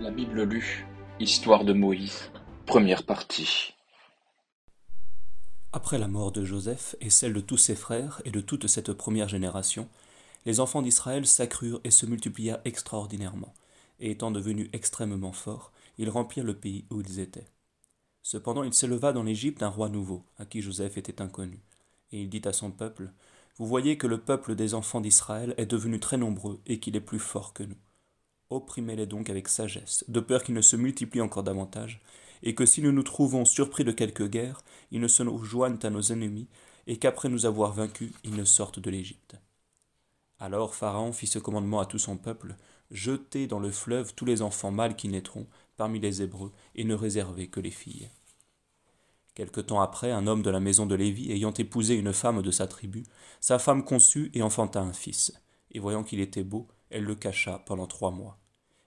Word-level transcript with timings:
La 0.00 0.10
Bible 0.10 0.44
lue, 0.44 0.86
Histoire 1.18 1.66
de 1.66 1.74
Moïse, 1.74 2.30
première 2.64 3.04
partie. 3.04 3.74
Après 5.74 5.98
la 5.98 6.08
mort 6.08 6.32
de 6.32 6.42
Joseph 6.42 6.96
et 7.02 7.10
celle 7.10 7.34
de 7.34 7.40
tous 7.40 7.58
ses 7.58 7.74
frères 7.74 8.22
et 8.24 8.30
de 8.30 8.40
toute 8.40 8.66
cette 8.66 8.94
première 8.94 9.28
génération, 9.28 9.90
les 10.46 10.58
enfants 10.58 10.80
d'Israël 10.80 11.26
s'accrurent 11.26 11.82
et 11.84 11.90
se 11.90 12.06
multiplièrent 12.06 12.62
extraordinairement, 12.64 13.52
et 13.98 14.12
étant 14.12 14.30
devenus 14.30 14.70
extrêmement 14.72 15.32
forts, 15.32 15.70
ils 15.98 16.08
remplirent 16.08 16.44
le 16.44 16.56
pays 16.56 16.86
où 16.90 17.02
ils 17.02 17.20
étaient. 17.20 17.48
Cependant 18.22 18.62
il 18.62 18.72
s'éleva 18.72 19.12
dans 19.12 19.22
l'Égypte 19.22 19.62
un 19.62 19.68
roi 19.68 19.90
nouveau, 19.90 20.24
à 20.38 20.46
qui 20.46 20.62
Joseph 20.62 20.96
était 20.96 21.20
inconnu, 21.20 21.60
et 22.10 22.22
il 22.22 22.30
dit 22.30 22.42
à 22.46 22.54
son 22.54 22.70
peuple, 22.70 23.12
Vous 23.58 23.66
voyez 23.66 23.98
que 23.98 24.06
le 24.06 24.18
peuple 24.18 24.54
des 24.54 24.72
enfants 24.72 25.02
d'Israël 25.02 25.52
est 25.58 25.66
devenu 25.66 26.00
très 26.00 26.16
nombreux 26.16 26.58
et 26.64 26.80
qu'il 26.80 26.96
est 26.96 27.00
plus 27.00 27.18
fort 27.18 27.52
que 27.52 27.64
nous. 27.64 27.76
Opprimez-les 28.50 29.06
donc 29.06 29.30
avec 29.30 29.48
sagesse, 29.48 30.04
de 30.08 30.20
peur 30.20 30.42
qu'ils 30.42 30.54
ne 30.54 30.60
se 30.60 30.76
multiplient 30.76 31.20
encore 31.20 31.44
davantage, 31.44 32.00
et 32.42 32.54
que 32.54 32.66
si 32.66 32.82
nous 32.82 32.92
nous 32.92 33.02
trouvons 33.02 33.44
surpris 33.44 33.84
de 33.84 33.92
quelque 33.92 34.24
guerre, 34.24 34.62
ils 34.90 35.00
ne 35.00 35.08
se 35.08 35.22
joignent 35.42 35.78
à 35.82 35.90
nos 35.90 36.02
ennemis, 36.02 36.48
et 36.86 36.98
qu'après 36.98 37.28
nous 37.28 37.46
avoir 37.46 37.72
vaincus, 37.72 38.12
ils 38.24 38.34
ne 38.34 38.44
sortent 38.44 38.80
de 38.80 38.90
l'Égypte. 38.90 39.36
Alors 40.38 40.74
Pharaon 40.74 41.12
fit 41.12 41.26
ce 41.26 41.38
commandement 41.38 41.80
à 41.80 41.86
tout 41.86 41.98
son 41.98 42.16
peuple, 42.16 42.56
Jetez 42.90 43.46
dans 43.46 43.60
le 43.60 43.70
fleuve 43.70 44.14
tous 44.14 44.24
les 44.24 44.42
enfants 44.42 44.72
mâles 44.72 44.96
qui 44.96 45.08
naîtront 45.08 45.46
parmi 45.76 46.00
les 46.00 46.22
Hébreux, 46.22 46.52
et 46.74 46.84
ne 46.84 46.94
réservez 46.94 47.46
que 47.46 47.60
les 47.60 47.70
filles. 47.70 48.10
Quelque 49.34 49.60
temps 49.60 49.80
après, 49.80 50.10
un 50.10 50.26
homme 50.26 50.42
de 50.42 50.50
la 50.50 50.60
maison 50.60 50.86
de 50.86 50.96
Lévi, 50.96 51.30
ayant 51.30 51.54
épousé 51.54 51.94
une 51.94 52.12
femme 52.12 52.42
de 52.42 52.50
sa 52.50 52.66
tribu, 52.66 53.04
sa 53.40 53.60
femme 53.60 53.84
conçut 53.84 54.30
et 54.34 54.42
enfanta 54.42 54.80
un 54.80 54.92
fils, 54.92 55.32
et 55.70 55.78
voyant 55.78 56.02
qu'il 56.02 56.20
était 56.20 56.42
beau, 56.42 56.66
elle 56.90 57.04
le 57.04 57.14
cacha 57.14 57.62
pendant 57.64 57.86
trois 57.86 58.10
mois. 58.10 58.39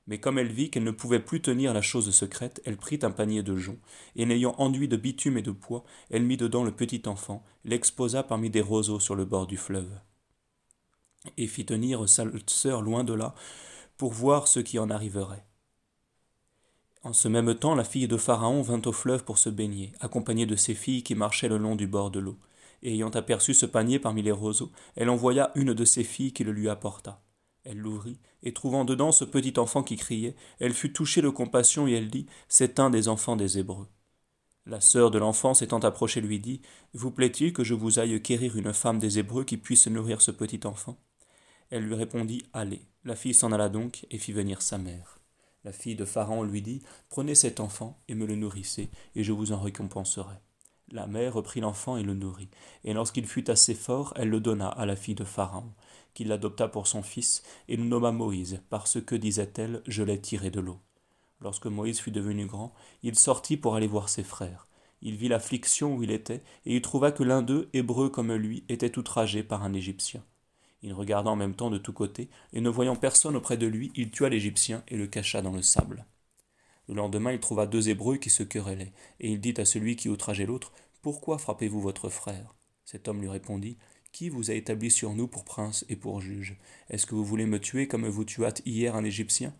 Mais 0.07 0.19
comme 0.19 0.37
elle 0.37 0.51
vit 0.51 0.69
qu'elle 0.69 0.83
ne 0.83 0.91
pouvait 0.91 1.21
plus 1.21 1.41
tenir 1.41 1.73
la 1.73 1.81
chose 1.81 2.09
secrète, 2.11 2.61
elle 2.65 2.77
prit 2.77 2.99
un 3.03 3.11
panier 3.11 3.41
de 3.41 3.55
joncs, 3.55 3.79
et 4.15 4.25
n'ayant 4.25 4.55
enduit 4.57 4.87
de 4.87 4.97
bitume 4.97 5.37
et 5.37 5.41
de 5.41 5.51
poids, 5.51 5.85
elle 6.09 6.23
mit 6.23 6.37
dedans 6.37 6.63
le 6.63 6.71
petit 6.71 7.03
enfant, 7.05 7.43
l'exposa 7.63 8.23
parmi 8.23 8.49
des 8.49 8.61
roseaux 8.61 8.99
sur 8.99 9.15
le 9.15 9.25
bord 9.25 9.47
du 9.47 9.57
fleuve, 9.57 9.99
et 11.37 11.47
fit 11.47 11.65
tenir 11.65 12.07
sa 12.09 12.25
sœur 12.47 12.81
loin 12.81 13.03
de 13.03 13.13
là, 13.13 13.33
pour 13.97 14.11
voir 14.11 14.47
ce 14.47 14.59
qui 14.59 14.77
en 14.79 14.89
arriverait. 14.89 15.45
En 17.05 17.11
ce 17.11 17.27
même 17.27 17.53
temps, 17.55 17.75
la 17.75 17.83
fille 17.83 18.07
de 18.07 18.15
Pharaon 18.15 18.61
vint 18.61 18.81
au 18.85 18.93
fleuve 18.93 19.25
pour 19.25 19.37
se 19.37 19.49
baigner, 19.49 19.91
accompagnée 19.99 20.45
de 20.45 20.55
ses 20.55 20.73
filles 20.73 21.03
qui 21.03 21.15
marchaient 21.15 21.49
le 21.49 21.57
long 21.57 21.75
du 21.75 21.87
bord 21.87 22.11
de 22.11 22.19
l'eau. 22.19 22.37
Et 22.81 22.93
ayant 22.93 23.09
aperçu 23.09 23.53
ce 23.53 23.65
panier 23.65 23.99
parmi 23.99 24.21
les 24.21 24.31
roseaux, 24.31 24.71
elle 24.95 25.09
envoya 25.09 25.51
une 25.55 25.73
de 25.73 25.85
ses 25.85 26.03
filles 26.03 26.33
qui 26.33 26.43
le 26.43 26.51
lui 26.51 26.69
apporta. 26.69 27.22
Elle 27.63 27.77
l'ouvrit, 27.77 28.19
et 28.41 28.53
trouvant 28.53 28.83
dedans 28.83 29.11
ce 29.11 29.23
petit 29.23 29.57
enfant 29.57 29.83
qui 29.83 29.95
criait, 29.95 30.35
elle 30.59 30.73
fut 30.73 30.91
touchée 30.91 31.21
de 31.21 31.29
compassion 31.29 31.87
et 31.87 31.93
elle 31.93 32.09
dit 32.09 32.25
C'est 32.49 32.79
un 32.79 32.89
des 32.89 33.07
enfants 33.07 33.35
des 33.35 33.57
Hébreux. 33.57 33.87
La 34.65 34.81
sœur 34.81 35.11
de 35.11 35.17
l'enfant 35.17 35.53
s'étant 35.53 35.79
approchée 35.79 36.21
lui 36.21 36.39
dit 36.39 36.61
Vous 36.93 37.11
plaît-il 37.11 37.53
que 37.53 37.63
je 37.63 37.73
vous 37.73 37.99
aille 37.99 38.21
quérir 38.21 38.57
une 38.57 38.73
femme 38.73 38.99
des 38.99 39.19
Hébreux 39.19 39.43
qui 39.43 39.57
puisse 39.57 39.87
nourrir 39.87 40.21
ce 40.21 40.31
petit 40.31 40.65
enfant? 40.65 40.97
Elle 41.69 41.83
lui 41.83 41.95
répondit 41.95 42.43
Allez. 42.53 42.81
La 43.03 43.15
fille 43.15 43.33
s'en 43.33 43.51
alla 43.51 43.67
donc 43.67 44.05
et 44.11 44.17
fit 44.17 44.31
venir 44.31 44.61
sa 44.61 44.77
mère. 44.77 45.19
La 45.63 45.71
fille 45.71 45.95
de 45.95 46.05
Pharaon 46.05 46.43
lui 46.43 46.61
dit 46.61 46.81
Prenez 47.09 47.35
cet 47.35 47.59
enfant 47.59 48.01
et 48.07 48.15
me 48.15 48.25
le 48.25 48.35
nourrissez, 48.35 48.89
et 49.15 49.23
je 49.23 49.31
vous 49.31 49.53
en 49.53 49.59
récompenserai. 49.59 50.35
La 50.91 51.07
mère 51.07 51.33
reprit 51.33 51.61
l'enfant 51.61 51.97
et 51.97 52.03
le 52.03 52.13
nourrit, 52.13 52.49
et 52.83 52.93
lorsqu'il 52.93 53.25
fut 53.25 53.49
assez 53.49 53.73
fort, 53.73 54.13
elle 54.15 54.29
le 54.29 54.39
donna 54.39 54.67
à 54.67 54.85
la 54.85 54.95
fille 54.95 55.15
de 55.15 55.23
Pharaon 55.23 55.73
qui 56.13 56.23
l'adopta 56.23 56.67
pour 56.67 56.87
son 56.87 57.03
fils, 57.03 57.43
et 57.67 57.75
le 57.75 57.83
nomma 57.83 58.11
Moïse, 58.11 58.61
parce 58.69 59.01
que, 59.01 59.15
disait-elle, 59.15 59.81
je 59.87 60.03
l'ai 60.03 60.19
tiré 60.19 60.51
de 60.51 60.59
l'eau. 60.59 60.79
Lorsque 61.41 61.65
Moïse 61.65 61.99
fut 61.99 62.11
devenu 62.11 62.45
grand, 62.45 62.73
il 63.01 63.17
sortit 63.17 63.57
pour 63.57 63.75
aller 63.75 63.87
voir 63.87 64.09
ses 64.09 64.23
frères. 64.23 64.67
Il 65.01 65.15
vit 65.15 65.27
l'affliction 65.27 65.95
où 65.95 66.03
il 66.03 66.11
était, 66.11 66.41
et 66.65 66.75
il 66.75 66.81
trouva 66.81 67.11
que 67.11 67.23
l'un 67.23 67.41
d'eux, 67.41 67.69
hébreu 67.73 68.09
comme 68.09 68.33
lui, 68.33 68.63
était 68.69 68.97
outragé 68.97 69.43
par 69.43 69.63
un 69.63 69.73
Égyptien. 69.73 70.23
Il 70.81 70.93
regarda 70.93 71.29
en 71.29 71.35
même 71.35 71.55
temps 71.55 71.69
de 71.69 71.77
tous 71.77 71.93
côtés, 71.93 72.29
et 72.53 72.61
ne 72.61 72.69
voyant 72.69 72.95
personne 72.95 73.35
auprès 73.35 73.57
de 73.57 73.67
lui, 73.67 73.91
il 73.95 74.11
tua 74.11 74.29
l'Égyptien 74.29 74.83
et 74.87 74.97
le 74.97 75.07
cacha 75.07 75.41
dans 75.41 75.51
le 75.51 75.61
sable. 75.61 76.05
Le 76.87 76.95
lendemain, 76.95 77.31
il 77.31 77.39
trouva 77.39 77.65
deux 77.65 77.89
Hébreux 77.89 78.17
qui 78.17 78.29
se 78.29 78.43
querellaient, 78.43 78.93
et 79.19 79.31
il 79.31 79.41
dit 79.41 79.53
à 79.57 79.65
celui 79.65 79.95
qui 79.95 80.09
outrageait 80.09 80.45
l'autre, 80.45 80.71
Pourquoi 81.01 81.37
frappez-vous 81.37 81.81
votre 81.81 82.09
frère? 82.09 82.55
Cet 82.85 83.07
homme 83.07 83.21
lui 83.21 83.29
répondit, 83.29 83.77
qui 84.13 84.29
vous 84.29 84.51
a 84.51 84.53
établi 84.53 84.89
sur 84.89 85.13
nous 85.13 85.27
pour 85.27 85.43
prince 85.43 85.83
et 85.89 85.97
pour 85.97 86.21
juge? 86.21 86.55
Est-ce 86.89 87.05
que 87.05 87.15
vous 87.15 87.25
voulez 87.25 87.45
me 87.45 87.59
tuer 87.59 87.87
comme 87.89 88.07
vous 88.07 88.23
tuâtes 88.23 88.61
hier 88.65 88.95
un 88.95 89.03
Égyptien? 89.03 89.53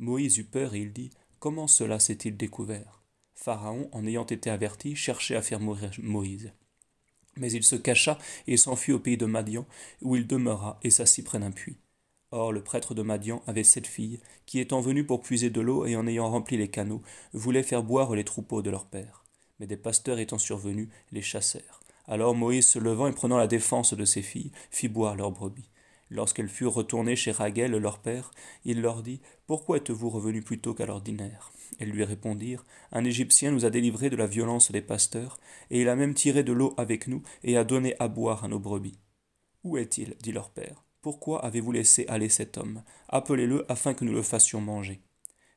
Moïse 0.00 0.38
eut 0.38 0.44
peur 0.44 0.74
et 0.74 0.80
il 0.80 0.92
dit 0.92 1.10
Comment 1.38 1.68
cela 1.68 2.00
s'est-il 2.00 2.36
découvert? 2.36 3.02
Pharaon, 3.34 3.88
en 3.92 4.04
ayant 4.04 4.26
été 4.26 4.50
averti, 4.50 4.96
cherchait 4.96 5.36
à 5.36 5.42
faire 5.42 5.60
mourir 5.60 5.92
Moïse. 6.02 6.52
Mais 7.36 7.52
il 7.52 7.62
se 7.62 7.76
cacha 7.76 8.18
et 8.48 8.56
s'enfuit 8.56 8.92
au 8.92 8.98
pays 8.98 9.16
de 9.16 9.26
Madian, 9.26 9.66
où 10.02 10.16
il 10.16 10.26
demeura 10.26 10.80
et 10.82 10.90
s'assit 10.90 11.24
près 11.24 11.38
d'un 11.38 11.52
puits. 11.52 11.76
Or 12.32 12.52
le 12.52 12.64
prêtre 12.64 12.94
de 12.94 13.02
Madian 13.02 13.42
avait 13.46 13.62
sept 13.62 13.86
filles, 13.86 14.20
qui 14.44 14.58
étant 14.58 14.80
venues 14.80 15.06
pour 15.06 15.20
puiser 15.20 15.50
de 15.50 15.60
l'eau 15.60 15.86
et 15.86 15.94
en 15.94 16.06
ayant 16.06 16.30
rempli 16.30 16.56
les 16.56 16.68
canaux, 16.68 17.02
voulaient 17.32 17.62
faire 17.62 17.84
boire 17.84 18.14
les 18.14 18.24
troupeaux 18.24 18.62
de 18.62 18.70
leur 18.70 18.86
père. 18.86 19.24
Mais 19.60 19.66
des 19.66 19.76
pasteurs 19.76 20.18
étant 20.18 20.38
survenus, 20.38 20.88
les 21.12 21.22
chassèrent. 21.22 21.80
Alors 22.08 22.34
Moïse 22.34 22.66
se 22.66 22.78
levant 22.78 23.06
et 23.06 23.12
prenant 23.12 23.36
la 23.36 23.46
défense 23.46 23.92
de 23.92 24.04
ses 24.06 24.22
filles, 24.22 24.50
fit 24.70 24.88
boire 24.88 25.14
leurs 25.14 25.30
brebis. 25.30 25.68
Lorsqu'elles 26.10 26.48
furent 26.48 26.72
retournées 26.72 27.16
chez 27.16 27.32
Raguel, 27.32 27.72
leur 27.72 27.98
père, 27.98 28.30
il 28.64 28.80
leur 28.80 29.02
dit 29.02 29.20
Pourquoi 29.46 29.76
êtes-vous 29.76 30.08
revenus 30.08 30.42
plus 30.42 30.58
tôt 30.58 30.72
qu'à 30.72 30.86
l'ordinaire? 30.86 31.52
Elles 31.78 31.90
lui 31.90 32.04
répondirent 32.04 32.64
Un 32.92 33.04
Égyptien 33.04 33.50
nous 33.50 33.66
a 33.66 33.70
délivrés 33.70 34.08
de 34.08 34.16
la 34.16 34.26
violence 34.26 34.72
des 34.72 34.80
pasteurs, 34.80 35.38
et 35.70 35.82
il 35.82 35.88
a 35.90 35.96
même 35.96 36.14
tiré 36.14 36.42
de 36.42 36.52
l'eau 36.52 36.72
avec 36.78 37.08
nous 37.08 37.22
et 37.44 37.58
a 37.58 37.64
donné 37.64 37.94
à 37.98 38.08
boire 38.08 38.42
à 38.42 38.48
nos 38.48 38.58
brebis. 38.58 38.98
Où 39.62 39.76
est-il? 39.76 40.16
dit 40.22 40.32
leur 40.32 40.48
père. 40.48 40.84
Pourquoi 41.02 41.44
avez-vous 41.44 41.72
laissé 41.72 42.06
aller 42.08 42.30
cet 42.30 42.56
homme? 42.56 42.82
Appelez-le 43.08 43.70
afin 43.70 43.92
que 43.92 44.06
nous 44.06 44.14
le 44.14 44.22
fassions 44.22 44.62
manger. 44.62 45.02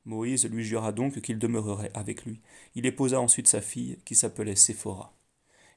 Moïse 0.03 0.49
lui 0.49 0.65
jura 0.65 0.91
donc 0.91 1.21
qu'il 1.21 1.39
demeurerait 1.39 1.91
avec 1.93 2.25
lui. 2.25 2.41
Il 2.75 2.85
épousa 2.85 3.21
ensuite 3.21 3.47
sa 3.47 3.61
fille, 3.61 3.99
qui 4.03 4.15
s'appelait 4.15 4.57
Séphora 4.57 5.13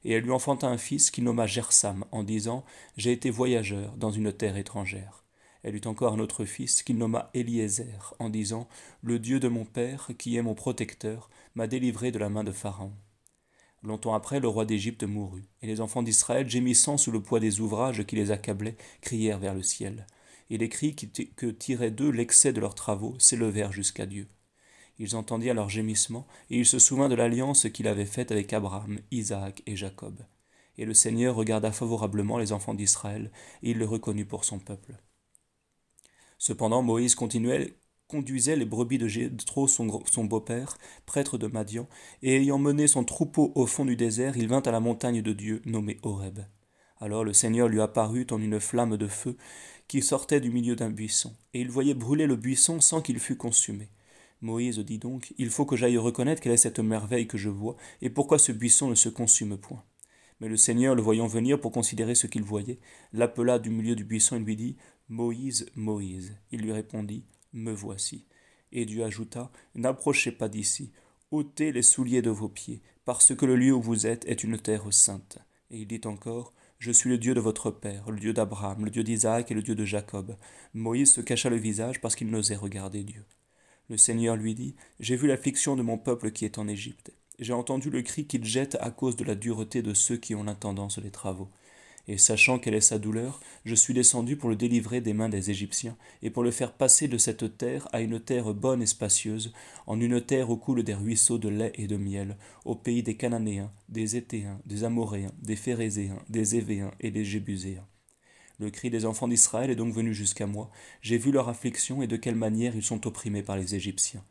et 0.05 0.13
elle 0.13 0.23
lui 0.23 0.31
enfanta 0.31 0.67
un 0.67 0.77
fils 0.77 1.09
qu'il 1.09 1.23
nomma 1.23 1.47
Gersam, 1.47 2.05
en 2.11 2.23
disant 2.23 2.63
J'ai 2.95 3.11
été 3.11 3.31
voyageur 3.31 3.97
dans 3.97 4.11
une 4.11 4.31
terre 4.31 4.55
étrangère. 4.55 5.25
Elle 5.63 5.75
eut 5.75 5.87
encore 5.87 6.13
un 6.13 6.19
autre 6.19 6.45
fils 6.45 6.83
qu'il 6.83 6.99
nomma 6.99 7.31
Eliezer, 7.33 8.13
en 8.19 8.29
disant 8.29 8.69
Le 9.01 9.17
Dieu 9.17 9.39
de 9.39 9.47
mon 9.47 9.65
père, 9.65 10.11
qui 10.19 10.37
est 10.37 10.43
mon 10.43 10.53
protecteur, 10.53 11.31
m'a 11.55 11.65
délivré 11.65 12.11
de 12.11 12.19
la 12.19 12.29
main 12.29 12.43
de 12.43 12.51
Pharaon. 12.51 12.93
Longtemps 13.81 14.13
après, 14.13 14.39
le 14.39 14.47
roi 14.47 14.65
d'Égypte 14.65 15.03
mourut, 15.03 15.49
et 15.63 15.67
les 15.67 15.81
enfants 15.81 16.03
d'Israël, 16.03 16.47
gémissant 16.47 16.97
sous 16.97 17.11
le 17.11 17.21
poids 17.21 17.39
des 17.39 17.59
ouvrages 17.59 18.05
qui 18.05 18.15
les 18.15 18.29
accablaient, 18.29 18.77
crièrent 19.01 19.39
vers 19.39 19.55
le 19.55 19.63
ciel. 19.63 20.05
Et 20.51 20.59
les 20.59 20.69
cris 20.69 20.95
que 20.95 21.47
tirait 21.47 21.89
d'eux 21.89 22.11
l'excès 22.11 22.53
de 22.53 22.61
leurs 22.61 22.75
travaux 22.75 23.15
s'élevèrent 23.17 23.71
jusqu'à 23.71 24.05
Dieu. 24.05 24.27
Ils 24.97 25.15
entendirent 25.15 25.53
leurs 25.53 25.69
gémissements, 25.69 26.27
et 26.49 26.59
il 26.59 26.65
se 26.65 26.79
souvint 26.79 27.09
de 27.09 27.15
l'alliance 27.15 27.67
qu'il 27.69 27.87
avait 27.87 28.05
faite 28.05 28.31
avec 28.31 28.53
Abraham, 28.53 28.99
Isaac 29.11 29.61
et 29.65 29.75
Jacob. 29.75 30.19
Et 30.77 30.85
le 30.85 30.93
Seigneur 30.93 31.35
regarda 31.35 31.71
favorablement 31.71 32.37
les 32.37 32.51
enfants 32.51 32.73
d'Israël, 32.73 33.31
et 33.63 33.71
il 33.71 33.77
le 33.77 33.85
reconnut 33.85 34.25
pour 34.25 34.45
son 34.45 34.59
peuple. 34.59 34.95
Cependant 36.37 36.81
Moïse 36.81 37.15
continuait, 37.15 37.75
conduisait 38.07 38.55
les 38.55 38.65
brebis 38.65 38.97
de 38.97 39.07
Jétro, 39.07 39.67
son, 39.67 40.03
son 40.05 40.25
beau-père, 40.25 40.77
prêtre 41.05 41.37
de 41.37 41.47
Madian, 41.47 41.87
et 42.21 42.37
ayant 42.37 42.59
mené 42.59 42.87
son 42.87 43.03
troupeau 43.03 43.51
au 43.55 43.65
fond 43.65 43.85
du 43.85 43.95
désert, 43.95 44.37
il 44.37 44.47
vint 44.47 44.61
à 44.61 44.71
la 44.71 44.79
montagne 44.79 45.21
de 45.21 45.33
Dieu, 45.33 45.61
nommée 45.65 45.97
Horeb. 46.03 46.39
Alors 46.99 47.23
le 47.23 47.33
Seigneur 47.33 47.67
lui 47.67 47.81
apparut 47.81 48.27
en 48.31 48.41
une 48.41 48.59
flamme 48.59 48.97
de 48.97 49.07
feu 49.07 49.35
qui 49.87 50.01
sortait 50.01 50.39
du 50.39 50.49
milieu 50.49 50.75
d'un 50.75 50.89
buisson, 50.89 51.35
et 51.53 51.61
il 51.61 51.69
voyait 51.69 51.93
brûler 51.93 52.27
le 52.27 52.35
buisson 52.35 52.79
sans 52.79 53.01
qu'il 53.01 53.19
fût 53.19 53.37
consumé. 53.37 53.89
Moïse 54.45 54.77
dit 54.77 54.99
donc 54.99 55.33
Il 55.39 55.49
faut 55.49 55.65
que 55.65 55.75
j'aille 55.75 55.97
reconnaître 55.97 56.39
quelle 56.39 56.51
est 56.51 56.57
cette 56.57 56.79
merveille 56.79 57.27
que 57.27 57.37
je 57.37 57.49
vois, 57.49 57.75
et 58.01 58.11
pourquoi 58.11 58.37
ce 58.37 58.51
buisson 58.51 58.87
ne 58.87 58.95
se 58.95 59.09
consume 59.09 59.57
point. 59.57 59.83
Mais 60.39 60.47
le 60.47 60.55
Seigneur, 60.55 60.93
le 60.93 61.01
voyant 61.01 61.25
venir 61.25 61.59
pour 61.59 61.71
considérer 61.71 62.13
ce 62.13 62.27
qu'il 62.27 62.43
voyait, 62.43 62.79
l'appela 63.11 63.57
du 63.57 63.71
milieu 63.71 63.95
du 63.95 64.03
buisson 64.03 64.35
et 64.35 64.39
lui 64.39 64.55
dit 64.55 64.77
Moïse, 65.09 65.65
Moïse. 65.73 66.37
Il 66.51 66.61
lui 66.61 66.71
répondit 66.71 67.25
Me 67.53 67.71
voici. 67.71 68.25
Et 68.71 68.85
Dieu 68.85 69.03
ajouta 69.03 69.51
N'approchez 69.73 70.31
pas 70.31 70.47
d'ici, 70.47 70.91
ôtez 71.31 71.71
les 71.71 71.81
souliers 71.81 72.21
de 72.21 72.29
vos 72.29 72.49
pieds, 72.49 72.83
parce 73.03 73.33
que 73.33 73.47
le 73.47 73.55
lieu 73.55 73.73
où 73.73 73.81
vous 73.81 74.05
êtes 74.05 74.25
est 74.27 74.43
une 74.43 74.59
terre 74.59 74.93
sainte. 74.93 75.39
Et 75.71 75.79
il 75.79 75.87
dit 75.87 76.01
encore 76.05 76.53
je 76.77 76.91
suis 76.91 77.09
le 77.09 77.17
Dieu 77.17 77.33
de 77.33 77.39
votre 77.39 77.71
père, 77.71 78.11
le 78.11 78.19
Dieu 78.19 78.33
d'Abraham, 78.33 78.85
le 78.85 78.91
Dieu 78.91 79.03
d'Isaac 79.03 79.49
et 79.49 79.55
le 79.55 79.63
Dieu 79.63 79.73
de 79.73 79.85
Jacob. 79.85 80.35
Moïse 80.75 81.13
se 81.13 81.21
cacha 81.21 81.49
le 81.49 81.55
visage 81.55 81.99
parce 81.99 82.15
qu'il 82.15 82.29
n'osait 82.29 82.57
regarder 82.57 83.03
Dieu. 83.03 83.25
Le 83.87 83.97
Seigneur 83.97 84.35
lui 84.35 84.55
dit, 84.55 84.75
J'ai 84.99 85.15
vu 85.15 85.27
l'affliction 85.27 85.75
de 85.75 85.83
mon 85.83 85.97
peuple 85.97 86.31
qui 86.31 86.43
est 86.43 86.57
en 86.57 86.67
Égypte. 86.67 87.11
J'ai 87.37 87.53
entendu 87.53 87.89
le 87.91 88.01
cri 88.01 88.25
qu'il 88.25 88.43
jette 88.43 88.77
à 88.81 88.89
cause 88.89 89.15
de 89.15 89.23
la 89.23 89.35
dureté 89.35 89.81
de 89.83 89.93
ceux 89.93 90.17
qui 90.17 90.33
ont 90.33 90.43
l'intendance 90.43 90.97
des 90.97 91.11
travaux. 91.11 91.49
Et 92.07 92.17
sachant 92.17 92.59
quelle 92.59 92.75
est 92.75 92.81
sa 92.81 92.97
douleur, 92.99 93.39
je 93.63 93.75
suis 93.75 93.93
descendu 93.93 94.37
pour 94.37 94.49
le 94.49 94.55
délivrer 94.55 95.01
des 95.01 95.13
mains 95.13 95.29
des 95.29 95.49
Égyptiens, 95.49 95.97
et 96.21 96.29
pour 96.29 96.43
le 96.43 96.51
faire 96.51 96.73
passer 96.73 97.07
de 97.07 97.17
cette 97.17 97.57
terre 97.57 97.87
à 97.93 98.01
une 98.01 98.19
terre 98.19 98.53
bonne 98.53 98.81
et 98.81 98.87
spacieuse, 98.87 99.53
en 99.85 99.99
une 99.99 100.21
terre 100.21 100.49
où 100.49 100.57
coulent 100.57 100.83
des 100.83 100.93
ruisseaux 100.93 101.39
de 101.39 101.49
lait 101.49 101.73
et 101.75 101.87
de 101.87 101.97
miel, 101.97 102.37
au 102.63 102.75
pays 102.75 103.03
des 103.03 103.17
Cananéens, 103.17 103.71
des 103.89 104.15
Étéens, 104.15 104.59
des 104.65 104.83
Amoréens, 104.83 105.33
des 105.41 105.55
Phérézéens, 105.55 106.21
des 106.29 106.55
Évéens 106.55 106.91
et 106.99 107.11
des 107.11 107.25
Jébuséens. 107.25 107.85
Le 108.59 108.69
cri 108.69 108.89
des 108.89 109.05
enfants 109.05 109.27
d'Israël 109.27 109.69
est 109.69 109.75
donc 109.75 109.93
venu 109.93 110.13
jusqu'à 110.13 110.47
moi, 110.47 110.69
j'ai 111.01 111.17
vu 111.17 111.31
leur 111.31 111.49
affliction 111.49 112.01
et 112.01 112.07
de 112.07 112.15
quelle 112.15 112.35
manière 112.35 112.75
ils 112.75 112.83
sont 112.83 113.05
opprimés 113.05 113.43
par 113.43 113.57
les 113.57 113.75
Égyptiens. 113.75 114.23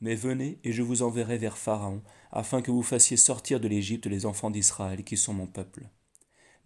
Mais 0.00 0.14
venez, 0.14 0.58
et 0.64 0.72
je 0.72 0.82
vous 0.82 1.02
enverrai 1.02 1.38
vers 1.38 1.58
Pharaon, 1.58 2.02
afin 2.30 2.62
que 2.62 2.70
vous 2.70 2.82
fassiez 2.82 3.16
sortir 3.16 3.60
de 3.60 3.68
l'Égypte 3.68 4.06
les 4.06 4.26
enfants 4.26 4.50
d'Israël 4.50 5.04
qui 5.04 5.16
sont 5.16 5.32
mon 5.32 5.46
peuple. 5.46 5.88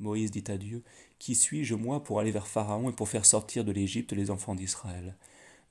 Moïse 0.01 0.31
dit 0.31 0.45
à 0.49 0.57
Dieu, 0.57 0.83
Qui 1.19 1.35
suis-je 1.35 1.75
moi 1.75 2.03
pour 2.03 2.21
aller 2.21 2.31
vers 2.31 2.47
Pharaon 2.47 2.91
et 2.91 2.95
pour 2.95 3.09
faire 3.09 3.27
sortir 3.27 3.65
de 3.65 3.73
l'Égypte 3.73 4.13
les 4.13 4.31
enfants 4.31 4.55
d'Israël? 4.55 5.17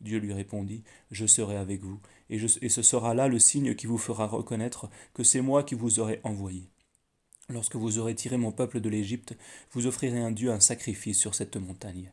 Dieu 0.01 0.19
lui 0.19 0.33
répondit, 0.33 0.83
Je 1.11 1.25
serai 1.25 1.57
avec 1.57 1.81
vous, 1.81 1.99
et, 2.29 2.39
ce 2.47 2.81
sera 2.81 3.13
là 3.13 3.27
le 3.27 3.39
signe 3.39 3.75
qui 3.75 3.87
vous 3.87 3.97
fera 3.97 4.27
reconnaître 4.27 4.89
que 5.13 5.23
c'est 5.23 5.41
moi 5.41 5.63
qui 5.63 5.75
vous 5.75 5.99
aurai 5.99 6.21
envoyé. 6.23 6.69
Lorsque 7.49 7.75
vous 7.75 7.97
aurez 7.97 8.13
tiré 8.13 8.37
mon 8.37 8.51
peuple 8.51 8.79
de 8.79 8.89
l'Égypte, 8.89 9.35
vous 9.71 9.87
offrirez 9.87 10.19
un 10.19 10.31
Dieu 10.31 10.51
un 10.51 10.59
sacrifice 10.59 11.17
sur 11.17 11.33
cette 11.33 11.57
montagne. 11.57 12.11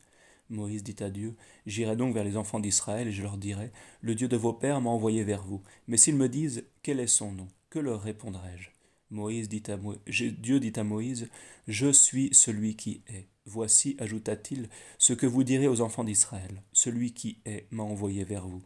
Moïse 0.49 0.83
dit 0.83 0.97
à 1.03 1.11
Dieu, 1.11 1.35
J'irai 1.67 1.95
donc 1.95 2.15
vers 2.15 2.25
les 2.25 2.37
enfants 2.37 2.61
d'Israël 2.61 3.09
et 3.09 3.13
je 3.13 3.23
leur 3.23 3.37
dirai, 3.37 3.71
Le 4.01 4.15
Dieu 4.15 4.29
de 4.29 4.37
vos 4.37 4.55
pères 4.55 4.81
m'a 4.81 4.91
envoyé 4.91 5.25
vers 5.25 5.43
vous. 5.43 5.63
Mais 5.89 5.99
s'ils 5.99 6.17
me 6.17 6.29
disent, 6.29 6.65
Quel 6.83 7.01
est 7.01 7.07
son 7.07 7.33
nom? 7.33 7.49
Que 7.69 7.79
leur 7.79 8.01
répondrai-je? 8.01 8.71
Moïse 9.11 9.49
dit 9.49 9.63
à 9.69 9.79
Dieu 10.09 10.59
dit 10.59 10.73
à 10.77 10.85
Moïse, 10.85 11.29
Je 11.69 11.93
suis 11.93 12.31
celui 12.33 12.75
qui 12.77 13.03
est. 13.09 13.27
Voici, 13.45 13.97
ajouta-t-il, 14.01 14.69
ce 14.99 15.13
que 15.13 15.27
vous 15.27 15.45
direz 15.45 15.69
aux 15.69 15.81
enfants 15.81 16.05
d'Israël. 16.05 16.63
Celui 16.73 17.13
qui 17.13 17.39
est 17.45 17.67
m'a 17.71 17.83
envoyé 17.83 18.25
vers 18.25 18.47
vous. 18.47 18.63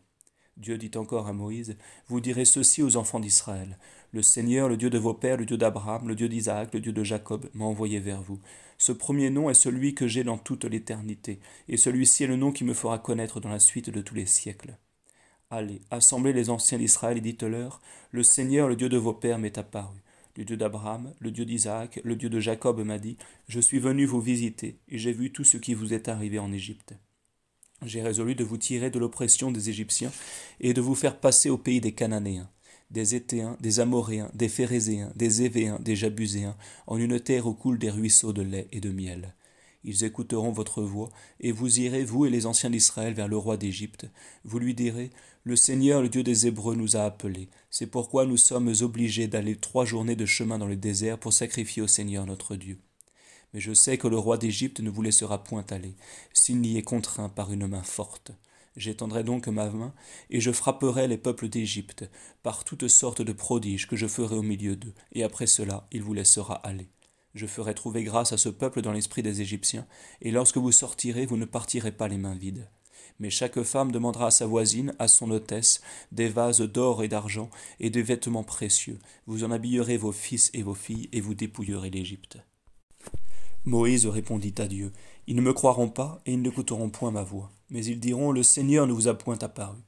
Dieu 0.56 0.78
dit 0.78 0.90
encore 0.96 1.26
à 1.26 1.32
Moïse, 1.32 1.76
Vous 2.06 2.20
direz 2.20 2.44
ceci 2.44 2.82
aux 2.82 2.96
enfants 2.96 3.20
d'Israël. 3.20 3.78
Le 4.12 4.22
Seigneur, 4.22 4.68
le 4.68 4.76
Dieu 4.76 4.90
de 4.90 4.98
vos 4.98 5.14
pères, 5.14 5.36
le 5.36 5.46
Dieu 5.46 5.56
d'Abraham, 5.56 6.08
le 6.08 6.16
Dieu 6.16 6.28
d'Isaac, 6.28 6.74
le 6.74 6.80
Dieu 6.80 6.92
de 6.92 7.04
Jacob, 7.04 7.48
m'a 7.54 7.64
envoyé 7.64 8.00
vers 8.00 8.20
vous. 8.20 8.40
Ce 8.76 8.90
premier 8.90 9.30
nom 9.30 9.48
est 9.50 9.54
celui 9.54 9.94
que 9.94 10.08
j'ai 10.08 10.24
dans 10.24 10.36
toute 10.36 10.64
l'éternité, 10.64 11.38
et 11.68 11.76
celui-ci 11.76 12.24
est 12.24 12.26
le 12.26 12.34
nom 12.34 12.50
qui 12.50 12.64
me 12.64 12.74
fera 12.74 12.98
connaître 12.98 13.38
dans 13.38 13.50
la 13.50 13.60
suite 13.60 13.88
de 13.88 14.00
tous 14.00 14.16
les 14.16 14.26
siècles. 14.26 14.76
Allez, 15.48 15.80
assemblez 15.92 16.32
les 16.32 16.50
anciens 16.50 16.78
d'Israël 16.78 17.18
et 17.18 17.20
dites-leur, 17.20 17.80
Le 18.10 18.24
Seigneur, 18.24 18.68
le 18.68 18.74
Dieu 18.74 18.88
de 18.88 18.96
vos 18.96 19.12
pères, 19.12 19.38
m'est 19.38 19.58
apparu. 19.58 20.02
Le 20.36 20.44
Dieu 20.44 20.56
d'Abraham, 20.56 21.12
le 21.20 21.30
Dieu 21.30 21.44
d'Isaac, 21.44 22.00
le 22.02 22.16
Dieu 22.16 22.30
de 22.30 22.40
Jacob 22.40 22.80
m'a 22.84 22.98
dit, 22.98 23.16
Je 23.48 23.60
suis 23.60 23.78
venu 23.78 24.06
vous 24.06 24.20
visiter, 24.20 24.80
et 24.88 24.98
j'ai 24.98 25.12
vu 25.12 25.30
tout 25.30 25.44
ce 25.44 25.56
qui 25.56 25.74
vous 25.74 25.94
est 25.94 26.08
arrivé 26.08 26.40
en 26.40 26.52
Égypte. 26.52 26.94
J'ai 27.84 28.02
résolu 28.02 28.34
de 28.34 28.44
vous 28.44 28.58
tirer 28.58 28.90
de 28.90 28.98
l'oppression 28.98 29.52
des 29.52 29.70
Égyptiens, 29.70 30.10
et 30.58 30.74
de 30.74 30.80
vous 30.80 30.96
faire 30.96 31.20
passer 31.20 31.48
au 31.48 31.58
pays 31.58 31.80
des 31.80 31.92
Cananéens, 31.92 32.50
des 32.90 33.14
Étéens, 33.14 33.56
des 33.60 33.80
Amoréens, 33.80 34.30
des 34.34 34.48
Phérézéens, 34.48 35.12
des 35.14 35.42
Évéens, 35.42 35.78
des 35.80 35.96
Jabuséens, 35.96 36.56
en 36.86 36.96
une 36.96 37.20
terre 37.20 37.46
où 37.46 37.54
coulent 37.54 37.78
des 37.78 37.90
ruisseaux 37.90 38.32
de 38.32 38.42
lait 38.42 38.68
et 38.72 38.80
de 38.80 38.90
miel. 38.90 39.34
Ils 39.82 40.04
écouteront 40.04 40.52
votre 40.52 40.82
voix, 40.82 41.08
et 41.40 41.52
vous 41.52 41.80
irez, 41.80 42.04
vous 42.04 42.26
et 42.26 42.30
les 42.30 42.46
anciens 42.46 42.68
d'Israël, 42.68 43.14
vers 43.14 43.28
le 43.28 43.36
roi 43.36 43.56
d'Égypte. 43.56 44.06
Vous 44.44 44.58
lui 44.58 44.74
direz, 44.74 45.10
Le 45.44 45.56
Seigneur, 45.56 46.02
le 46.02 46.10
Dieu 46.10 46.22
des 46.22 46.46
Hébreux, 46.46 46.74
nous 46.74 46.96
a 46.96 47.04
appelés. 47.04 47.48
C'est 47.70 47.86
pourquoi 47.86 48.26
nous 48.26 48.36
sommes 48.36 48.72
obligés 48.82 49.26
d'aller 49.26 49.56
trois 49.56 49.86
journées 49.86 50.16
de 50.16 50.26
chemin 50.26 50.58
dans 50.58 50.66
le 50.66 50.76
désert 50.76 51.18
pour 51.18 51.32
sacrifier 51.32 51.82
au 51.82 51.86
Seigneur 51.86 52.26
notre 52.26 52.56
Dieu. 52.56 52.78
Mais 53.54 53.60
je 53.60 53.72
sais 53.72 53.96
que 53.96 54.08
le 54.08 54.18
roi 54.18 54.36
d'Égypte 54.36 54.80
ne 54.80 54.90
vous 54.90 55.02
laissera 55.02 55.42
point 55.42 55.64
aller, 55.70 55.94
s'il 56.34 56.60
n'y 56.60 56.76
est 56.76 56.82
contraint 56.82 57.30
par 57.30 57.52
une 57.52 57.66
main 57.66 57.82
forte. 57.82 58.32
J'étendrai 58.76 59.24
donc 59.24 59.48
ma 59.48 59.68
main, 59.68 59.92
et 60.30 60.40
je 60.40 60.52
frapperai 60.52 61.08
les 61.08 61.18
peuples 61.18 61.48
d'Égypte, 61.48 62.08
par 62.42 62.64
toutes 62.64 62.88
sortes 62.88 63.22
de 63.22 63.32
prodiges 63.32 63.88
que 63.88 63.96
je 63.96 64.06
ferai 64.06 64.36
au 64.36 64.42
milieu 64.42 64.76
d'eux, 64.76 64.94
et 65.12 65.24
après 65.24 65.46
cela 65.46 65.88
il 65.90 66.02
vous 66.02 66.14
laissera 66.14 66.54
aller. 66.54 66.88
Je 67.34 67.46
ferai 67.46 67.74
trouver 67.74 68.04
grâce 68.04 68.32
à 68.32 68.36
ce 68.36 68.48
peuple 68.48 68.80
dans 68.80 68.92
l'esprit 68.92 69.22
des 69.22 69.40
Égyptiens, 69.40 69.86
et 70.20 70.30
lorsque 70.30 70.56
vous 70.56 70.72
sortirez, 70.72 71.26
vous 71.26 71.36
ne 71.36 71.44
partirez 71.44 71.92
pas 71.92 72.08
les 72.08 72.18
mains 72.18 72.34
vides. 72.34 72.68
Mais 73.18 73.30
chaque 73.30 73.62
femme 73.62 73.92
demandera 73.92 74.28
à 74.28 74.30
sa 74.30 74.46
voisine, 74.46 74.94
à 74.98 75.08
son 75.08 75.30
hôtesse, 75.30 75.80
des 76.10 76.28
vases 76.28 76.60
d'or 76.60 77.02
et 77.02 77.08
d'argent, 77.08 77.50
et 77.78 77.90
des 77.90 78.02
vêtements 78.02 78.44
précieux. 78.44 78.98
Vous 79.26 79.44
en 79.44 79.50
habillerez 79.50 79.96
vos 79.96 80.12
fils 80.12 80.50
et 80.54 80.62
vos 80.62 80.74
filles, 80.74 81.08
et 81.12 81.20
vous 81.20 81.34
dépouillerez 81.34 81.90
l'Égypte. 81.90 82.38
Moïse 83.64 84.06
répondit 84.06 84.54
à 84.58 84.66
Dieu, 84.66 84.92
Ils 85.26 85.36
ne 85.36 85.42
me 85.42 85.52
croiront 85.52 85.90
pas, 85.90 86.22
et 86.24 86.32
ils 86.32 86.40
n'écouteront 86.40 86.88
point 86.88 87.10
ma 87.10 87.22
voix. 87.22 87.50
Mais 87.70 87.84
ils 87.84 88.00
diront, 88.00 88.32
Le 88.32 88.42
Seigneur 88.42 88.86
ne 88.86 88.92
vous 88.92 89.08
a 89.08 89.14
point 89.14 89.38
apparu. 89.38 89.78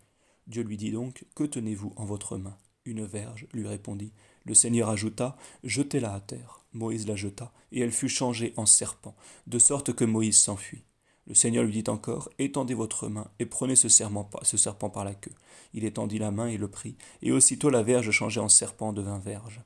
Dieu 0.46 0.62
lui 0.62 0.76
dit 0.76 0.90
donc, 0.90 1.24
Que 1.34 1.44
tenez-vous 1.44 1.92
en 1.96 2.04
votre 2.04 2.36
main? 2.36 2.56
Une 2.84 3.04
verge, 3.04 3.46
lui 3.52 3.66
répondit. 3.66 4.12
Le 4.44 4.54
Seigneur 4.54 4.88
ajouta, 4.88 5.36
Jetez-la 5.64 6.14
à 6.14 6.20
terre. 6.20 6.62
Moïse 6.72 7.06
la 7.06 7.16
jeta, 7.16 7.52
et 7.70 7.80
elle 7.80 7.92
fut 7.92 8.08
changée 8.08 8.54
en 8.56 8.66
serpent, 8.66 9.14
de 9.46 9.58
sorte 9.58 9.92
que 9.92 10.04
Moïse 10.04 10.38
s'enfuit. 10.38 10.84
Le 11.26 11.34
Seigneur 11.34 11.64
lui 11.64 11.72
dit 11.72 11.90
encore, 11.90 12.28
Étendez 12.38 12.74
votre 12.74 13.08
main, 13.08 13.28
et 13.38 13.46
prenez 13.46 13.76
ce, 13.76 13.88
serpent 13.88 14.90
par 14.90 15.04
la 15.04 15.14
queue. 15.14 15.34
Il 15.74 15.84
étendit 15.84 16.18
la 16.18 16.30
main 16.30 16.46
et 16.46 16.56
le 16.56 16.68
prit, 16.68 16.96
et 17.20 17.30
aussitôt 17.30 17.70
la 17.70 17.82
verge 17.82 18.10
changée 18.10 18.40
en 18.40 18.48
serpent 18.48 18.92
devint 18.92 19.18
verge. 19.18 19.60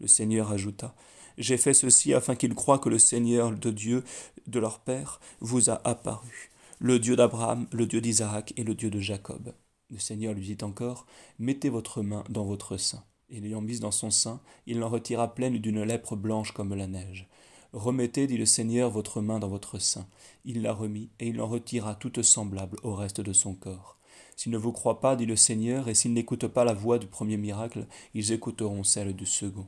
Le 0.00 0.06
Seigneur 0.06 0.50
ajouta, 0.52 0.94
J'ai 1.36 1.56
fait 1.56 1.74
ceci 1.74 2.14
afin 2.14 2.36
qu'ils 2.36 2.54
croient 2.54 2.78
que 2.78 2.88
le 2.88 2.98
Seigneur 2.98 3.50
de 3.52 3.70
Dieu 3.70 4.04
de 4.46 4.60
leur 4.60 4.78
Père 4.78 5.20
vous 5.40 5.70
a 5.70 5.80
apparu, 5.84 6.50
le 6.78 6.98
Dieu 6.98 7.16
d'Abraham, 7.16 7.66
le 7.72 7.86
Dieu 7.86 8.00
d'Isaac 8.00 8.52
et 8.56 8.64
le 8.64 8.74
Dieu 8.74 8.90
de 8.90 9.00
Jacob. 9.00 9.54
Le 9.90 9.98
Seigneur 9.98 10.34
lui 10.34 10.54
dit 10.54 10.64
encore, 10.64 11.06
Mettez 11.38 11.68
votre 11.68 12.02
main 12.02 12.24
dans 12.28 12.44
votre 12.44 12.76
sein 12.76 13.04
et 13.34 13.40
l'ayant 13.40 13.60
mise 13.60 13.80
dans 13.80 13.90
son 13.90 14.10
sein, 14.10 14.40
il 14.66 14.78
l'en 14.78 14.88
retira 14.88 15.34
pleine 15.34 15.58
d'une 15.58 15.82
lèpre 15.82 16.16
blanche 16.16 16.52
comme 16.52 16.74
la 16.74 16.86
neige. 16.86 17.28
Remettez, 17.72 18.26
dit 18.26 18.36
le 18.36 18.46
Seigneur, 18.46 18.90
votre 18.90 19.20
main 19.20 19.40
dans 19.40 19.48
votre 19.48 19.78
sein. 19.78 20.06
Il 20.44 20.62
la 20.62 20.72
remit, 20.72 21.10
et 21.18 21.28
il 21.28 21.40
en 21.40 21.48
retira 21.48 21.96
toute 21.96 22.22
semblable 22.22 22.78
au 22.84 22.94
reste 22.94 23.20
de 23.20 23.32
son 23.32 23.54
corps. 23.54 23.98
S'ils 24.36 24.52
ne 24.52 24.58
vous 24.58 24.72
croient 24.72 25.00
pas, 25.00 25.16
dit 25.16 25.26
le 25.26 25.36
Seigneur, 25.36 25.88
et 25.88 25.94
s'ils 25.94 26.12
n'écoutent 26.12 26.46
pas 26.46 26.64
la 26.64 26.74
voix 26.74 26.98
du 26.98 27.08
premier 27.08 27.36
miracle, 27.36 27.86
ils 28.14 28.32
écouteront 28.32 28.84
celle 28.84 29.14
du 29.16 29.26
second. 29.26 29.66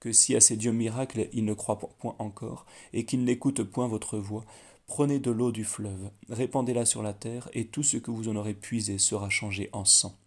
Que 0.00 0.12
si 0.12 0.36
à 0.36 0.40
ces 0.40 0.56
dieux 0.56 0.72
miracles 0.72 1.28
ils 1.32 1.44
ne 1.44 1.54
croient 1.54 1.78
point 1.78 2.16
encore, 2.18 2.66
et 2.92 3.06
qu'ils 3.06 3.24
n'écoutent 3.24 3.62
point 3.62 3.88
votre 3.88 4.18
voix, 4.18 4.44
prenez 4.86 5.18
de 5.18 5.30
l'eau 5.30 5.52
du 5.52 5.64
fleuve, 5.64 6.10
répandez-la 6.28 6.84
sur 6.84 7.02
la 7.02 7.12
terre, 7.12 7.48
et 7.52 7.66
tout 7.68 7.82
ce 7.82 7.96
que 7.96 8.10
vous 8.10 8.28
en 8.28 8.36
aurez 8.36 8.54
puisé 8.54 8.98
sera 8.98 9.30
changé 9.30 9.68
en 9.72 9.84
sang. 9.84 10.18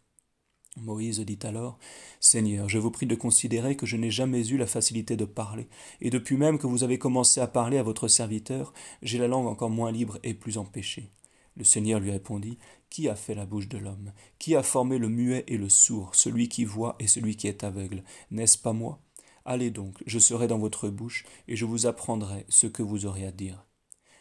Moïse 0.77 1.19
dit 1.19 1.39
alors 1.43 1.79
Seigneur, 2.19 2.69
je 2.69 2.77
vous 2.77 2.91
prie 2.91 3.05
de 3.05 3.15
considérer 3.15 3.75
que 3.75 3.85
je 3.85 3.97
n'ai 3.97 4.11
jamais 4.11 4.47
eu 4.47 4.57
la 4.57 4.67
facilité 4.67 5.17
de 5.17 5.25
parler, 5.25 5.67
et 6.01 6.09
depuis 6.09 6.37
même 6.37 6.57
que 6.57 6.67
vous 6.67 6.83
avez 6.83 6.99
commencé 6.99 7.41
à 7.41 7.47
parler 7.47 7.77
à 7.77 7.83
votre 7.83 8.07
serviteur, 8.07 8.73
j'ai 9.01 9.17
la 9.17 9.27
langue 9.27 9.47
encore 9.47 9.69
moins 9.69 9.91
libre 9.91 10.19
et 10.23 10.33
plus 10.33 10.57
empêchée. 10.57 11.11
Le 11.55 11.63
Seigneur 11.63 11.99
lui 11.99 12.11
répondit 12.11 12.57
Qui 12.89 13.09
a 13.09 13.15
fait 13.15 13.35
la 13.35 13.45
bouche 13.45 13.67
de 13.67 13.77
l'homme? 13.77 14.13
Qui 14.37 14.55
a 14.55 14.63
formé 14.63 14.97
le 14.97 15.09
muet 15.09 15.43
et 15.47 15.57
le 15.57 15.69
sourd, 15.69 16.15
celui 16.15 16.47
qui 16.47 16.63
voit 16.63 16.95
et 16.99 17.07
celui 17.07 17.35
qui 17.35 17.47
est 17.47 17.63
aveugle? 17.63 18.03
N'est-ce 18.31 18.57
pas 18.57 18.73
moi? 18.73 19.01
Allez 19.43 19.71
donc, 19.71 20.01
je 20.05 20.19
serai 20.19 20.47
dans 20.47 20.59
votre 20.59 20.89
bouche, 20.89 21.25
et 21.47 21.55
je 21.55 21.65
vous 21.65 21.85
apprendrai 21.85 22.45
ce 22.49 22.67
que 22.67 22.83
vous 22.83 23.05
aurez 23.05 23.25
à 23.25 23.31
dire. 23.31 23.65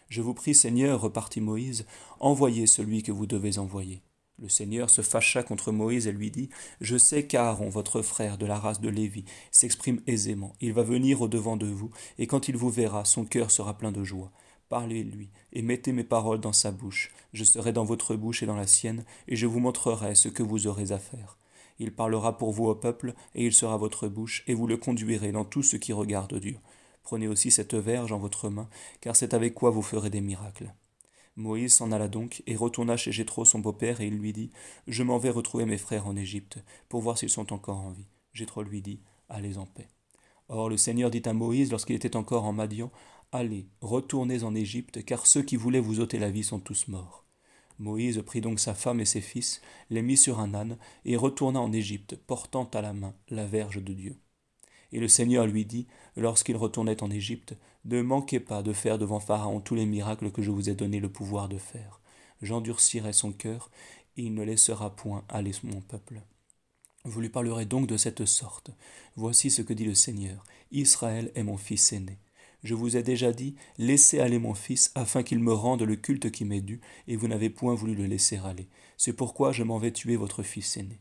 Je 0.08 0.22
vous 0.22 0.34
prie, 0.34 0.54
Seigneur, 0.54 1.00
repartit 1.00 1.40
Moïse, 1.40 1.84
envoyez 2.18 2.66
celui 2.66 3.02
que 3.02 3.12
vous 3.12 3.26
devez 3.26 3.58
envoyer. 3.58 4.02
Le 4.40 4.48
Seigneur 4.48 4.88
se 4.88 5.02
fâcha 5.02 5.42
contre 5.42 5.72
Moïse 5.72 6.06
et 6.06 6.12
lui 6.12 6.30
dit 6.30 6.48
Je 6.80 6.96
sais 6.96 7.26
qu'Aaron, 7.26 7.68
votre 7.68 8.02
frère 8.02 8.38
de 8.38 8.46
la 8.46 8.58
race 8.58 8.80
de 8.80 8.88
Lévi, 8.88 9.24
s'exprime 9.50 10.00
aisément. 10.06 10.54
Il 10.60 10.72
va 10.72 10.82
venir 10.82 11.20
au-devant 11.20 11.56
de 11.56 11.66
vous, 11.66 11.90
et 12.18 12.26
quand 12.26 12.48
il 12.48 12.56
vous 12.56 12.70
verra, 12.70 13.04
son 13.04 13.24
cœur 13.24 13.50
sera 13.50 13.76
plein 13.76 13.92
de 13.92 14.04
joie. 14.04 14.32
Parlez-lui, 14.68 15.30
et 15.52 15.60
mettez 15.60 15.92
mes 15.92 16.04
paroles 16.04 16.40
dans 16.40 16.52
sa 16.52 16.70
bouche. 16.70 17.10
Je 17.32 17.44
serai 17.44 17.72
dans 17.72 17.84
votre 17.84 18.14
bouche 18.14 18.42
et 18.42 18.46
dans 18.46 18.56
la 18.56 18.66
sienne, 18.66 19.04
et 19.26 19.36
je 19.36 19.46
vous 19.46 19.60
montrerai 19.60 20.14
ce 20.14 20.28
que 20.28 20.42
vous 20.42 20.68
aurez 20.68 20.92
à 20.92 20.98
faire. 20.98 21.36
Il 21.80 21.92
parlera 21.92 22.38
pour 22.38 22.52
vous 22.52 22.66
au 22.66 22.74
peuple, 22.74 23.14
et 23.34 23.44
il 23.44 23.52
sera 23.52 23.76
votre 23.76 24.08
bouche, 24.08 24.44
et 24.46 24.54
vous 24.54 24.66
le 24.66 24.76
conduirez 24.76 25.32
dans 25.32 25.44
tout 25.44 25.62
ce 25.62 25.76
qui 25.76 25.92
regarde 25.92 26.38
Dieu. 26.38 26.58
Prenez 27.08 27.26
aussi 27.26 27.50
cette 27.50 27.74
verge 27.74 28.12
en 28.12 28.18
votre 28.18 28.50
main, 28.50 28.68
car 29.00 29.16
c'est 29.16 29.32
avec 29.32 29.54
quoi 29.54 29.70
vous 29.70 29.80
ferez 29.80 30.10
des 30.10 30.20
miracles. 30.20 30.74
Moïse 31.36 31.72
s'en 31.72 31.90
alla 31.90 32.06
donc 32.06 32.42
et 32.46 32.54
retourna 32.54 32.98
chez 32.98 33.12
Jéthro 33.12 33.46
son 33.46 33.60
beau-père 33.60 34.02
et 34.02 34.08
il 34.08 34.18
lui 34.18 34.34
dit 34.34 34.50
Je 34.86 35.02
m'en 35.02 35.16
vais 35.16 35.30
retrouver 35.30 35.64
mes 35.64 35.78
frères 35.78 36.06
en 36.06 36.16
Égypte 36.16 36.58
pour 36.90 37.00
voir 37.00 37.16
s'ils 37.16 37.30
sont 37.30 37.50
encore 37.54 37.78
en 37.78 37.92
vie. 37.92 38.04
Jéthro 38.34 38.62
lui 38.62 38.82
dit 38.82 39.00
Allez 39.30 39.56
en 39.56 39.64
paix. 39.64 39.88
Or 40.50 40.68
le 40.68 40.76
Seigneur 40.76 41.10
dit 41.10 41.22
à 41.24 41.32
Moïse 41.32 41.70
lorsqu'il 41.70 41.96
était 41.96 42.14
encore 42.14 42.44
en 42.44 42.52
Madian 42.52 42.92
Allez, 43.32 43.68
retournez 43.80 44.42
en 44.42 44.54
Égypte, 44.54 45.02
car 45.06 45.26
ceux 45.26 45.40
qui 45.42 45.56
voulaient 45.56 45.80
vous 45.80 46.00
ôter 46.00 46.18
la 46.18 46.30
vie 46.30 46.44
sont 46.44 46.60
tous 46.60 46.88
morts. 46.88 47.24
Moïse 47.78 48.22
prit 48.26 48.42
donc 48.42 48.60
sa 48.60 48.74
femme 48.74 49.00
et 49.00 49.06
ses 49.06 49.22
fils, 49.22 49.62
les 49.88 50.02
mit 50.02 50.18
sur 50.18 50.40
un 50.40 50.52
âne, 50.52 50.76
et 51.06 51.16
retourna 51.16 51.58
en 51.58 51.72
Égypte, 51.72 52.16
portant 52.26 52.68
à 52.74 52.82
la 52.82 52.92
main 52.92 53.14
la 53.30 53.46
verge 53.46 53.82
de 53.82 53.94
Dieu. 53.94 54.18
Et 54.92 55.00
le 55.00 55.08
Seigneur 55.08 55.46
lui 55.46 55.64
dit, 55.64 55.86
lorsqu'il 56.16 56.56
retournait 56.56 57.02
en 57.02 57.10
Égypte, 57.10 57.56
Ne 57.84 58.02
manquez 58.02 58.40
pas 58.40 58.62
de 58.62 58.72
faire 58.72 58.98
devant 58.98 59.20
Pharaon 59.20 59.60
tous 59.60 59.74
les 59.74 59.86
miracles 59.86 60.30
que 60.30 60.42
je 60.42 60.50
vous 60.50 60.68
ai 60.68 60.74
donné 60.74 61.00
le 61.00 61.08
pouvoir 61.08 61.48
de 61.48 61.58
faire. 61.58 62.00
J'endurcirai 62.42 63.12
son 63.12 63.32
cœur, 63.32 63.70
et 64.16 64.22
il 64.22 64.34
ne 64.34 64.42
laissera 64.42 64.94
point 64.94 65.24
aller 65.28 65.52
mon 65.62 65.80
peuple. 65.80 66.22
Vous 67.04 67.20
lui 67.20 67.28
parlerez 67.28 67.64
donc 67.64 67.86
de 67.86 67.96
cette 67.96 68.26
sorte. 68.26 68.70
Voici 69.16 69.50
ce 69.50 69.62
que 69.62 69.72
dit 69.72 69.84
le 69.84 69.94
Seigneur. 69.94 70.44
Israël 70.72 71.30
est 71.34 71.42
mon 71.42 71.56
fils 71.56 71.92
aîné. 71.92 72.18
Je 72.64 72.74
vous 72.74 72.96
ai 72.96 73.02
déjà 73.02 73.32
dit, 73.32 73.54
laissez 73.78 74.18
aller 74.18 74.38
mon 74.38 74.54
fils, 74.54 74.90
afin 74.94 75.22
qu'il 75.22 75.38
me 75.38 75.52
rende 75.52 75.82
le 75.82 75.96
culte 75.96 76.30
qui 76.30 76.44
m'est 76.44 76.60
dû, 76.60 76.80
et 77.06 77.16
vous 77.16 77.28
n'avez 77.28 77.50
point 77.50 77.74
voulu 77.74 77.94
le 77.94 78.06
laisser 78.06 78.38
aller. 78.38 78.68
C'est 78.96 79.12
pourquoi 79.12 79.52
je 79.52 79.62
m'en 79.62 79.78
vais 79.78 79.92
tuer 79.92 80.16
votre 80.16 80.42
fils 80.42 80.76
aîné. 80.76 80.98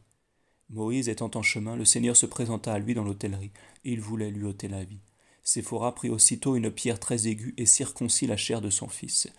Moïse 0.70 1.08
étant 1.08 1.32
en 1.36 1.42
chemin, 1.42 1.76
le 1.76 1.86
Seigneur 1.86 2.18
se 2.18 2.26
présenta 2.26 2.74
à 2.74 2.80
lui 2.80 2.94
dans 2.94 3.04
l'hôtellerie, 3.04 3.52
et 3.86 3.92
il 3.94 4.02
voulait 4.02 4.32
lui 4.32 4.44
ôter 4.44 4.68
la 4.68 4.84
vie. 4.84 5.00
Séphora 5.42 5.96
prit 5.96 6.10
aussitôt 6.10 6.58
une 6.58 6.70
pierre 6.70 7.00
très 7.00 7.30
aiguë 7.30 7.54
et 7.56 7.66
circoncit 7.66 8.28
la 8.28 8.36
chair 8.36 8.60
de 8.60 8.70
son 8.70 8.90
fils. 8.90 9.30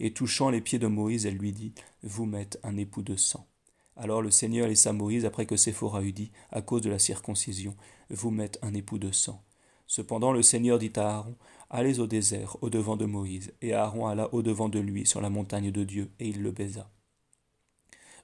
Et 0.00 0.14
touchant 0.14 0.48
les 0.48 0.62
pieds 0.62 0.78
de 0.78 0.86
Moïse, 0.86 1.26
elle 1.26 1.36
lui 1.36 1.52
dit, 1.52 1.74
Vous 2.02 2.24
m'êtes 2.24 2.58
un 2.62 2.78
époux 2.78 3.02
de 3.02 3.16
sang. 3.16 3.46
Alors 3.94 4.22
le 4.22 4.30
Seigneur 4.30 4.66
laissa 4.66 4.94
Moïse 4.94 5.26
après 5.26 5.44
que 5.44 5.58
Séphora 5.58 6.02
eut 6.02 6.12
dit, 6.12 6.30
à 6.50 6.62
cause 6.62 6.80
de 6.80 6.88
la 6.88 6.98
circoncision, 6.98 7.76
Vous 8.08 8.30
m'êtes 8.30 8.58
un 8.62 8.72
époux 8.72 8.98
de 8.98 9.12
sang. 9.12 9.44
Cependant 9.86 10.32
le 10.32 10.40
Seigneur 10.40 10.78
dit 10.78 10.92
à 10.96 11.16
Aaron, 11.16 11.36
Allez 11.68 12.00
au 12.00 12.06
désert, 12.06 12.56
au 12.62 12.70
devant 12.70 12.96
de 12.96 13.04
Moïse. 13.04 13.52
Et 13.60 13.74
Aaron 13.74 14.06
alla 14.06 14.32
au 14.32 14.40
devant 14.40 14.70
de 14.70 14.78
lui 14.78 15.04
sur 15.04 15.20
la 15.20 15.28
montagne 15.28 15.70
de 15.70 15.84
Dieu, 15.84 16.10
et 16.18 16.28
il 16.28 16.42
le 16.42 16.50
baisa. 16.50 16.90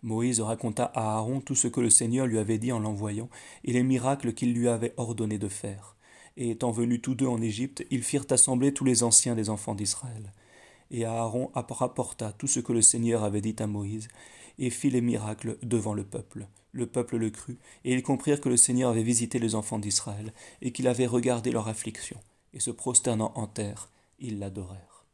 Moïse 0.04 0.40
raconta 0.40 0.84
à 0.84 1.16
Aaron 1.16 1.40
tout 1.40 1.56
ce 1.56 1.66
que 1.66 1.80
le 1.80 1.90
Seigneur 1.90 2.26
lui 2.26 2.38
avait 2.38 2.58
dit 2.58 2.70
en 2.70 2.78
l'envoyant, 2.78 3.28
et 3.64 3.73
les 3.73 3.82
miracles 3.82 4.34
qu'il 4.34 4.54
lui 4.54 4.68
avait 4.68 4.94
ordonné 4.96 5.38
de 5.38 5.49
faire. 5.49 5.96
Et 6.37 6.50
étant 6.50 6.70
venus 6.70 7.02
tous 7.02 7.16
deux 7.16 7.26
en 7.26 7.42
Égypte, 7.42 7.84
ils 7.90 8.04
firent 8.04 8.26
assembler 8.30 8.73
tous 8.73 8.84
les 8.84 9.02
anciens 9.02 9.34
des 9.34 9.50
enfants 9.50 9.75
d'Israël. 9.75 10.32
Et 10.92 11.04
Aaron 11.04 11.50
rapporta 11.54 12.32
tout 12.32 12.46
ce 12.46 12.61
que 12.61 12.73
le 12.73 12.82
Seigneur 12.82 13.25
avait 13.25 13.40
dit 13.40 13.56
à 13.58 13.66
Moïse, 13.66 14.06
et 14.58 14.70
fit 14.70 14.90
les 14.90 15.00
miracles 15.00 15.58
devant 15.62 15.94
le 15.94 16.04
peuple. 16.04 16.46
Le 16.70 16.87
peuple 16.87 17.16
le 17.16 17.30
crut, 17.30 17.58
et 17.84 17.92
ils 17.92 18.02
comprirent 18.02 18.40
que 18.40 18.49
le 18.49 18.56
Seigneur 18.56 18.90
avait 18.90 19.02
visité 19.02 19.40
les 19.40 19.56
enfants 19.56 19.80
d'Israël, 19.80 20.32
et 20.62 20.70
qu'il 20.70 20.87
avait 20.87 21.06
regardé 21.06 21.50
leur 21.50 21.66
affliction 21.66 22.20
et 22.54 22.61
se 22.61 22.70
prosternant 22.70 23.32
en 23.34 23.46
terre, 23.46 23.90
ils 24.18 24.38
l'adorèrent. 24.38 25.04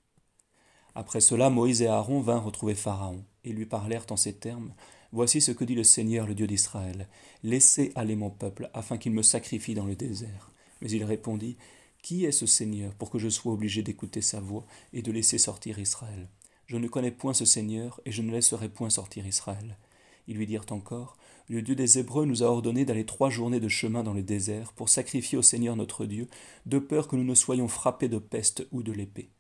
Après 0.95 1.21
cela, 1.21 1.51
Moïse 1.51 1.83
et 1.83 1.87
Aaron 1.87 2.21
vinrent 2.21 2.45
retrouver 2.45 2.75
Pharaon, 2.75 3.25
et 3.45 3.53
lui 3.53 3.67
parlèrent 3.67 4.07
en 4.11 4.17
ces 4.17 4.35
termes. 4.35 4.73
Voici 5.13 5.41
ce 5.41 5.53
que 5.53 5.65
dit 5.65 5.75
le 5.75 5.85
Seigneur, 5.85 6.27
le 6.27 6.35
Dieu 6.35 6.47
d'Israël. 6.47 7.09
Laissez 7.43 7.93
aller 7.95 8.17
mon 8.17 8.31
peuple, 8.31 8.71
afin 8.75 8.97
qu'il 8.97 9.13
me 9.13 9.23
sacrifie 9.23 9.75
dans 9.75 9.87
le 9.87 9.97
désert. 9.97 10.51
Mais 10.81 10.91
il 10.91 11.05
répondit. 11.05 11.57
Qui 12.03 12.25
est 12.25 12.33
ce 12.33 12.47
Seigneur 12.47 12.95
pour 12.95 13.11
que 13.11 13.19
je 13.19 13.29
sois 13.29 13.53
obligé 13.53 13.83
d'écouter 13.83 14.23
sa 14.23 14.41
voix 14.41 14.65
et 14.95 15.03
de 15.03 15.13
laisser 15.13 15.37
sortir 15.37 15.79
Israël? 15.79 16.29
Je 16.67 16.79
ne 16.79 16.89
connais 16.89 17.11
point 17.11 17.35
ce 17.35 17.45
Seigneur, 17.45 18.01
et 18.07 18.13
je 18.13 18.23
ne 18.23 18.33
laisserai 18.33 18.71
point 18.71 18.89
sortir 18.89 19.27
Israël. 19.27 19.77
Ils 20.27 20.37
lui 20.37 20.47
dirent 20.47 20.65
encore 20.71 21.19
le 21.51 21.63
Dieu 21.63 21.75
des 21.75 21.99
Hébreux 21.99 22.27
nous 22.27 22.45
a 22.45 22.47
ordonné 22.47 22.85
d'aller 22.85 23.05
trois 23.05 23.29
journées 23.29 23.59
de 23.59 23.67
chemin 23.67 24.05
dans 24.05 24.13
le 24.13 24.23
désert 24.23 24.73
pour 24.73 24.89
sacrifier 24.89 25.37
au 25.37 25.43
Seigneur 25.43 25.75
notre 25.75 26.07
Dieu, 26.07 26.29
de 26.65 26.79
peur 26.79 27.09
que 27.09 27.17
nous 27.17 27.25
ne 27.25 27.35
soyons 27.35 27.67
frappés 27.67 28.09
de 28.09 28.19
peste 28.19 28.69
ou 28.71 28.85
de 28.85 28.93
l'épée. 28.93 29.31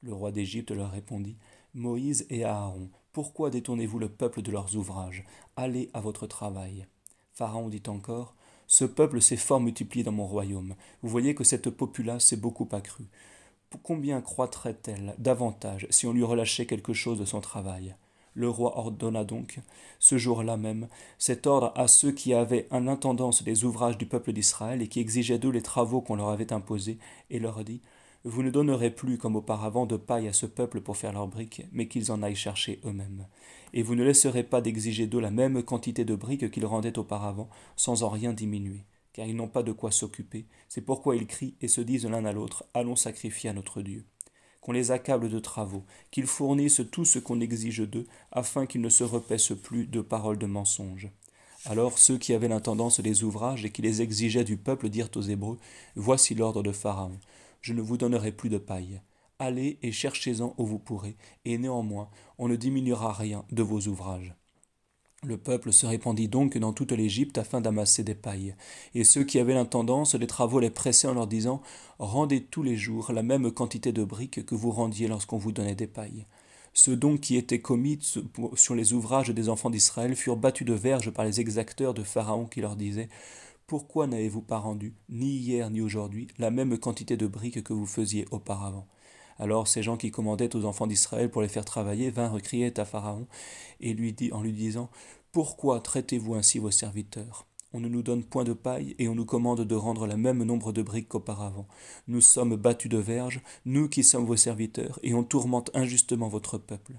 Le 0.00 0.14
roi 0.14 0.32
d'Égypte 0.32 0.70
leur 0.70 0.90
répondit 0.90 1.36
Moïse 1.74 2.24
et 2.30 2.44
Aaron, 2.44 2.88
pourquoi 3.18 3.50
détournez-vous 3.50 3.98
le 3.98 4.08
peuple 4.08 4.42
de 4.42 4.52
leurs 4.52 4.76
ouvrages? 4.76 5.24
Allez 5.56 5.90
à 5.92 6.00
votre 6.00 6.28
travail. 6.28 6.86
Pharaon 7.32 7.68
dit 7.68 7.82
encore 7.88 8.36
Ce 8.68 8.84
peuple 8.84 9.20
s'est 9.20 9.36
fort 9.36 9.58
multiplié 9.58 10.04
dans 10.04 10.12
mon 10.12 10.24
royaume. 10.24 10.76
Vous 11.02 11.08
voyez 11.08 11.34
que 11.34 11.42
cette 11.42 11.68
populace 11.68 12.26
s'est 12.26 12.36
beaucoup 12.36 12.68
accrue. 12.70 13.08
Combien 13.82 14.20
croîtrait-elle 14.20 15.16
davantage 15.18 15.88
si 15.90 16.06
on 16.06 16.12
lui 16.12 16.22
relâchait 16.22 16.66
quelque 16.66 16.92
chose 16.92 17.18
de 17.18 17.24
son 17.24 17.40
travail? 17.40 17.96
Le 18.34 18.48
roi 18.48 18.78
ordonna 18.78 19.24
donc, 19.24 19.58
ce 19.98 20.16
jour-là 20.16 20.56
même, 20.56 20.86
cet 21.18 21.48
ordre 21.48 21.72
à 21.74 21.88
ceux 21.88 22.12
qui 22.12 22.34
avaient 22.34 22.68
un 22.70 22.86
intendance 22.86 23.42
des 23.42 23.64
ouvrages 23.64 23.98
du 23.98 24.06
peuple 24.06 24.32
d'Israël 24.32 24.80
et 24.80 24.86
qui 24.86 25.00
exigeaient 25.00 25.40
d'eux 25.40 25.50
les 25.50 25.60
travaux 25.60 26.00
qu'on 26.00 26.14
leur 26.14 26.28
avait 26.28 26.52
imposés, 26.52 26.98
et 27.30 27.40
leur 27.40 27.64
dit 27.64 27.80
Vous 28.28 28.42
ne 28.42 28.50
donnerez 28.50 28.90
plus 28.90 29.16
comme 29.16 29.36
auparavant 29.36 29.86
de 29.86 29.96
paille 29.96 30.28
à 30.28 30.34
ce 30.34 30.44
peuple 30.44 30.82
pour 30.82 30.98
faire 30.98 31.14
leurs 31.14 31.28
briques, 31.28 31.62
mais 31.72 31.88
qu'ils 31.88 32.12
en 32.12 32.22
aillent 32.22 32.36
chercher 32.36 32.78
eux-mêmes. 32.84 33.26
Et 33.72 33.82
vous 33.82 33.94
ne 33.94 34.04
laisserez 34.04 34.42
pas 34.42 34.60
d'exiger 34.60 35.06
d'eux 35.06 35.20
la 35.20 35.30
même 35.30 35.62
quantité 35.62 36.04
de 36.04 36.14
briques 36.14 36.50
qu'ils 36.50 36.66
rendaient 36.66 36.98
auparavant, 36.98 37.48
sans 37.76 38.02
en 38.02 38.10
rien 38.10 38.32
diminuer 38.32 38.84
car 39.14 39.26
ils 39.26 39.34
n'ont 39.34 39.48
pas 39.48 39.64
de 39.64 39.72
quoi 39.72 39.90
s'occuper. 39.90 40.46
C'est 40.68 40.80
pourquoi 40.80 41.16
ils 41.16 41.26
crient 41.26 41.56
et 41.60 41.66
se 41.66 41.80
disent 41.80 42.06
l'un 42.06 42.24
à 42.24 42.30
l'autre 42.30 42.64
Allons 42.72 42.94
sacrifier 42.94 43.50
à 43.50 43.52
notre 43.52 43.82
Dieu 43.82 44.04
qu'on 44.60 44.72
les 44.72 44.90
accable 44.90 45.28
de 45.28 45.38
travaux, 45.38 45.84
qu'ils 46.10 46.26
fournissent 46.26 46.82
tout 46.92 47.04
ce 47.04 47.18
qu'on 47.18 47.40
exige 47.40 47.80
d'eux, 47.80 48.06
afin 48.30 48.66
qu'ils 48.66 48.80
ne 48.80 48.88
se 48.88 49.02
repaissent 49.02 49.54
plus 49.60 49.86
de 49.86 50.00
paroles 50.00 50.38
de 50.38 50.46
mensonges. 50.46 51.10
Alors 51.64 51.98
ceux 51.98 52.18
qui 52.18 52.32
avaient 52.32 52.48
l'intendance 52.48 53.00
des 53.00 53.24
ouvrages 53.24 53.64
et 53.64 53.70
qui 53.70 53.82
les 53.82 54.02
exigeaient 54.02 54.44
du 54.44 54.56
peuple 54.56 54.88
dirent 54.88 55.10
aux 55.16 55.22
Hébreux 55.22 55.58
Voici 55.96 56.34
l'ordre 56.34 56.62
de 56.62 56.72
Pharaon. 56.72 57.18
Je 57.60 57.72
ne 57.72 57.82
vous 57.82 57.96
donnerai 57.96 58.32
plus 58.32 58.48
de 58.48 58.58
paille. 58.58 59.00
Allez 59.38 59.78
et 59.82 59.92
cherchez-en 59.92 60.54
où 60.58 60.66
vous 60.66 60.78
pourrez, 60.78 61.16
et 61.44 61.58
néanmoins 61.58 62.10
on 62.38 62.48
ne 62.48 62.56
diminuera 62.56 63.12
rien 63.12 63.44
de 63.52 63.62
vos 63.62 63.80
ouvrages. 63.82 64.34
Le 65.24 65.36
peuple 65.36 65.72
se 65.72 65.84
répandit 65.84 66.28
donc 66.28 66.56
dans 66.58 66.72
toute 66.72 66.92
l'Égypte 66.92 67.38
afin 67.38 67.60
d'amasser 67.60 68.04
des 68.04 68.14
pailles. 68.14 68.54
Et 68.94 69.02
ceux 69.02 69.24
qui 69.24 69.40
avaient 69.40 69.54
l'intendance 69.54 70.14
des 70.14 70.28
travaux 70.28 70.60
les 70.60 70.70
pressaient 70.70 71.08
en 71.08 71.14
leur 71.14 71.26
disant 71.26 71.60
Rendez 71.98 72.44
tous 72.44 72.62
les 72.62 72.76
jours 72.76 73.12
la 73.12 73.24
même 73.24 73.50
quantité 73.50 73.90
de 73.90 74.04
briques 74.04 74.46
que 74.46 74.54
vous 74.54 74.70
rendiez 74.70 75.08
lorsqu'on 75.08 75.36
vous 75.36 75.50
donnait 75.50 75.74
des 75.74 75.88
pailles. 75.88 76.26
Ceux 76.72 76.94
donc 76.94 77.20
qui 77.20 77.36
étaient 77.36 77.60
commis 77.60 77.98
sur 78.54 78.74
les 78.76 78.92
ouvrages 78.92 79.30
des 79.30 79.48
enfants 79.48 79.70
d'Israël 79.70 80.14
furent 80.14 80.36
battus 80.36 80.66
de 80.66 80.74
verge 80.74 81.10
par 81.10 81.24
les 81.24 81.40
exacteurs 81.40 81.94
de 81.94 82.04
Pharaon 82.04 82.46
qui 82.46 82.60
leur 82.60 82.76
disaient 82.76 83.08
Pourquoi 83.68 84.06
n'avez-vous 84.06 84.40
pas 84.40 84.56
rendu, 84.56 84.94
ni 85.10 85.26
hier 85.26 85.68
ni 85.68 85.82
aujourd'hui, 85.82 86.26
la 86.38 86.50
même 86.50 86.78
quantité 86.78 87.18
de 87.18 87.26
briques 87.26 87.62
que 87.62 87.74
vous 87.74 87.84
faisiez 87.84 88.24
auparavant? 88.30 88.86
Alors 89.38 89.68
ces 89.68 89.82
gens 89.82 89.98
qui 89.98 90.10
commandaient 90.10 90.56
aux 90.56 90.64
enfants 90.64 90.86
d'Israël 90.86 91.30
pour 91.30 91.42
les 91.42 91.48
faire 91.48 91.66
travailler 91.66 92.08
vinrent 92.08 92.40
crier 92.40 92.72
à 92.78 92.86
Pharaon 92.86 93.26
et 93.80 93.92
lui 93.92 94.14
dit 94.14 94.32
en 94.32 94.40
lui 94.40 94.54
disant 94.54 94.88
Pourquoi 95.32 95.80
traitez-vous 95.80 96.34
ainsi 96.34 96.58
vos 96.58 96.70
serviteurs? 96.70 97.44
On 97.74 97.80
ne 97.80 97.90
nous 97.90 98.02
donne 98.02 98.24
point 98.24 98.44
de 98.44 98.54
paille, 98.54 98.94
et 98.98 99.06
on 99.06 99.14
nous 99.14 99.26
commande 99.26 99.60
de 99.60 99.74
rendre 99.74 100.06
le 100.06 100.16
même 100.16 100.42
nombre 100.44 100.72
de 100.72 100.80
briques 100.80 101.08
qu'auparavant. 101.08 101.68
Nous 102.06 102.22
sommes 102.22 102.56
battus 102.56 102.90
de 102.90 102.96
verge, 102.96 103.42
nous 103.66 103.90
qui 103.90 104.02
sommes 104.02 104.24
vos 104.24 104.36
serviteurs, 104.36 104.98
et 105.02 105.12
on 105.12 105.24
tourmente 105.24 105.70
injustement 105.74 106.28
votre 106.28 106.56
peuple. 106.56 106.94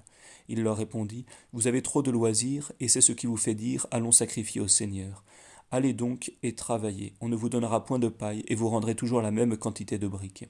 Il 0.47 0.61
leur 0.61 0.77
répondit, 0.77 1.25
Vous 1.51 1.65
avez 1.65 1.81
trop 1.81 2.03
de 2.03 2.11
loisirs, 2.11 2.71
et 2.79 2.87
c'est 2.87 3.01
ce 3.01 3.13
qui 3.13 3.25
vous 3.25 3.37
fait 3.37 3.55
dire, 3.55 3.87
Allons 3.89 4.11
sacrifier 4.11 4.61
au 4.61 4.67
Seigneur. 4.67 5.23
Allez 5.71 5.93
donc 5.93 6.33
et 6.41 6.55
travaillez, 6.55 7.13
on 7.21 7.29
ne 7.29 7.35
vous 7.35 7.49
donnera 7.49 7.85
point 7.85 7.99
de 7.99 8.07
paille, 8.07 8.43
et 8.47 8.55
vous 8.55 8.69
rendrez 8.69 8.95
toujours 8.95 9.21
la 9.21 9.29
même 9.29 9.55
quantité 9.55 9.99
de 9.99 10.07
briques. 10.07 10.45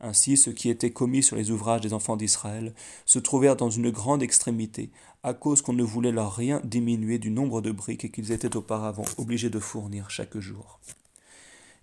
Ainsi, 0.00 0.36
ceux 0.36 0.52
qui 0.52 0.68
étaient 0.68 0.92
commis 0.92 1.22
sur 1.22 1.36
les 1.36 1.50
ouvrages 1.50 1.80
des 1.80 1.92
enfants 1.92 2.16
d'Israël 2.16 2.74
se 3.04 3.18
trouvèrent 3.18 3.56
dans 3.56 3.70
une 3.70 3.90
grande 3.90 4.22
extrémité, 4.22 4.90
à 5.22 5.34
cause 5.34 5.62
qu'on 5.62 5.72
ne 5.72 5.82
voulait 5.82 6.12
leur 6.12 6.34
rien 6.34 6.60
diminuer 6.64 7.18
du 7.18 7.30
nombre 7.30 7.60
de 7.60 7.70
briques 7.70 8.10
qu'ils 8.10 8.32
étaient 8.32 8.56
auparavant 8.56 9.04
obligés 9.16 9.50
de 9.50 9.60
fournir 9.60 10.10
chaque 10.10 10.38
jour. 10.38 10.80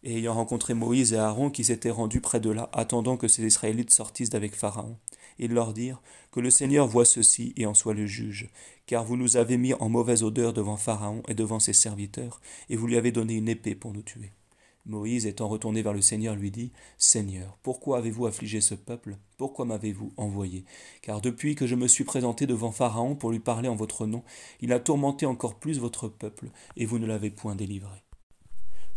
Et 0.04 0.18
ayant 0.18 0.34
rencontré 0.34 0.74
Moïse 0.74 1.12
et 1.14 1.18
Aaron 1.18 1.50
qui 1.50 1.66
s'étaient 1.66 1.90
rendus 1.90 2.22
près 2.22 2.40
de 2.40 2.50
là, 2.50 2.70
attendant 2.72 3.18
que 3.18 3.28
ces 3.28 3.46
Israélites 3.46 3.94
sortissent 3.94 4.30
d'avec 4.30 4.56
Pharaon, 4.56 4.98
ils 5.40 5.54
leur 5.54 5.74
dirent 5.74 6.02
Que 6.32 6.40
le 6.42 6.50
Seigneur 6.50 6.88
voit 6.88 7.06
ceci 7.06 7.54
et 7.56 7.66
en 7.66 7.74
soit 7.74 7.94
le 7.94 8.06
juge, 8.06 8.50
car 8.90 9.06
vous 9.06 9.18
nous 9.18 9.38
avez 9.38 9.58
mis 9.58 9.76
en 9.76 9.88
mauvaise 9.88 10.24
odeur 10.24 10.52
devant 10.52 10.76
Pharaon 10.76 11.22
et 11.28 11.36
devant 11.36 11.60
ses 11.60 11.74
serviteurs, 11.74 12.42
et 12.72 12.76
vous 12.76 12.88
lui 12.88 12.98
avez 12.98 13.12
donné 13.12 13.36
une 13.36 13.48
épée 13.48 13.76
pour 13.76 13.94
nous 13.94 14.02
tuer. 14.02 14.32
Moïse, 14.88 15.28
étant 15.28 15.48
retourné 15.48 15.84
vers 15.84 15.94
le 15.94 16.02
Seigneur, 16.02 16.36
lui 16.36 16.50
dit 16.50 16.72
Seigneur, 16.98 17.60
pourquoi 17.62 18.00
avez-vous 18.00 18.26
affligé 18.26 18.62
ce 18.62 18.74
peuple? 18.74 19.18
Pourquoi 19.38 19.66
m'avez-vous 19.66 20.12
envoyé? 20.18 20.66
Car 21.04 21.22
depuis 21.22 21.54
que 21.54 21.68
je 21.68 21.76
me 21.76 21.88
suis 21.88 22.04
présenté 22.04 22.48
devant 22.48 22.72
Pharaon 22.72 23.14
pour 23.14 23.30
lui 23.30 23.40
parler 23.40 23.70
en 23.70 23.76
votre 23.76 24.08
nom, 24.08 24.24
il 24.60 24.74
a 24.74 24.80
tourmenté 24.80 25.28
encore 25.28 25.60
plus 25.60 25.78
votre 25.78 26.08
peuple, 26.08 26.50
et 26.76 26.88
vous 26.88 26.98
ne 26.98 27.06
l'avez 27.06 27.30
point 27.30 27.54
délivré. 27.54 28.09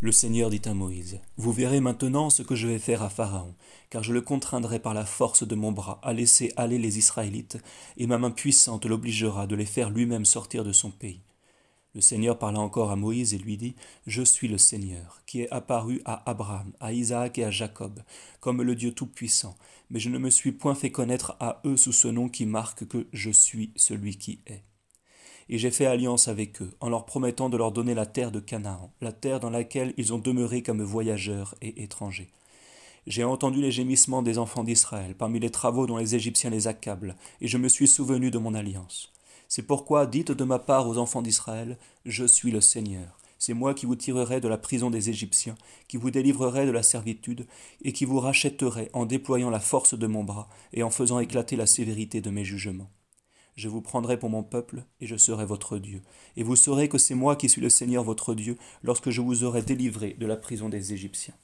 Le 0.03 0.11
Seigneur 0.11 0.51
dit 0.51 0.61
à 0.65 0.75
Moïse 0.75 1.21
Vous 1.37 1.53
verrez 1.53 1.79
maintenant 1.79 2.29
ce 2.29 2.43
que 2.43 2.57
je 2.57 2.67
vais 2.67 2.81
faire 2.81 3.05
à 3.05 3.09
Pharaon, 3.09 3.55
car 3.89 4.03
je 4.03 4.13
le 4.13 4.21
contraindrai 4.21 4.81
par 4.81 4.95
la 4.95 5.05
force 5.05 5.47
de 5.47 5.55
mon 5.55 5.71
bras 5.71 6.01
à 6.03 6.13
laisser 6.13 6.53
aller 6.57 6.77
les 6.77 6.99
Israélites, 6.99 7.59
et 7.97 8.09
ma 8.09 8.19
main 8.19 8.33
puissante 8.33 8.85
l'obligera 8.85 9.47
de 9.47 9.55
les 9.55 9.65
faire 9.65 9.91
lui-même 9.91 10.25
sortir 10.25 10.65
de 10.65 10.73
son 10.73 10.91
pays. 10.91 11.21
Le 11.95 12.01
Seigneur 12.01 12.37
parla 12.37 12.59
encore 12.59 12.91
à 12.91 12.97
Moïse 12.97 13.33
et 13.33 13.39
lui 13.39 13.57
dit, 13.57 13.77
Je 14.09 14.25
suis 14.25 14.49
le 14.49 14.59
Seigneur, 14.59 15.23
qui 15.25 15.43
est 15.43 15.53
apparu 15.53 16.03
à 16.05 16.29
Abraham, 16.29 16.73
à 16.81 16.93
Isaac 16.93 17.39
et 17.39 17.45
à 17.45 17.53
Jacob, 17.53 18.03
comme 18.41 18.61
le 18.61 18.75
Dieu 18.75 18.91
Tout-Puissant, 18.91 19.57
mais 19.89 20.01
je 20.01 20.09
ne 20.09 20.19
me 20.19 20.31
suis 20.31 20.51
point 20.51 20.75
fait 20.75 20.91
connaître 20.91 21.37
à 21.39 21.61
eux 21.65 21.77
sous 21.77 21.93
ce 21.93 22.09
nom 22.09 22.29
qui 22.29 22.45
marque 22.45 22.89
que 22.89 23.07
je 23.13 23.31
suis 23.31 23.71
celui 23.77 24.17
qui 24.17 24.41
est. 24.49 24.65
et 25.53 25.59
j'ai 25.59 25.71
fait 25.71 25.85
alliance 25.85 26.29
avec 26.29 26.63
eux, 26.63 26.73
en 26.81 26.89
leur 26.89 27.05
promettant 27.05 27.51
de 27.51 27.59
leur 27.59 27.73
donner 27.73 27.93
la 27.93 28.07
terre 28.07 28.33
de 28.33 28.41
Canaan, 28.41 28.91
la 29.03 29.13
terre 29.13 29.39
dans 29.39 29.51
laquelle 29.51 29.93
ils 29.99 30.15
ont 30.15 30.19
demeuré 30.19 30.63
comme 30.63 30.83
voyageurs 30.83 31.55
et 31.61 31.83
étrangers. 31.83 32.31
J'ai 33.07 33.23
entendu 33.23 33.61
les 33.61 33.71
gémissements 33.71 34.23
des 34.23 34.39
enfants 34.39 34.65
d'Israël 34.65 35.15
parmi 35.15 35.41
les 35.41 35.51
travaux 35.51 35.87
dont 35.87 35.99
les 35.99 36.15
Égyptiens 36.15 36.49
les 36.49 36.69
accablent, 36.69 37.17
et 37.43 37.49
je 37.49 37.59
me 37.59 37.69
suis 37.69 37.87
souvenu 37.87 38.31
de 38.31 38.39
mon 38.39 38.55
alliance. 38.55 39.13
C'est 39.47 39.67
pourquoi 39.67 40.07
dites 40.07 40.33
de 40.33 40.45
ma 40.45 40.59
part 40.59 40.89
aux 40.89 40.97
enfants 40.97 41.21
d'Israël, 41.21 41.77
Je 42.07 42.25
suis 42.25 42.51
le 42.51 42.63
Seigneur. 42.63 43.19
C'est 43.39 43.53
moi 43.53 43.75
qui 43.75 43.85
vous 43.85 43.97
tirerai 43.97 44.41
de 44.41 44.49
la 44.49 44.57
prison 44.57 44.89
des 44.89 45.11
Égyptiens, 45.11 45.57
qui 45.87 45.99
vous 45.99 46.11
délivrerai 46.11 46.65
de 46.65 46.71
la 46.71 46.83
servitude, 46.83 47.47
et 47.83 47.93
qui 47.93 48.07
vous 48.07 48.21
rachèterai 48.21 48.89
en 48.95 49.05
déployant 49.05 49.51
la 49.51 49.61
force 49.61 49.93
de 49.93 50.07
mon 50.07 50.25
bras 50.25 50.49
et 50.73 50.83
en 50.83 50.91
faisant 50.91 51.21
éclater 51.21 51.57
la 51.57 51.67
sévérité 51.67 52.23
de 52.23 52.31
mes 52.31 52.47
jugements. 52.47 52.89
Je 53.55 53.69
vous 53.69 53.83
prendrai 53.83 54.19
pour 54.19 54.31
mon 54.31 54.43
peuple, 54.43 54.85
et 55.01 55.07
je 55.07 55.17
serai 55.17 55.45
votre 55.45 55.79
Dieu. 55.79 56.03
Et 56.37 56.43
vous 56.43 56.57
saurez 56.57 56.89
que 56.89 56.99
c'est 56.99 57.15
moi 57.15 57.37
qui 57.37 57.49
suis 57.49 57.61
le 57.61 57.69
Seigneur 57.69 58.03
votre 58.03 58.35
Dieu, 58.35 58.57
lorsque 58.83 59.11
je 59.11 59.21
vous 59.21 59.45
aurai 59.45 59.63
délivré 59.63 60.17
de 60.19 60.27
la 60.27 60.37
prison 60.37 60.71
des 60.71 60.95
Égyptiens. 60.95 61.35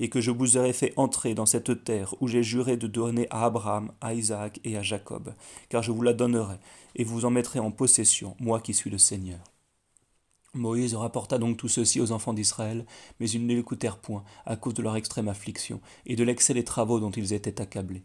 Et 0.00 0.08
que 0.08 0.20
je 0.20 0.32
vous 0.32 0.56
aurai 0.56 0.72
fait 0.72 0.92
entrer 0.96 1.34
dans 1.34 1.46
cette 1.46 1.84
terre 1.84 2.14
où 2.20 2.26
j'ai 2.26 2.42
juré 2.42 2.76
de 2.76 2.88
donner 2.88 3.28
à 3.30 3.44
Abraham, 3.44 3.92
à 4.00 4.14
Isaac 4.14 4.58
et 4.64 4.76
à 4.76 4.82
Jacob, 4.82 5.32
car 5.68 5.82
je 5.82 5.92
vous 5.92 6.02
la 6.02 6.12
donnerai, 6.12 6.56
et 6.96 7.04
vous 7.04 7.24
en 7.24 7.30
mettrez 7.30 7.60
en 7.60 7.70
possession, 7.70 8.36
moi 8.40 8.60
qui 8.60 8.74
suis 8.74 8.90
le 8.90 8.98
Seigneur. 8.98 9.40
Moïse 10.54 10.94
rapporta 10.94 11.38
donc 11.38 11.56
tout 11.56 11.68
ceci 11.68 12.00
aux 12.00 12.12
enfants 12.12 12.34
d'Israël, 12.34 12.84
mais 13.20 13.30
ils 13.30 13.46
ne 13.46 13.54
l'écoutèrent 13.54 13.98
point, 13.98 14.24
à 14.44 14.56
cause 14.56 14.74
de 14.74 14.82
leur 14.82 14.96
extrême 14.96 15.28
affliction, 15.28 15.80
et 16.04 16.16
de 16.16 16.24
l'excès 16.24 16.52
des 16.52 16.64
travaux 16.64 16.98
dont 16.98 17.10
ils 17.10 17.32
étaient 17.32 17.60
accablés. 17.60 18.04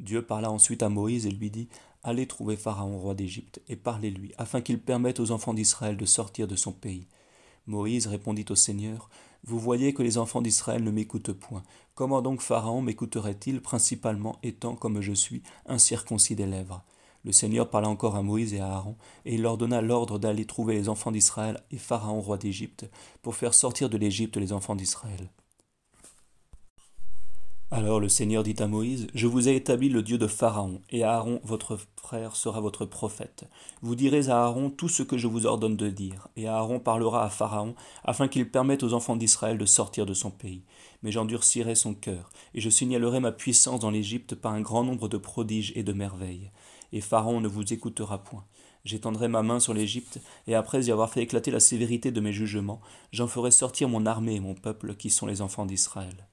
Dieu 0.00 0.22
parla 0.22 0.50
ensuite 0.50 0.82
à 0.82 0.88
Moïse 0.88 1.26
et 1.26 1.30
lui 1.30 1.50
dit 1.50 1.68
Allez 2.08 2.26
trouver 2.26 2.56
Pharaon, 2.56 2.96
roi 2.96 3.12
d'Égypte, 3.12 3.60
et 3.68 3.76
parlez-lui, 3.76 4.32
afin 4.38 4.62
qu'il 4.62 4.80
permette 4.80 5.20
aux 5.20 5.30
enfants 5.30 5.52
d'Israël 5.52 5.98
de 5.98 6.06
sortir 6.06 6.48
de 6.48 6.56
son 6.56 6.72
pays. 6.72 7.06
Moïse 7.66 8.06
répondit 8.06 8.46
au 8.48 8.54
Seigneur 8.54 9.10
Vous 9.44 9.58
voyez 9.58 9.92
que 9.92 10.02
les 10.02 10.16
enfants 10.16 10.40
d'Israël 10.40 10.82
ne 10.82 10.90
m'écoutent 10.90 11.34
point. 11.34 11.62
Comment 11.94 12.22
donc 12.22 12.40
Pharaon 12.40 12.80
m'écouterait-il, 12.80 13.60
principalement 13.60 14.38
étant, 14.42 14.74
comme 14.74 15.02
je 15.02 15.12
suis, 15.12 15.42
incirconcis 15.66 16.34
des 16.34 16.46
lèvres? 16.46 16.82
Le 17.26 17.32
Seigneur 17.32 17.68
parla 17.68 17.90
encore 17.90 18.16
à 18.16 18.22
Moïse 18.22 18.54
et 18.54 18.60
à 18.60 18.72
Aaron, 18.72 18.96
et 19.26 19.34
il 19.34 19.42
leur 19.42 19.58
donna 19.58 19.82
l'ordre 19.82 20.18
d'aller 20.18 20.46
trouver 20.46 20.76
les 20.76 20.88
enfants 20.88 21.12
d'Israël 21.12 21.62
et 21.70 21.76
Pharaon, 21.76 22.22
roi 22.22 22.38
d'Égypte, 22.38 22.88
pour 23.20 23.36
faire 23.36 23.52
sortir 23.52 23.90
de 23.90 23.98
l'Égypte 23.98 24.38
les 24.38 24.54
enfants 24.54 24.76
d'Israël. 24.76 25.28
Alors 27.70 28.00
le 28.00 28.08
Seigneur 28.08 28.44
dit 28.44 28.54
à 28.60 28.66
Moïse, 28.66 29.08
Je 29.12 29.26
vous 29.26 29.46
ai 29.46 29.54
établi 29.54 29.90
le 29.90 30.02
Dieu 30.02 30.16
de 30.16 30.26
Pharaon, 30.26 30.80
et 30.88 31.04
Aaron, 31.04 31.38
votre 31.44 31.78
frère, 31.96 32.34
sera 32.34 32.62
votre 32.62 32.86
prophète. 32.86 33.44
Vous 33.82 33.94
direz 33.94 34.30
à 34.30 34.42
Aaron 34.42 34.70
tout 34.70 34.88
ce 34.88 35.02
que 35.02 35.18
je 35.18 35.26
vous 35.26 35.44
ordonne 35.44 35.76
de 35.76 35.90
dire, 35.90 36.28
et 36.36 36.48
Aaron 36.48 36.80
parlera 36.80 37.24
à 37.24 37.28
Pharaon, 37.28 37.74
afin 38.04 38.26
qu'il 38.26 38.50
permette 38.50 38.84
aux 38.84 38.94
enfants 38.94 39.16
d'Israël 39.16 39.58
de 39.58 39.66
sortir 39.66 40.06
de 40.06 40.14
son 40.14 40.30
pays. 40.30 40.64
Mais 41.02 41.12
j'endurcirai 41.12 41.74
son 41.74 41.92
cœur, 41.92 42.30
et 42.54 42.62
je 42.62 42.70
signalerai 42.70 43.20
ma 43.20 43.32
puissance 43.32 43.80
dans 43.80 43.90
l'Égypte 43.90 44.34
par 44.34 44.54
un 44.54 44.62
grand 44.62 44.82
nombre 44.82 45.06
de 45.06 45.18
prodiges 45.18 45.74
et 45.76 45.82
de 45.82 45.92
merveilles. 45.92 46.50
Et 46.92 47.02
Pharaon 47.02 47.42
ne 47.42 47.48
vous 47.48 47.70
écoutera 47.70 48.24
point. 48.24 48.46
J'étendrai 48.86 49.28
ma 49.28 49.42
main 49.42 49.60
sur 49.60 49.74
l'Égypte, 49.74 50.22
et 50.46 50.54
après 50.54 50.86
y 50.86 50.90
avoir 50.90 51.10
fait 51.10 51.20
éclater 51.20 51.50
la 51.50 51.60
sévérité 51.60 52.12
de 52.12 52.20
mes 52.22 52.32
jugements, 52.32 52.80
j'en 53.12 53.26
ferai 53.26 53.50
sortir 53.50 53.90
mon 53.90 54.06
armée 54.06 54.36
et 54.36 54.40
mon 54.40 54.54
peuple, 54.54 54.94
qui 54.94 55.10
sont 55.10 55.26
les 55.26 55.42
enfants 55.42 55.66
d'Israël. 55.66 56.28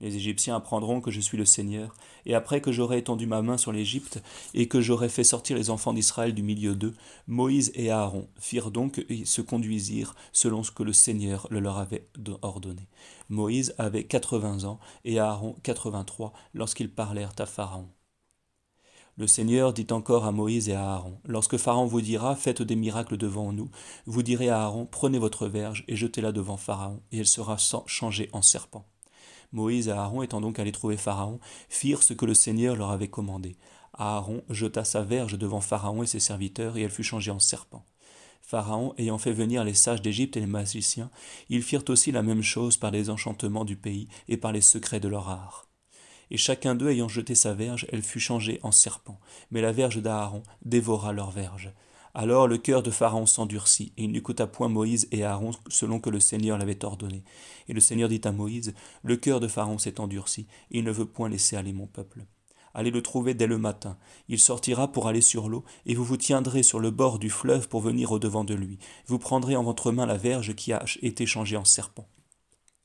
Les 0.00 0.16
Égyptiens 0.16 0.56
apprendront 0.56 1.00
que 1.00 1.10
je 1.10 1.20
suis 1.20 1.38
le 1.38 1.44
Seigneur, 1.44 1.94
et 2.26 2.34
après 2.34 2.60
que 2.60 2.72
j'aurai 2.72 2.98
étendu 2.98 3.26
ma 3.26 3.42
main 3.42 3.56
sur 3.56 3.72
l'Égypte, 3.72 4.22
et 4.52 4.68
que 4.68 4.80
j'aurai 4.80 5.08
fait 5.08 5.24
sortir 5.24 5.56
les 5.56 5.70
enfants 5.70 5.92
d'Israël 5.92 6.34
du 6.34 6.42
milieu 6.42 6.74
d'eux, 6.74 6.94
Moïse 7.26 7.72
et 7.74 7.90
Aaron 7.90 8.28
firent 8.38 8.70
donc 8.70 9.04
et 9.08 9.24
se 9.24 9.40
conduisirent 9.40 10.14
selon 10.32 10.62
ce 10.62 10.70
que 10.70 10.82
le 10.82 10.92
Seigneur 10.92 11.46
le 11.50 11.60
leur 11.60 11.78
avait 11.78 12.08
ordonné. 12.42 12.88
Moïse 13.28 13.74
avait 13.78 14.04
quatre-vingts 14.04 14.64
ans, 14.64 14.78
et 15.04 15.18
Aaron 15.18 15.56
quatre-vingt-trois, 15.62 16.32
lorsqu'ils 16.52 16.90
parlèrent 16.90 17.34
à 17.38 17.46
Pharaon. 17.46 17.88
Le 19.16 19.28
Seigneur 19.28 19.72
dit 19.72 19.86
encore 19.92 20.24
à 20.24 20.32
Moïse 20.32 20.68
et 20.68 20.74
à 20.74 20.94
Aaron, 20.94 21.20
Lorsque 21.24 21.56
Pharaon 21.56 21.86
vous 21.86 22.00
dira, 22.00 22.34
Faites 22.34 22.62
des 22.62 22.74
miracles 22.74 23.16
devant 23.16 23.52
nous, 23.52 23.70
vous 24.06 24.24
direz 24.24 24.48
à 24.48 24.62
Aaron, 24.62 24.86
Prenez 24.86 25.18
votre 25.18 25.46
verge 25.46 25.84
et 25.86 25.94
jetez-la 25.94 26.32
devant 26.32 26.56
Pharaon, 26.56 27.00
et 27.12 27.18
elle 27.18 27.26
sera 27.26 27.56
changée 27.86 28.28
en 28.32 28.42
serpent. 28.42 28.84
Moïse 29.54 29.88
et 29.88 29.92
Aaron, 29.92 30.22
étant 30.22 30.40
donc 30.40 30.58
allés 30.58 30.72
trouver 30.72 30.98
Pharaon, 30.98 31.40
firent 31.68 32.02
ce 32.02 32.12
que 32.12 32.26
le 32.26 32.34
Seigneur 32.34 32.76
leur 32.76 32.90
avait 32.90 33.08
commandé. 33.08 33.56
Aaron 33.94 34.42
jeta 34.50 34.84
sa 34.84 35.02
verge 35.02 35.38
devant 35.38 35.60
Pharaon 35.60 36.02
et 36.02 36.06
ses 36.06 36.20
serviteurs, 36.20 36.76
et 36.76 36.82
elle 36.82 36.90
fut 36.90 37.04
changée 37.04 37.30
en 37.30 37.38
serpent. 37.38 37.86
Pharaon 38.42 38.92
ayant 38.98 39.16
fait 39.16 39.32
venir 39.32 39.64
les 39.64 39.72
sages 39.72 40.02
d'Égypte 40.02 40.36
et 40.36 40.40
les 40.40 40.46
magiciens, 40.46 41.10
ils 41.48 41.62
firent 41.62 41.84
aussi 41.88 42.12
la 42.12 42.22
même 42.22 42.42
chose 42.42 42.76
par 42.76 42.90
les 42.90 43.08
enchantements 43.08 43.64
du 43.64 43.76
pays 43.76 44.08
et 44.28 44.36
par 44.36 44.52
les 44.52 44.60
secrets 44.60 45.00
de 45.00 45.08
leur 45.08 45.30
art. 45.30 45.66
Et 46.30 46.36
chacun 46.36 46.74
d'eux 46.74 46.90
ayant 46.90 47.08
jeté 47.08 47.34
sa 47.34 47.54
verge, 47.54 47.86
elle 47.90 48.02
fut 48.02 48.20
changée 48.20 48.58
en 48.62 48.72
serpent, 48.72 49.18
mais 49.50 49.62
la 49.62 49.72
verge 49.72 50.02
d'Aaron 50.02 50.42
dévora 50.64 51.12
leur 51.12 51.30
verge. 51.30 51.72
Alors 52.16 52.46
le 52.46 52.58
cœur 52.58 52.84
de 52.84 52.92
Pharaon 52.92 53.26
s'endurcit, 53.26 53.92
et 53.96 54.04
il 54.04 54.12
n'écouta 54.12 54.46
point 54.46 54.68
Moïse 54.68 55.08
et 55.10 55.24
Aaron 55.24 55.50
selon 55.68 55.98
que 55.98 56.10
le 56.10 56.20
Seigneur 56.20 56.56
l'avait 56.56 56.84
ordonné. 56.84 57.24
Et 57.68 57.72
le 57.72 57.80
Seigneur 57.80 58.08
dit 58.08 58.20
à 58.22 58.30
Moïse, 58.30 58.72
Le 59.02 59.16
cœur 59.16 59.40
de 59.40 59.48
Pharaon 59.48 59.78
s'est 59.78 59.98
endurci, 59.98 60.46
et 60.70 60.78
il 60.78 60.84
ne 60.84 60.92
veut 60.92 61.06
point 61.06 61.28
laisser 61.28 61.56
aller 61.56 61.72
mon 61.72 61.88
peuple. 61.88 62.24
Allez 62.72 62.92
le 62.92 63.02
trouver 63.02 63.34
dès 63.34 63.48
le 63.48 63.58
matin. 63.58 63.98
Il 64.28 64.38
sortira 64.38 64.92
pour 64.92 65.08
aller 65.08 65.20
sur 65.20 65.48
l'eau, 65.48 65.64
et 65.86 65.94
vous 65.96 66.04
vous 66.04 66.16
tiendrez 66.16 66.62
sur 66.62 66.78
le 66.78 66.92
bord 66.92 67.18
du 67.18 67.30
fleuve 67.30 67.68
pour 67.68 67.80
venir 67.80 68.12
au-devant 68.12 68.44
de 68.44 68.54
lui. 68.54 68.78
Vous 69.06 69.18
prendrez 69.18 69.56
en 69.56 69.64
votre 69.64 69.90
main 69.90 70.06
la 70.06 70.16
verge 70.16 70.54
qui 70.54 70.72
a 70.72 70.84
été 71.02 71.26
changée 71.26 71.56
en 71.56 71.64
serpent. 71.64 72.06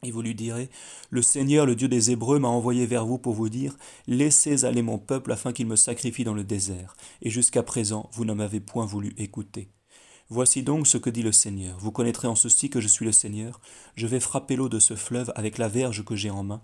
Et 0.01 0.11
vous 0.11 0.21
lui 0.21 0.33
direz, 0.33 0.69
Le 1.09 1.21
Seigneur, 1.21 1.65
le 1.65 1.75
Dieu 1.75 1.89
des 1.89 2.11
Hébreux, 2.11 2.39
m'a 2.39 2.47
envoyé 2.47 2.85
vers 2.85 3.05
vous 3.05 3.17
pour 3.17 3.33
vous 3.33 3.49
dire, 3.49 3.77
Laissez 4.07 4.63
aller 4.63 4.81
mon 4.81 4.97
peuple 4.97 5.31
afin 5.31 5.51
qu'il 5.51 5.67
me 5.67 5.75
sacrifie 5.75 6.23
dans 6.23 6.33
le 6.33 6.45
désert, 6.45 6.95
et 7.21 7.29
jusqu'à 7.29 7.63
présent 7.63 8.09
vous 8.13 8.23
ne 8.23 8.33
m'avez 8.33 8.61
point 8.61 8.85
voulu 8.85 9.13
écouter. 9.17 9.69
Voici 10.29 10.63
donc 10.63 10.87
ce 10.87 10.97
que 10.97 11.09
dit 11.09 11.23
le 11.23 11.31
Seigneur. 11.31 11.77
Vous 11.79 11.91
connaîtrez 11.91 12.27
en 12.27 12.35
ceci 12.35 12.69
que 12.69 12.79
je 12.79 12.87
suis 12.87 13.05
le 13.05 13.11
Seigneur. 13.11 13.59
Je 13.95 14.07
vais 14.07 14.19
frapper 14.19 14.55
l'eau 14.55 14.69
de 14.69 14.79
ce 14.79 14.95
fleuve 14.95 15.33
avec 15.35 15.57
la 15.57 15.67
verge 15.67 16.05
que 16.05 16.15
j'ai 16.15 16.29
en 16.29 16.43
main, 16.43 16.61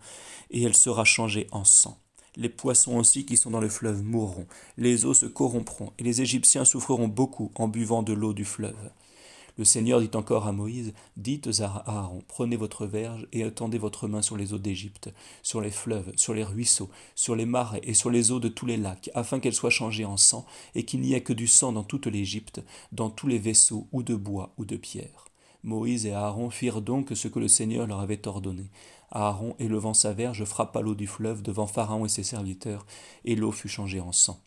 et 0.51 0.63
elle 0.63 0.75
sera 0.75 1.03
changée 1.03 1.47
en 1.51 1.63
sang. 1.65 1.99
Les 2.37 2.49
poissons 2.49 2.97
aussi 2.97 3.25
qui 3.25 3.37
sont 3.37 3.51
dans 3.51 3.61
le 3.61 3.69
fleuve 3.69 4.03
mourront, 4.03 4.47
les 4.77 5.05
eaux 5.05 5.13
se 5.13 5.25
corrompront, 5.25 5.91
et 5.97 6.03
les 6.03 6.21
Égyptiens 6.21 6.63
souffreront 6.63 7.07
beaucoup 7.07 7.51
en 7.55 7.67
buvant 7.67 8.03
de 8.03 8.13
l'eau 8.13 8.33
du 8.33 8.45
fleuve. 8.45 8.91
Le 9.57 9.63
Seigneur 9.63 10.01
dit 10.01 10.11
encore 10.15 10.47
à 10.47 10.51
Moïse, 10.51 10.93
Dites 11.15 11.61
à 11.61 11.83
Aaron, 11.87 12.23
prenez 12.27 12.57
votre 12.57 12.85
verge 12.85 13.25
et 13.31 13.39
étendez 13.39 13.77
votre 13.77 14.09
main 14.09 14.21
sur 14.21 14.35
les 14.35 14.53
eaux 14.53 14.57
d'Égypte, 14.57 15.13
sur 15.43 15.61
les 15.61 15.71
fleuves, 15.71 16.11
sur 16.17 16.33
les 16.33 16.43
ruisseaux, 16.43 16.89
sur 17.15 17.37
les 17.37 17.45
marais 17.45 17.79
et 17.83 17.93
sur 17.93 18.09
les 18.09 18.31
eaux 18.31 18.41
de 18.41 18.49
tous 18.49 18.65
les 18.65 18.75
lacs, 18.75 19.09
afin 19.15 19.39
qu'elles 19.39 19.53
soient 19.53 19.69
changées 19.69 20.03
en 20.03 20.17
sang, 20.17 20.45
et 20.75 20.83
qu'il 20.83 20.99
n'y 20.99 21.13
ait 21.13 21.23
que 21.23 21.31
du 21.31 21.47
sang 21.47 21.71
dans 21.71 21.83
toute 21.83 22.07
l'Égypte, 22.07 22.61
dans 22.91 23.09
tous 23.09 23.27
les 23.27 23.39
vaisseaux, 23.39 23.87
ou 23.93 24.03
de 24.03 24.15
bois, 24.15 24.53
ou 24.57 24.65
de 24.65 24.75
pierre. 24.75 25.25
Moïse 25.63 26.05
et 26.05 26.11
Aaron 26.11 26.49
firent 26.49 26.81
donc 26.81 27.11
ce 27.15 27.29
que 27.29 27.39
le 27.39 27.47
Seigneur 27.47 27.87
leur 27.87 28.01
avait 28.01 28.27
ordonné. 28.27 28.69
Aaron, 29.09 29.55
élevant 29.57 29.93
sa 29.93 30.11
verge, 30.11 30.43
frappa 30.43 30.81
l'eau 30.81 30.95
du 30.95 31.07
fleuve 31.07 31.41
devant 31.41 31.65
Pharaon 31.65 32.05
et 32.05 32.09
ses 32.09 32.23
serviteurs, 32.23 32.85
et 33.23 33.35
l'eau 33.35 33.53
fut 33.53 33.69
changée 33.69 34.01
en 34.01 34.11
sang. 34.11 34.41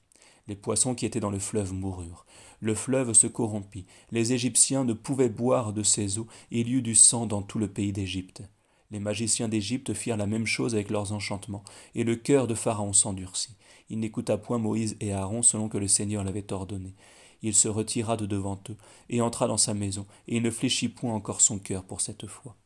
Les 0.49 0.55
poissons 0.55 0.95
qui 0.95 1.07
étaient 1.07 1.19
dans 1.19 1.31
le 1.31 1.39
fleuve 1.39 1.73
moururent. 1.73 2.27
Le 2.61 2.75
fleuve 2.75 3.13
se 3.13 3.27
corrompit. 3.27 3.87
Les 4.11 4.33
Égyptiens 4.33 4.85
ne 4.85 4.93
pouvaient 4.93 5.29
boire 5.29 5.73
de 5.73 5.83
ces 5.83 6.19
eaux, 6.19 6.27
et 6.51 6.61
il 6.61 6.69
y 6.69 6.73
eut 6.73 6.83
du 6.83 6.95
sang 6.95 7.27
dans 7.27 7.43
tout 7.43 7.59
le 7.59 7.69
pays 7.69 7.93
d'Égypte. 7.93 8.43
Les 8.91 9.01
magiciens 9.01 9.49
d'Égypte 9.49 9.93
firent 9.93 10.17
la 10.17 10.27
même 10.27 10.47
chose 10.47 10.75
avec 10.75 10.91
leurs 10.91 11.13
enchantements, 11.13 11.65
et 11.95 12.05
le 12.05 12.17
cœur 12.17 12.47
de 12.47 12.55
Pharaon 12.55 12.93
s'endurcit. 12.93 13.57
Il 13.91 14.01
n'écouta 14.01 14.39
point 14.39 14.59
Moïse 14.59 14.97
et 15.01 15.13
Aaron 15.13 15.43
selon 15.43 15.69
que 15.69 15.79
le 15.79 15.89
Seigneur 15.89 16.25
l'avait 16.25 16.53
ordonné. 16.53 16.95
Il 17.43 17.55
se 17.55 17.69
retira 17.69 18.17
de 18.17 18.27
devant 18.27 18.61
eux, 18.71 18.77
et 19.11 19.21
entra 19.21 19.47
dans 19.47 19.59
sa 19.59 19.75
maison, 19.75 20.07
et 20.27 20.37
il 20.37 20.43
ne 20.43 20.51
fléchit 20.51 20.89
point 20.89 21.15
encore 21.15 21.41
son 21.41 21.59
cœur 21.59 21.85
pour 21.85 22.01
cette 22.01 22.27
fois. 22.27 22.57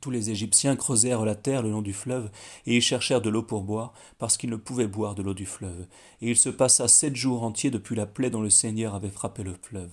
Tous 0.00 0.10
les 0.10 0.30
Égyptiens 0.30 0.76
creusèrent 0.76 1.24
la 1.24 1.34
terre 1.34 1.62
le 1.62 1.70
long 1.70 1.82
du 1.82 1.92
fleuve, 1.92 2.30
et 2.66 2.76
y 2.76 2.80
cherchèrent 2.80 3.22
de 3.22 3.30
l'eau 3.30 3.42
pour 3.42 3.62
boire, 3.62 3.92
parce 4.18 4.36
qu'ils 4.36 4.50
ne 4.50 4.56
pouvaient 4.56 4.86
boire 4.86 5.14
de 5.14 5.22
l'eau 5.22 5.34
du 5.34 5.46
fleuve. 5.46 5.86
Et 6.20 6.30
il 6.30 6.36
se 6.36 6.48
passa 6.48 6.88
sept 6.88 7.16
jours 7.16 7.42
entiers 7.42 7.70
depuis 7.70 7.96
la 7.96 8.06
plaie 8.06 8.30
dont 8.30 8.42
le 8.42 8.50
Seigneur 8.50 8.94
avait 8.94 9.10
frappé 9.10 9.42
le 9.42 9.54
fleuve. 9.54 9.92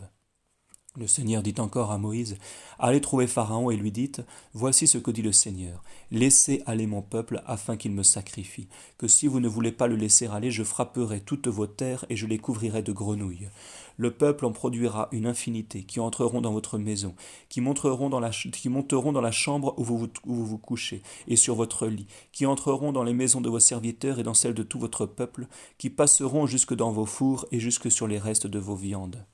Le 0.98 1.08
Seigneur 1.08 1.42
dit 1.42 1.56
encore 1.60 1.90
à 1.92 1.98
Moïse, 1.98 2.38
Allez 2.78 3.00
trouver 3.00 3.26
Pharaon 3.26 3.72
et 3.72 3.78
lui 3.78 3.94
dites, 3.94 4.22
Voici 4.54 4.88
ce 4.88 4.98
que 4.98 5.10
dit 5.10 5.22
le 5.22 5.32
Seigneur, 5.32 5.82
Laissez 6.12 6.64
aller 6.66 6.86
mon 6.86 7.02
peuple 7.02 7.42
afin 7.46 7.78
qu'il 7.78 7.94
me 7.94 8.04
sacrifie, 8.04 8.68
que 8.98 9.08
si 9.08 9.28
vous 9.28 9.40
ne 9.40 9.48
voulez 9.48 9.72
pas 9.72 9.88
le 9.88 9.96
laisser 9.96 10.28
aller, 10.28 10.52
je 10.52 10.64
frapperai 10.64 11.22
toutes 11.22 11.48
vos 11.48 11.66
terres 11.66 12.04
et 12.10 12.18
je 12.18 12.28
les 12.28 12.40
couvrirai 12.40 12.82
de 12.82 12.92
grenouilles. 12.92 13.48
Le 13.96 14.12
peuple 14.12 14.46
en 14.46 14.52
produira 14.52 15.08
une 15.14 15.28
infinité, 15.28 15.84
qui 15.84 16.02
entreront 16.02 16.42
dans 16.42 16.52
votre 16.52 16.78
maison, 16.78 17.16
qui, 17.48 17.62
monteront 17.62 18.10
dans 18.10 18.20
la, 18.20 19.32
chambre 19.32 19.74
où 19.78 19.84
où 19.84 20.34
vous 20.34 20.46
vous 20.46 20.58
couchez, 20.58 21.04
et 21.30 21.38
sur 21.38 21.56
votre 21.56 21.88
lit, 21.88 22.08
qui 22.34 22.46
entreront 22.46 22.92
dans 22.92 23.04
les 23.04 23.14
maisons 23.14 23.40
de 23.40 23.50
vos 23.50 23.62
serviteurs 23.62 24.20
et 24.20 24.24
dans 24.24 24.34
celles 24.34 24.54
de 24.54 24.64
tout 24.64 24.78
votre 24.78 25.06
peuple, 25.06 25.48
qui 25.78 25.90
passeront 25.90 26.48
jusque 26.48 26.76
dans 26.76 26.92
vos 26.92 27.06
fours 27.06 27.46
et 27.54 27.62
jusque 27.62 27.90
sur 27.90 28.08
les 28.08 28.20
restes 28.20 28.48
de 28.48 28.60
vos 28.60 28.76
viandes. 28.76 29.26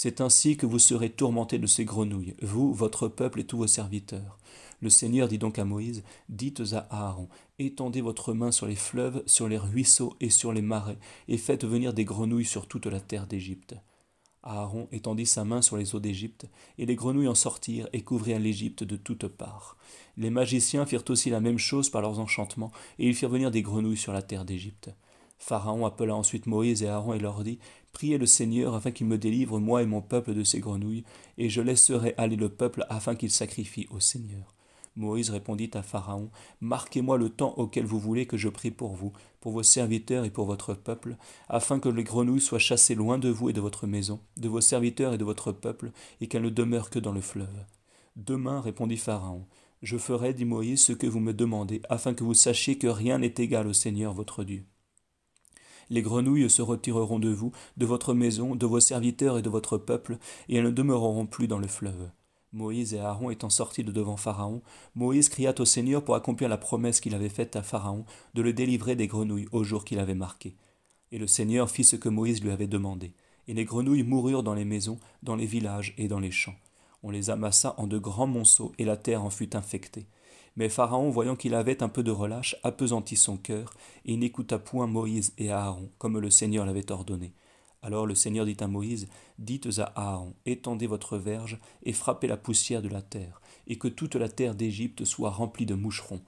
C'est 0.00 0.20
ainsi 0.20 0.56
que 0.56 0.64
vous 0.64 0.78
serez 0.78 1.10
tourmentés 1.10 1.58
de 1.58 1.66
ces 1.66 1.84
grenouilles, 1.84 2.36
vous, 2.40 2.72
votre 2.72 3.08
peuple 3.08 3.40
et 3.40 3.44
tous 3.44 3.56
vos 3.56 3.66
serviteurs. 3.66 4.38
Le 4.80 4.90
Seigneur 4.90 5.26
dit 5.26 5.38
donc 5.38 5.58
à 5.58 5.64
Moïse, 5.64 6.04
dites 6.28 6.62
à 6.72 6.86
Aaron, 6.88 7.28
étendez 7.58 8.00
votre 8.00 8.32
main 8.32 8.52
sur 8.52 8.66
les 8.66 8.76
fleuves, 8.76 9.24
sur 9.26 9.48
les 9.48 9.58
ruisseaux 9.58 10.14
et 10.20 10.30
sur 10.30 10.52
les 10.52 10.62
marais, 10.62 10.98
et 11.26 11.36
faites 11.36 11.64
venir 11.64 11.94
des 11.94 12.04
grenouilles 12.04 12.44
sur 12.44 12.68
toute 12.68 12.86
la 12.86 13.00
terre 13.00 13.26
d'Égypte. 13.26 13.74
Aaron 14.44 14.86
étendit 14.92 15.26
sa 15.26 15.42
main 15.42 15.62
sur 15.62 15.76
les 15.76 15.96
eaux 15.96 16.00
d'Égypte, 16.00 16.46
et 16.78 16.86
les 16.86 16.94
grenouilles 16.94 17.26
en 17.26 17.34
sortirent 17.34 17.88
et 17.92 18.02
couvrirent 18.02 18.38
l'Égypte 18.38 18.84
de 18.84 18.96
toutes 18.96 19.26
parts. 19.26 19.76
Les 20.16 20.30
magiciens 20.30 20.86
firent 20.86 21.02
aussi 21.08 21.28
la 21.28 21.40
même 21.40 21.58
chose 21.58 21.90
par 21.90 22.02
leurs 22.02 22.20
enchantements, 22.20 22.70
et 23.00 23.08
ils 23.08 23.16
firent 23.16 23.30
venir 23.30 23.50
des 23.50 23.62
grenouilles 23.62 23.96
sur 23.96 24.12
la 24.12 24.22
terre 24.22 24.44
d'Égypte. 24.44 24.90
Pharaon 25.38 25.86
appela 25.86 26.14
ensuite 26.14 26.46
Moïse 26.46 26.82
et 26.82 26.88
Aaron 26.88 27.14
et 27.14 27.18
leur 27.18 27.42
dit 27.42 27.58
Priez 27.92 28.18
le 28.18 28.26
Seigneur 28.26 28.74
afin 28.74 28.90
qu'il 28.90 29.06
me 29.06 29.18
délivre, 29.18 29.58
moi 29.58 29.82
et 29.82 29.86
mon 29.86 30.02
peuple, 30.02 30.34
de 30.34 30.44
ces 30.44 30.60
grenouilles, 30.60 31.04
et 31.38 31.48
je 31.48 31.60
laisserai 31.60 32.14
aller 32.18 32.36
le 32.36 32.48
peuple 32.48 32.84
afin 32.88 33.14
qu'il 33.14 33.30
sacrifie 33.30 33.86
au 33.90 34.00
Seigneur. 34.00 34.54
Moïse 34.98 35.30
répondit 35.30 35.70
à 35.74 35.82
Pharaon 35.82 36.30
Marquez-moi 36.60 37.16
le 37.18 37.30
temps 37.30 37.54
auquel 37.56 37.86
vous 37.86 38.00
voulez 38.00 38.26
que 38.26 38.36
je 38.36 38.48
prie 38.48 38.72
pour 38.72 38.94
vous, 38.94 39.12
pour 39.40 39.52
vos 39.52 39.62
serviteurs 39.62 40.24
et 40.24 40.30
pour 40.30 40.46
votre 40.46 40.74
peuple, 40.74 41.16
afin 41.48 41.78
que 41.78 41.88
les 41.88 42.04
grenouilles 42.04 42.40
soient 42.40 42.58
chassées 42.58 42.96
loin 42.96 43.18
de 43.18 43.28
vous 43.28 43.48
et 43.48 43.52
de 43.52 43.60
votre 43.60 43.86
maison, 43.86 44.20
de 44.36 44.48
vos 44.48 44.60
serviteurs 44.60 45.14
et 45.14 45.18
de 45.18 45.24
votre 45.24 45.52
peuple, 45.52 45.92
et 46.20 46.26
qu'elles 46.26 46.42
ne 46.42 46.50
demeurent 46.50 46.90
que 46.90 46.98
dans 46.98 47.12
le 47.12 47.20
fleuve. 47.20 47.64
Demain, 48.16 48.60
répondit 48.60 48.96
Pharaon, 48.96 49.46
je 49.82 49.96
ferai, 49.96 50.34
dit 50.34 50.44
Moïse, 50.44 50.82
ce 50.82 50.92
que 50.92 51.06
vous 51.06 51.20
me 51.20 51.32
demandez, 51.32 51.80
afin 51.88 52.12
que 52.12 52.24
vous 52.24 52.34
sachiez 52.34 52.78
que 52.78 52.88
rien 52.88 53.18
n'est 53.18 53.34
égal 53.38 53.68
au 53.68 53.72
Seigneur 53.72 54.12
votre 54.12 54.42
Dieu. 54.42 54.64
Les 55.90 56.02
grenouilles 56.02 56.50
se 56.50 56.62
retireront 56.62 57.18
de 57.18 57.30
vous, 57.30 57.52
de 57.76 57.86
votre 57.86 58.14
maison, 58.14 58.54
de 58.54 58.66
vos 58.66 58.80
serviteurs 58.80 59.38
et 59.38 59.42
de 59.42 59.50
votre 59.50 59.78
peuple, 59.78 60.18
et 60.48 60.56
elles 60.56 60.64
ne 60.64 60.70
demeureront 60.70 61.26
plus 61.26 61.48
dans 61.48 61.58
le 61.58 61.66
fleuve. 61.66 62.10
Moïse 62.52 62.94
et 62.94 62.98
Aaron 62.98 63.30
étant 63.30 63.50
sortis 63.50 63.84
de 63.84 63.92
devant 63.92 64.16
Pharaon, 64.16 64.62
Moïse 64.94 65.28
cria 65.28 65.54
au 65.58 65.64
Seigneur 65.64 66.02
pour 66.02 66.14
accomplir 66.14 66.48
la 66.48 66.56
promesse 66.56 67.00
qu'il 67.00 67.14
avait 67.14 67.28
faite 67.28 67.56
à 67.56 67.62
Pharaon 67.62 68.04
de 68.34 68.42
le 68.42 68.54
délivrer 68.54 68.96
des 68.96 69.06
grenouilles 69.06 69.48
au 69.52 69.64
jour 69.64 69.84
qu'il 69.84 69.98
avait 69.98 70.14
marqué. 70.14 70.56
Et 71.12 71.18
le 71.18 71.26
Seigneur 71.26 71.70
fit 71.70 71.84
ce 71.84 71.96
que 71.96 72.08
Moïse 72.08 72.42
lui 72.42 72.50
avait 72.50 72.66
demandé. 72.66 73.12
Et 73.48 73.54
les 73.54 73.64
grenouilles 73.64 74.02
moururent 74.02 74.42
dans 74.42 74.54
les 74.54 74.64
maisons, 74.64 74.98
dans 75.22 75.36
les 75.36 75.46
villages 75.46 75.94
et 75.98 76.08
dans 76.08 76.20
les 76.20 76.30
champs. 76.30 76.56
On 77.02 77.10
les 77.10 77.30
amassa 77.30 77.74
en 77.78 77.86
de 77.86 77.98
grands 77.98 78.26
monceaux, 78.26 78.72
et 78.78 78.84
la 78.84 78.96
terre 78.96 79.24
en 79.24 79.30
fut 79.30 79.54
infectée. 79.54 80.06
Mais 80.58 80.68
Pharaon, 80.68 81.08
voyant 81.10 81.36
qu'il 81.36 81.54
avait 81.54 81.84
un 81.84 81.88
peu 81.88 82.02
de 82.02 82.10
relâche, 82.10 82.56
appesantit 82.64 83.14
son 83.14 83.36
cœur, 83.36 83.74
et 84.04 84.16
n'écouta 84.16 84.58
point 84.58 84.88
Moïse 84.88 85.32
et 85.38 85.52
Aaron, 85.52 85.88
comme 85.98 86.18
le 86.18 86.30
Seigneur 86.30 86.66
l'avait 86.66 86.90
ordonné. 86.90 87.32
Alors 87.80 88.06
le 88.06 88.16
Seigneur 88.16 88.44
dit 88.44 88.56
à 88.58 88.66
Moïse, 88.66 89.06
Dites 89.38 89.78
à 89.78 89.92
Aaron, 89.94 90.34
étendez 90.46 90.88
votre 90.88 91.16
verge, 91.16 91.60
et 91.84 91.92
frappez 91.92 92.26
la 92.26 92.36
poussière 92.36 92.82
de 92.82 92.88
la 92.88 93.02
terre, 93.02 93.40
et 93.68 93.78
que 93.78 93.86
toute 93.86 94.16
la 94.16 94.28
terre 94.28 94.56
d'Égypte 94.56 95.04
soit 95.04 95.30
remplie 95.30 95.64
de 95.64 95.76
moucherons. 95.76 96.22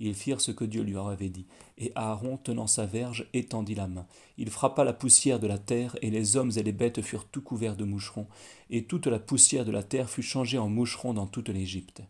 Ils 0.00 0.16
firent 0.16 0.40
ce 0.40 0.50
que 0.50 0.64
Dieu 0.64 0.82
lui 0.82 0.98
avait 0.98 1.28
dit, 1.28 1.46
et 1.78 1.92
Aaron, 1.94 2.38
tenant 2.38 2.66
sa 2.66 2.86
verge, 2.86 3.28
étendit 3.34 3.76
la 3.76 3.86
main. 3.86 4.08
Il 4.36 4.50
frappa 4.50 4.82
la 4.82 4.94
poussière 4.94 5.38
de 5.38 5.46
la 5.46 5.58
terre, 5.58 5.96
et 6.02 6.10
les 6.10 6.36
hommes 6.36 6.50
et 6.56 6.64
les 6.64 6.72
bêtes 6.72 7.02
furent 7.02 7.28
tout 7.28 7.42
couverts 7.42 7.76
de 7.76 7.84
moucherons, 7.84 8.26
et 8.68 8.86
toute 8.86 9.06
la 9.06 9.20
poussière 9.20 9.64
de 9.64 9.70
la 9.70 9.84
terre 9.84 10.10
fut 10.10 10.22
changée 10.22 10.58
en 10.58 10.68
moucherons 10.68 11.14
dans 11.14 11.28
toute 11.28 11.50
l'Égypte. 11.50 12.02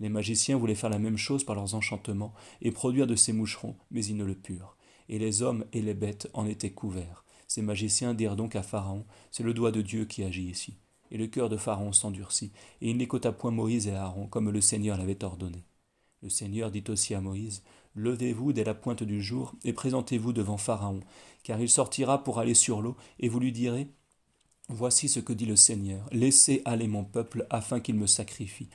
Les 0.00 0.08
magiciens 0.08 0.56
voulaient 0.56 0.74
faire 0.74 0.90
la 0.90 0.98
même 0.98 1.18
chose 1.18 1.44
par 1.44 1.54
leurs 1.54 1.74
enchantements 1.74 2.32
et 2.62 2.70
produire 2.70 3.06
de 3.06 3.14
ces 3.14 3.34
moucherons, 3.34 3.76
mais 3.90 4.04
ils 4.04 4.16
ne 4.16 4.24
le 4.24 4.34
purent. 4.34 4.76
Et 5.10 5.18
les 5.18 5.42
hommes 5.42 5.66
et 5.72 5.82
les 5.82 5.94
bêtes 5.94 6.28
en 6.32 6.46
étaient 6.46 6.72
couverts. 6.72 7.24
Ces 7.46 7.62
magiciens 7.62 8.14
dirent 8.14 8.36
donc 8.36 8.56
à 8.56 8.62
Pharaon 8.62 9.04
C'est 9.30 9.42
le 9.42 9.52
doigt 9.52 9.72
de 9.72 9.82
Dieu 9.82 10.06
qui 10.06 10.24
agit 10.24 10.48
ici. 10.48 10.78
Et 11.10 11.18
le 11.18 11.26
cœur 11.26 11.48
de 11.48 11.56
Pharaon 11.56 11.92
s'endurcit, 11.92 12.52
et 12.80 12.90
il 12.90 12.96
n'écouta 12.96 13.32
point 13.32 13.50
Moïse 13.50 13.88
et 13.88 13.92
Aaron 13.92 14.26
comme 14.26 14.50
le 14.50 14.60
Seigneur 14.60 14.96
l'avait 14.96 15.22
ordonné. 15.24 15.64
Le 16.22 16.30
Seigneur 16.30 16.70
dit 16.70 16.84
aussi 16.88 17.14
à 17.14 17.20
Moïse 17.20 17.62
Levez-vous 17.96 18.52
dès 18.52 18.64
la 18.64 18.74
pointe 18.74 19.02
du 19.02 19.20
jour 19.20 19.54
et 19.64 19.72
présentez-vous 19.72 20.32
devant 20.32 20.56
Pharaon, 20.56 21.00
car 21.42 21.60
il 21.60 21.68
sortira 21.68 22.22
pour 22.22 22.38
aller 22.38 22.54
sur 22.54 22.80
l'eau, 22.80 22.96
et 23.18 23.28
vous 23.28 23.40
lui 23.40 23.52
direz 23.52 23.88
Voici 24.68 25.08
ce 25.08 25.18
que 25.18 25.32
dit 25.32 25.46
le 25.46 25.56
Seigneur 25.56 26.08
Laissez 26.12 26.62
aller 26.64 26.86
mon 26.86 27.04
peuple 27.04 27.46
afin 27.50 27.80
qu'il 27.80 27.96
me 27.96 28.06
sacrifie 28.06 28.68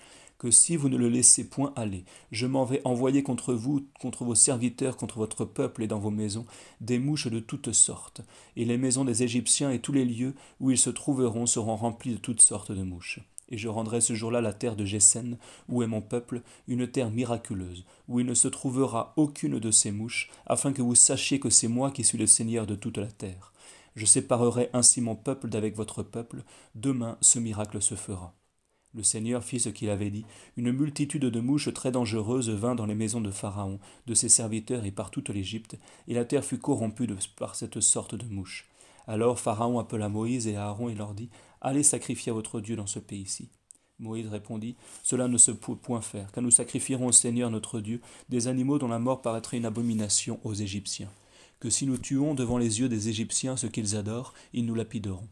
si 0.51 0.75
vous 0.75 0.89
ne 0.89 0.97
le 0.97 1.09
laissez 1.09 1.49
point 1.49 1.73
aller, 1.75 2.05
je 2.31 2.47
m'en 2.47 2.65
vais 2.65 2.81
envoyer 2.85 3.23
contre 3.23 3.53
vous, 3.53 3.87
contre 3.99 4.23
vos 4.23 4.35
serviteurs, 4.35 4.97
contre 4.97 5.17
votre 5.17 5.45
peuple 5.45 5.83
et 5.83 5.87
dans 5.87 5.99
vos 5.99 6.11
maisons, 6.11 6.45
des 6.81 6.99
mouches 6.99 7.27
de 7.27 7.39
toutes 7.39 7.73
sortes, 7.73 8.21
et 8.55 8.65
les 8.65 8.77
maisons 8.77 9.05
des 9.05 9.23
Égyptiens 9.23 9.71
et 9.71 9.79
tous 9.79 9.91
les 9.91 10.05
lieux 10.05 10.35
où 10.59 10.71
ils 10.71 10.77
se 10.77 10.89
trouveront 10.89 11.45
seront 11.45 11.75
remplis 11.75 12.13
de 12.13 12.17
toutes 12.17 12.41
sortes 12.41 12.71
de 12.71 12.83
mouches. 12.83 13.19
Et 13.49 13.57
je 13.57 13.67
rendrai 13.67 14.01
ce 14.01 14.15
jour-là 14.15 14.41
la 14.41 14.53
terre 14.53 14.75
de 14.75 14.85
Gésen, 14.85 15.37
où 15.69 15.83
est 15.83 15.87
mon 15.87 16.01
peuple, 16.01 16.41
une 16.67 16.87
terre 16.87 17.11
miraculeuse, 17.11 17.85
où 18.07 18.19
il 18.19 18.25
ne 18.25 18.33
se 18.33 18.47
trouvera 18.47 19.13
aucune 19.17 19.59
de 19.59 19.71
ces 19.71 19.91
mouches, 19.91 20.29
afin 20.47 20.73
que 20.73 20.81
vous 20.81 20.95
sachiez 20.95 21.39
que 21.39 21.49
c'est 21.49 21.67
moi 21.67 21.91
qui 21.91 22.03
suis 22.03 22.17
le 22.17 22.27
Seigneur 22.27 22.65
de 22.65 22.75
toute 22.75 22.97
la 22.97 23.11
terre. 23.11 23.53
Je 23.95 24.05
séparerai 24.05 24.69
ainsi 24.73 24.99
mon 24.99 25.15
peuple 25.15 25.47
d'avec 25.47 25.75
votre 25.75 26.03
peuple, 26.03 26.43
demain 26.73 27.17
ce 27.21 27.39
miracle 27.39 27.81
se 27.81 27.95
fera. 27.95 28.33
Le 28.95 29.03
Seigneur 29.03 29.43
fit 29.43 29.59
ce 29.59 29.67
qu'il 29.67 29.89
avait 29.89 30.09
dit. 30.09 30.25
Une 30.55 30.71
multitude 30.71 31.25
de 31.25 31.39
mouches 31.41 31.73
très 31.73 31.91
dangereuses 31.91 32.49
vint 32.49 32.75
dans 32.75 32.85
les 32.85 32.95
maisons 32.95 33.19
de 33.19 33.29
Pharaon, 33.29 33.77
de 34.07 34.13
ses 34.13 34.29
serviteurs 34.29 34.85
et 34.85 34.91
par 34.91 35.11
toute 35.11 35.29
l'Égypte, 35.29 35.77
et 36.07 36.13
la 36.13 36.23
terre 36.23 36.45
fut 36.45 36.59
corrompue 36.59 37.09
par 37.35 37.55
cette 37.55 37.81
sorte 37.81 38.15
de 38.15 38.25
mouches. 38.33 38.69
Alors 39.05 39.37
Pharaon 39.37 39.79
appela 39.79 40.07
Moïse 40.07 40.47
et 40.47 40.55
Aaron 40.55 40.87
et 40.87 40.95
leur 40.95 41.13
dit 41.13 41.29
Allez 41.59 41.83
sacrifier 41.83 42.29
à 42.29 42.33
votre 42.33 42.61
Dieu 42.61 42.77
dans 42.77 42.87
ce 42.87 42.99
pays-ci. 42.99 43.49
Moïse 43.99 44.27
répondit 44.27 44.77
Cela 45.03 45.27
ne 45.27 45.37
se 45.37 45.51
peut 45.51 45.75
point 45.75 46.01
faire, 46.01 46.31
car 46.31 46.41
nous 46.41 46.51
sacrifierons 46.51 47.07
au 47.07 47.11
Seigneur 47.11 47.51
notre 47.51 47.81
Dieu 47.81 47.99
des 48.29 48.47
animaux 48.47 48.79
dont 48.79 48.87
la 48.87 48.99
mort 48.99 49.21
paraîtrait 49.21 49.57
une 49.57 49.65
abomination 49.65 50.39
aux 50.45 50.53
Égyptiens. 50.53 51.11
Que 51.59 51.69
si 51.69 51.85
nous 51.85 51.97
tuons 51.97 52.33
devant 52.33 52.57
les 52.57 52.79
yeux 52.79 52.87
des 52.87 53.09
Égyptiens 53.09 53.57
ce 53.57 53.67
qu'ils 53.67 53.97
adorent, 53.97 54.33
ils 54.53 54.65
nous 54.65 54.75
lapideront. 54.75 55.27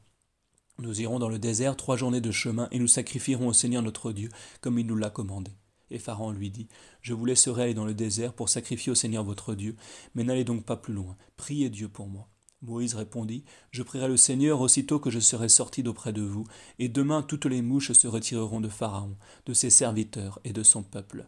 Nous 0.79 1.01
irons 1.01 1.19
dans 1.19 1.29
le 1.29 1.37
désert 1.37 1.77
trois 1.77 1.97
journées 1.97 2.21
de 2.21 2.31
chemin, 2.31 2.67
et 2.71 2.79
nous 2.79 2.87
sacrifierons 2.87 3.47
au 3.47 3.53
Seigneur 3.53 3.83
notre 3.83 4.11
Dieu, 4.11 4.29
comme 4.59 4.79
il 4.79 4.87
nous 4.87 4.95
l'a 4.95 5.11
commandé. 5.11 5.51
Et 5.91 5.99
Pharaon 5.99 6.31
lui 6.31 6.49
dit, 6.49 6.67
Je 7.01 7.13
vous 7.13 7.25
laisserai 7.25 7.63
aller 7.63 7.73
dans 7.75 7.85
le 7.85 7.93
désert 7.93 8.33
pour 8.33 8.49
sacrifier 8.49 8.91
au 8.91 8.95
Seigneur 8.95 9.23
votre 9.23 9.53
Dieu, 9.53 9.75
mais 10.15 10.23
n'allez 10.23 10.43
donc 10.43 10.65
pas 10.65 10.75
plus 10.75 10.93
loin, 10.93 11.15
priez 11.37 11.69
Dieu 11.69 11.89
pour 11.89 12.07
moi. 12.07 12.27
Moïse 12.63 12.95
répondit, 12.95 13.43
Je 13.71 13.83
prierai 13.83 14.07
le 14.07 14.17
Seigneur 14.17 14.61
aussitôt 14.61 14.99
que 14.99 15.11
je 15.11 15.19
serai 15.19 15.47
sorti 15.47 15.83
d'auprès 15.83 16.11
de 16.11 16.23
vous, 16.23 16.45
et 16.79 16.89
demain 16.89 17.21
toutes 17.21 17.45
les 17.45 17.61
mouches 17.61 17.91
se 17.91 18.07
retireront 18.07 18.61
de 18.61 18.69
Pharaon, 18.69 19.15
de 19.45 19.53
ses 19.53 19.69
serviteurs 19.69 20.39
et 20.43 20.53
de 20.53 20.63
son 20.63 20.81
peuple. 20.81 21.27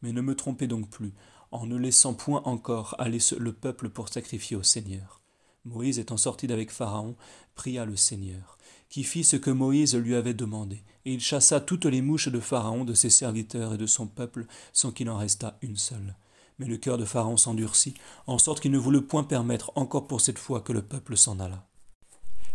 Mais 0.00 0.12
ne 0.12 0.22
me 0.22 0.34
trompez 0.34 0.68
donc 0.68 0.88
plus, 0.88 1.12
en 1.50 1.66
ne 1.66 1.76
laissant 1.76 2.14
point 2.14 2.42
encore 2.44 2.94
aller 2.98 3.18
le 3.38 3.52
peuple 3.52 3.90
pour 3.90 4.08
sacrifier 4.08 4.56
au 4.56 4.62
Seigneur. 4.62 5.20
Moïse 5.66 5.98
étant 5.98 6.16
sorti 6.16 6.46
d'avec 6.46 6.70
Pharaon, 6.70 7.14
pria 7.54 7.84
le 7.84 7.96
Seigneur 7.96 8.56
qui 8.88 9.04
fit 9.04 9.24
ce 9.24 9.36
que 9.36 9.50
Moïse 9.50 9.94
lui 9.96 10.14
avait 10.14 10.34
demandé, 10.34 10.82
et 11.04 11.14
il 11.14 11.20
chassa 11.20 11.60
toutes 11.60 11.86
les 11.86 12.02
mouches 12.02 12.28
de 12.28 12.40
Pharaon, 12.40 12.84
de 12.84 12.94
ses 12.94 13.10
serviteurs 13.10 13.74
et 13.74 13.78
de 13.78 13.86
son 13.86 14.06
peuple, 14.06 14.46
sans 14.72 14.92
qu'il 14.92 15.10
en 15.10 15.18
restât 15.18 15.58
une 15.62 15.76
seule. 15.76 16.14
Mais 16.58 16.66
le 16.66 16.76
cœur 16.76 16.96
de 16.96 17.04
Pharaon 17.04 17.36
s'endurcit, 17.36 17.94
en 18.26 18.38
sorte 18.38 18.60
qu'il 18.60 18.70
ne 18.70 18.78
voulut 18.78 19.02
point 19.02 19.24
permettre 19.24 19.72
encore 19.74 20.06
pour 20.06 20.20
cette 20.20 20.38
fois 20.38 20.60
que 20.60 20.72
le 20.72 20.82
peuple 20.82 21.16
s'en 21.16 21.38
allât. 21.40 21.66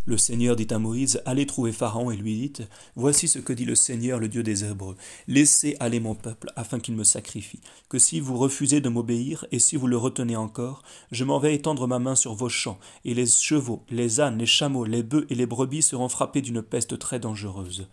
Le 0.05 0.17
Seigneur 0.17 0.55
dit 0.55 0.67
à 0.71 0.79
Moïse, 0.79 1.21
Allez 1.25 1.45
trouver 1.45 1.71
Pharaon 1.71 2.09
et 2.09 2.17
lui 2.17 2.35
dites, 2.35 2.63
Voici 2.95 3.27
ce 3.27 3.37
que 3.37 3.53
dit 3.53 3.65
le 3.65 3.75
Seigneur, 3.75 4.17
le 4.17 4.29
Dieu 4.29 4.41
des 4.41 4.65
Hébreux. 4.65 4.95
Laissez 5.27 5.77
aller 5.79 5.99
mon 5.99 6.15
peuple, 6.15 6.51
afin 6.55 6.79
qu'il 6.79 6.95
me 6.95 7.03
sacrifie. 7.03 7.61
Que 7.87 7.99
si 7.99 8.19
vous 8.19 8.35
refusez 8.35 8.81
de 8.81 8.89
m'obéir, 8.89 9.45
et 9.51 9.59
si 9.59 9.75
vous 9.75 9.85
le 9.85 9.97
retenez 9.97 10.35
encore, 10.35 10.81
je 11.11 11.23
m'en 11.23 11.37
vais 11.37 11.53
étendre 11.53 11.87
ma 11.87 11.99
main 11.99 12.15
sur 12.15 12.33
vos 12.33 12.49
champs, 12.49 12.79
et 13.05 13.13
les 13.13 13.27
chevaux, 13.27 13.85
les 13.89 14.19
ânes, 14.19 14.39
les 14.39 14.47
chameaux, 14.47 14.85
les 14.85 15.03
bœufs 15.03 15.27
et 15.29 15.35
les 15.35 15.45
brebis 15.45 15.83
seront 15.83 16.09
frappés 16.09 16.41
d'une 16.41 16.63
peste 16.63 16.97
très 16.97 17.19
dangereuse. 17.19 17.87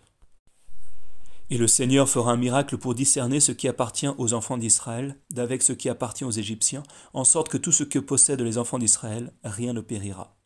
Et 1.51 1.59
le 1.59 1.67
Seigneur 1.67 2.09
fera 2.09 2.31
un 2.31 2.37
miracle 2.37 2.77
pour 2.77 2.95
discerner 2.95 3.39
ce 3.39 3.51
qui 3.51 3.67
appartient 3.67 4.09
aux 4.17 4.33
enfants 4.33 4.57
d'Israël 4.57 5.15
d'avec 5.31 5.61
ce 5.61 5.73
qui 5.73 5.89
appartient 5.89 6.25
aux 6.25 6.31
Égyptiens, 6.31 6.83
en 7.13 7.23
sorte 7.23 7.49
que 7.49 7.57
tout 7.57 7.71
ce 7.71 7.83
que 7.83 7.99
possèdent 7.99 8.41
les 8.41 8.57
enfants 8.57 8.79
d'Israël, 8.79 9.31
rien 9.43 9.73
ne 9.73 9.81
périra. 9.81 10.38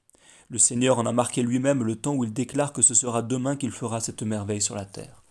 Le 0.53 0.59
Seigneur 0.59 0.99
en 0.99 1.07
a 1.07 1.11
marqué 1.11 1.41
lui-même 1.41 1.81
le 1.81 1.95
temps 1.95 2.13
où 2.13 2.23
il 2.23 2.31
déclare 2.31 2.73
que 2.73 2.83
ce 2.83 2.93
sera 2.93 3.23
demain 3.23 3.55
qu'il 3.55 3.71
fera 3.71 3.99
cette 3.99 4.21
merveille 4.21 4.61
sur 4.61 4.75
la 4.75 4.85
terre. 4.85 5.23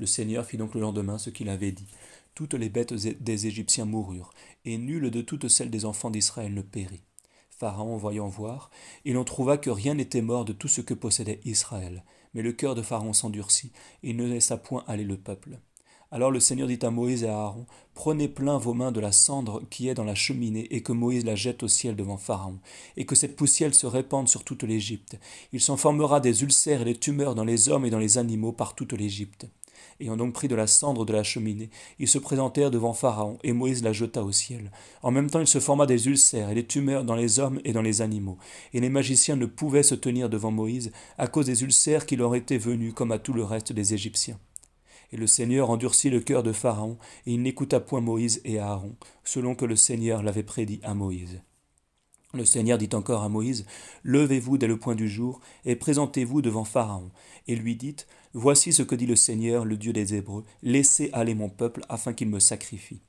Le 0.00 0.06
Seigneur 0.06 0.44
fit 0.44 0.56
donc 0.56 0.74
le 0.74 0.80
lendemain 0.80 1.16
ce 1.16 1.30
qu'il 1.30 1.48
avait 1.48 1.70
dit. 1.70 1.86
Toutes 2.34 2.54
les 2.54 2.70
bêtes 2.70 2.92
des 2.92 3.46
Égyptiens 3.46 3.84
moururent, 3.84 4.34
et 4.64 4.76
nulle 4.76 5.12
de 5.12 5.20
toutes 5.20 5.46
celles 5.46 5.70
des 5.70 5.84
enfants 5.84 6.10
d'Israël 6.10 6.52
ne 6.52 6.60
périt. 6.60 7.04
Pharaon 7.50 7.96
voyant 7.96 8.26
voir, 8.26 8.72
il 9.04 9.16
en 9.16 9.22
trouva 9.22 9.58
que 9.58 9.70
rien 9.70 9.94
n'était 9.94 10.22
mort 10.22 10.44
de 10.44 10.52
tout 10.52 10.66
ce 10.66 10.80
que 10.80 10.92
possédait 10.92 11.38
Israël. 11.44 12.02
Mais 12.34 12.42
le 12.42 12.50
cœur 12.50 12.74
de 12.74 12.82
Pharaon 12.82 13.12
s'endurcit, 13.12 13.70
et 14.02 14.10
il 14.10 14.16
ne 14.16 14.26
laissa 14.26 14.56
point 14.56 14.82
aller 14.88 15.04
le 15.04 15.16
peuple. 15.16 15.60
Alors 16.14 16.30
le 16.30 16.38
Seigneur 16.38 16.68
dit 16.68 16.78
à 16.82 16.90
Moïse 16.90 17.24
et 17.24 17.28
à 17.28 17.36
Aaron, 17.36 17.66
Prenez 17.92 18.28
plein 18.28 18.56
vos 18.56 18.72
mains 18.72 18.92
de 18.92 19.00
la 19.00 19.10
cendre 19.10 19.64
qui 19.68 19.88
est 19.88 19.94
dans 19.94 20.04
la 20.04 20.14
cheminée, 20.14 20.68
et 20.70 20.80
que 20.80 20.92
Moïse 20.92 21.24
la 21.24 21.34
jette 21.34 21.64
au 21.64 21.68
ciel 21.68 21.96
devant 21.96 22.18
Pharaon, 22.18 22.60
et 22.96 23.04
que 23.04 23.16
cette 23.16 23.34
poussière 23.34 23.74
se 23.74 23.88
répande 23.88 24.28
sur 24.28 24.44
toute 24.44 24.62
l'Égypte. 24.62 25.18
Il 25.52 25.60
s'en 25.60 25.76
formera 25.76 26.20
des 26.20 26.44
ulcères 26.44 26.82
et 26.82 26.84
des 26.84 26.94
tumeurs 26.94 27.34
dans 27.34 27.42
les 27.42 27.68
hommes 27.68 27.84
et 27.84 27.90
dans 27.90 27.98
les 27.98 28.16
animaux 28.16 28.52
par 28.52 28.76
toute 28.76 28.92
l'Égypte. 28.92 29.48
Ayant 29.98 30.16
donc 30.16 30.34
pris 30.34 30.46
de 30.46 30.54
la 30.54 30.68
cendre 30.68 31.04
de 31.04 31.12
la 31.12 31.24
cheminée, 31.24 31.68
ils 31.98 32.06
se 32.06 32.18
présentèrent 32.18 32.70
devant 32.70 32.92
Pharaon, 32.92 33.38
et 33.42 33.52
Moïse 33.52 33.82
la 33.82 33.92
jeta 33.92 34.22
au 34.22 34.30
ciel. 34.30 34.70
En 35.02 35.10
même 35.10 35.28
temps 35.28 35.40
il 35.40 35.48
se 35.48 35.58
forma 35.58 35.84
des 35.84 36.06
ulcères 36.06 36.48
et 36.48 36.54
des 36.54 36.66
tumeurs 36.66 37.02
dans 37.02 37.16
les 37.16 37.40
hommes 37.40 37.60
et 37.64 37.72
dans 37.72 37.82
les 37.82 38.02
animaux, 38.02 38.38
et 38.72 38.78
les 38.78 38.88
magiciens 38.88 39.34
ne 39.34 39.46
pouvaient 39.46 39.82
se 39.82 39.96
tenir 39.96 40.30
devant 40.30 40.52
Moïse 40.52 40.92
à 41.18 41.26
cause 41.26 41.46
des 41.46 41.64
ulcères 41.64 42.06
qui 42.06 42.14
leur 42.14 42.36
étaient 42.36 42.56
venus 42.56 42.94
comme 42.94 43.10
à 43.10 43.18
tout 43.18 43.32
le 43.32 43.42
reste 43.42 43.72
des 43.72 43.94
Égyptiens. 43.94 44.38
Et 45.14 45.16
le 45.16 45.28
Seigneur 45.28 45.70
endurcit 45.70 46.10
le 46.10 46.18
cœur 46.18 46.42
de 46.42 46.50
Pharaon, 46.50 46.98
et 47.24 47.34
il 47.34 47.42
n'écouta 47.42 47.78
point 47.78 48.00
Moïse 48.00 48.40
et 48.44 48.58
Aaron, 48.58 48.96
selon 49.22 49.54
que 49.54 49.64
le 49.64 49.76
Seigneur 49.76 50.24
l'avait 50.24 50.42
prédit 50.42 50.80
à 50.82 50.92
Moïse. 50.92 51.40
Le 52.32 52.44
Seigneur 52.44 52.78
dit 52.78 52.88
encore 52.94 53.22
à 53.22 53.28
Moïse, 53.28 53.64
Levez-vous 54.02 54.58
dès 54.58 54.66
le 54.66 54.76
point 54.76 54.96
du 54.96 55.08
jour, 55.08 55.40
et 55.64 55.76
présentez-vous 55.76 56.42
devant 56.42 56.64
Pharaon, 56.64 57.12
et 57.46 57.54
lui 57.54 57.76
dites, 57.76 58.08
Voici 58.32 58.72
ce 58.72 58.82
que 58.82 58.96
dit 58.96 59.06
le 59.06 59.14
Seigneur, 59.14 59.64
le 59.64 59.76
Dieu 59.76 59.92
des 59.92 60.16
Hébreux, 60.16 60.44
laissez 60.64 61.10
aller 61.12 61.36
mon 61.36 61.48
peuple 61.48 61.82
afin 61.88 62.12
qu'il 62.12 62.28
me 62.28 62.40
sacrifie. 62.40 63.02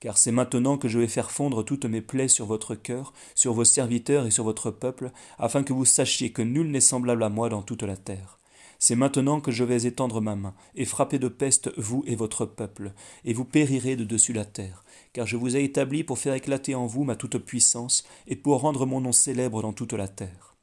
Car 0.00 0.18
c'est 0.18 0.32
maintenant 0.32 0.78
que 0.78 0.88
je 0.88 0.98
vais 0.98 1.06
faire 1.06 1.30
fondre 1.30 1.64
toutes 1.64 1.84
mes 1.84 2.00
plaies 2.00 2.26
sur 2.26 2.46
votre 2.46 2.74
cœur, 2.74 3.12
sur 3.36 3.54
vos 3.54 3.62
serviteurs 3.62 4.26
et 4.26 4.32
sur 4.32 4.42
votre 4.42 4.72
peuple, 4.72 5.12
afin 5.38 5.62
que 5.62 5.72
vous 5.72 5.84
sachiez 5.84 6.32
que 6.32 6.42
nul 6.42 6.72
n'est 6.72 6.80
semblable 6.80 7.22
à 7.22 7.28
moi 7.28 7.48
dans 7.48 7.62
toute 7.62 7.84
la 7.84 7.96
terre. 7.96 8.40
C'est 8.84 8.96
maintenant 8.96 9.40
que 9.40 9.52
je 9.52 9.62
vais 9.62 9.86
étendre 9.86 10.20
ma 10.20 10.34
main, 10.34 10.54
et 10.74 10.84
frapper 10.84 11.20
de 11.20 11.28
peste 11.28 11.70
vous 11.76 12.02
et 12.04 12.16
votre 12.16 12.46
peuple, 12.46 12.90
et 13.24 13.32
vous 13.32 13.44
périrez 13.44 13.94
de 13.94 14.02
dessus 14.02 14.32
la 14.32 14.44
terre, 14.44 14.82
car 15.12 15.24
je 15.24 15.36
vous 15.36 15.56
ai 15.56 15.62
établi 15.62 16.02
pour 16.02 16.18
faire 16.18 16.34
éclater 16.34 16.74
en 16.74 16.86
vous 16.86 17.04
ma 17.04 17.14
toute-puissance, 17.14 18.02
et 18.26 18.34
pour 18.34 18.60
rendre 18.60 18.84
mon 18.84 19.00
nom 19.00 19.12
célèbre 19.12 19.62
dans 19.62 19.72
toute 19.72 19.92
la 19.92 20.08
terre. 20.08 20.56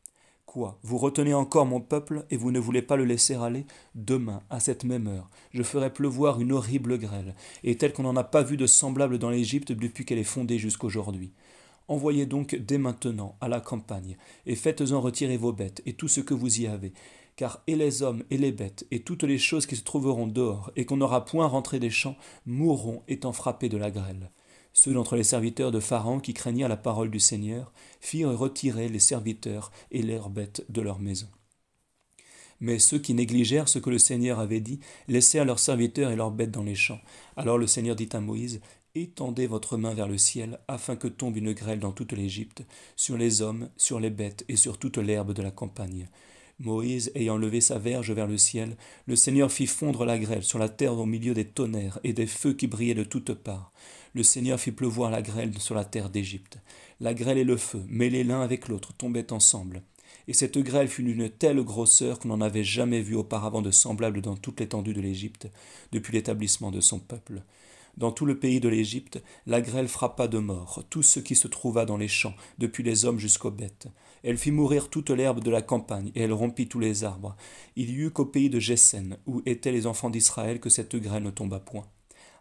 Quoi 0.46 0.80
Vous 0.84 0.98
retenez 0.98 1.34
encore 1.34 1.66
mon 1.66 1.80
peuple, 1.80 2.26
et 2.30 2.36
vous 2.36 2.52
ne 2.52 2.60
voulez 2.60 2.82
pas 2.82 2.98
le 2.98 3.06
laisser 3.06 3.36
aller? 3.36 3.66
Demain, 3.96 4.42
à 4.50 4.60
cette 4.60 4.84
même 4.84 5.08
heure, 5.08 5.30
je 5.54 5.64
ferai 5.64 5.90
pleuvoir 5.90 6.42
une 6.42 6.52
horrible 6.52 6.98
grêle, 6.98 7.36
et 7.64 7.78
telle 7.78 7.94
qu'on 7.94 8.04
n'en 8.04 8.18
a 8.18 8.26
pas 8.26 8.44
vu 8.44 8.58
de 8.58 8.68
semblable 8.68 9.18
dans 9.18 9.30
l'Égypte 9.30 9.72
depuis 9.72 10.04
qu'elle 10.04 10.20
est 10.20 10.26
fondée 10.26 10.60
jusqu'aujourd'hui. 10.60 11.32
Envoyez 11.88 12.26
donc 12.26 12.54
dès 12.54 12.78
maintenant 12.78 13.38
à 13.40 13.48
la 13.48 13.62
campagne, 13.62 14.18
et 14.46 14.56
faites-en 14.56 15.00
retirer 15.00 15.38
vos 15.38 15.54
bêtes 15.54 15.82
et 15.86 15.94
tout 15.94 16.10
ce 16.10 16.20
que 16.20 16.34
vous 16.34 16.60
y 16.60 16.68
avez, 16.68 16.92
car 17.40 17.64
et 17.68 17.78
les 17.78 18.04
hommes 18.04 18.26
et 18.32 18.38
les 18.38 18.52
bêtes 18.52 18.86
et 18.92 19.02
toutes 19.02 19.24
les 19.24 19.38
choses 19.38 19.66
qui 19.66 19.78
se 19.78 19.84
trouveront 19.86 20.28
dehors 20.28 20.74
et 20.76 20.84
qu'on 20.84 20.98
n'aura 20.98 21.24
point 21.24 21.48
rentré 21.48 21.80
des 21.80 21.90
champs 21.90 22.18
mourront 22.46 23.02
étant 23.08 23.32
frappés 23.32 23.70
de 23.70 23.78
la 23.78 23.92
grêle. 23.92 24.30
Ceux 24.74 24.92
d'entre 24.92 25.16
les 25.16 25.24
serviteurs 25.24 25.72
de 25.72 25.80
Pharaon 25.80 26.20
qui 26.20 26.34
craignirent 26.34 26.68
la 26.68 26.76
parole 26.76 27.10
du 27.10 27.22
Seigneur 27.22 27.72
firent 28.02 28.38
retirer 28.38 28.90
les 28.90 29.00
serviteurs 29.00 29.72
et 29.90 30.02
leurs 30.02 30.30
bêtes 30.30 30.66
de 30.68 30.82
leur 30.82 31.00
maison. 31.00 31.30
Mais 32.60 32.78
ceux 32.78 33.00
qui 33.00 33.14
négligèrent 33.14 33.70
ce 33.70 33.80
que 33.80 33.90
le 33.90 34.00
Seigneur 34.00 34.40
avait 34.40 34.60
dit 34.60 34.82
laissèrent 35.08 35.46
leurs 35.46 35.60
serviteurs 35.60 36.12
et 36.12 36.18
leurs 36.18 36.32
bêtes 36.32 36.52
dans 36.52 36.64
les 36.64 36.76
champs. 36.76 37.00
Alors 37.38 37.58
le 37.58 37.68
Seigneur 37.68 37.96
dit 37.96 38.10
à 38.12 38.20
Moïse 38.20 38.60
Étendez 38.96 39.48
votre 39.48 39.78
main 39.78 39.94
vers 39.94 40.10
le 40.10 40.18
ciel, 40.18 40.60
afin 40.68 40.98
que 40.98 41.08
tombe 41.08 41.38
une 41.38 41.54
grêle 41.54 41.80
dans 41.80 41.94
toute 41.94 42.12
l'Égypte, 42.12 42.66
sur 42.98 43.16
les 43.16 43.42
hommes, 43.42 43.70
sur 43.78 44.02
les 44.02 44.10
bêtes 44.10 44.44
et 44.50 44.58
sur 44.58 44.78
toute 44.78 44.98
l'herbe 44.98 45.32
de 45.32 45.42
la 45.42 45.52
campagne. 45.52 46.10
Moïse 46.60 47.12
ayant 47.16 47.38
levé 47.38 47.62
sa 47.62 47.80
verge 47.80 48.12
vers 48.12 48.28
le 48.28 48.38
ciel, 48.38 48.76
le 49.08 49.16
Seigneur 49.16 49.52
fit 49.52 49.66
fondre 49.66 50.06
la 50.06 50.20
grêle 50.20 50.44
sur 50.44 50.60
la 50.60 50.68
terre 50.68 50.98
au 50.98 51.06
milieu 51.06 51.34
des 51.34 51.46
tonnerres 51.46 52.00
et 52.04 52.12
des 52.12 52.28
feux 52.28 52.54
qui 52.54 52.68
brillaient 52.68 52.94
de 52.94 53.06
toutes 53.06 53.34
parts. 53.34 53.72
Le 54.14 54.24
Seigneur 54.24 54.60
fit 54.60 54.72
pleuvoir 54.72 55.10
la 55.10 55.22
grêle 55.22 55.58
sur 55.60 55.74
la 55.74 55.86
terre 55.86 56.10
d'Égypte. 56.10 56.58
La 57.00 57.14
grêle 57.14 57.38
et 57.38 57.46
le 57.46 57.56
feu, 57.56 57.82
mêlés 57.88 58.26
l'un 58.26 58.42
avec 58.42 58.68
l'autre, 58.68 58.94
tombaient 58.94 59.32
ensemble. 59.32 59.84
Et 60.28 60.34
cette 60.34 60.58
grêle 60.58 60.90
fut 60.90 61.04
d'une 61.04 61.30
telle 61.30 61.64
grosseur 61.64 62.20
qu'on 62.20 62.28
n'en 62.28 62.42
avait 62.42 62.64
jamais 62.64 63.02
vu 63.02 63.16
auparavant 63.16 63.62
de 63.62 63.72
semblable 63.72 64.22
dans 64.22 64.36
toute 64.36 64.60
l'étendue 64.60 64.94
de 64.94 65.02
l'Égypte, 65.02 65.48
depuis 65.92 66.14
l'établissement 66.14 66.72
de 66.72 66.82
son 66.82 67.00
peuple. 67.00 67.42
Dans 68.00 68.14
tout 68.14 68.26
le 68.26 68.40
pays 68.40 68.62
de 68.62 68.70
l'Égypte, 68.70 69.22
la 69.46 69.60
grêle 69.60 69.90
frappa 69.90 70.30
de 70.30 70.38
mort 70.38 70.84
tout 70.90 71.04
ce 71.04 71.20
qui 71.20 71.36
se 71.36 71.50
trouva 71.50 71.86
dans 71.86 71.98
les 71.98 72.08
champs, 72.08 72.34
depuis 72.58 72.82
les 72.82 73.04
hommes 73.04 73.20
jusqu'aux 73.20 73.52
bêtes. 73.52 73.88
Elle 74.24 74.38
fit 74.38 74.52
mourir 74.52 74.90
toute 74.90 75.10
l'herbe 75.10 75.44
de 75.44 75.52
la 75.52 75.62
campagne, 75.62 76.12
et 76.16 76.22
elle 76.22 76.32
rompit 76.32 76.70
tous 76.70 76.80
les 76.80 77.04
arbres. 77.04 77.36
Il 77.76 77.90
y 77.90 77.96
eut 77.96 78.12
qu'au 78.12 78.26
pays 78.26 78.50
de 78.50 78.58
Gessen, 78.58 79.18
où 79.26 79.42
étaient 79.46 79.74
les 79.74 79.86
enfants 79.86 80.10
d'Israël, 80.10 80.62
que 80.62 80.70
cette 80.70 80.96
grêle 80.96 81.24
ne 81.24 81.30
tomba 81.30 81.60
point. 81.60 81.88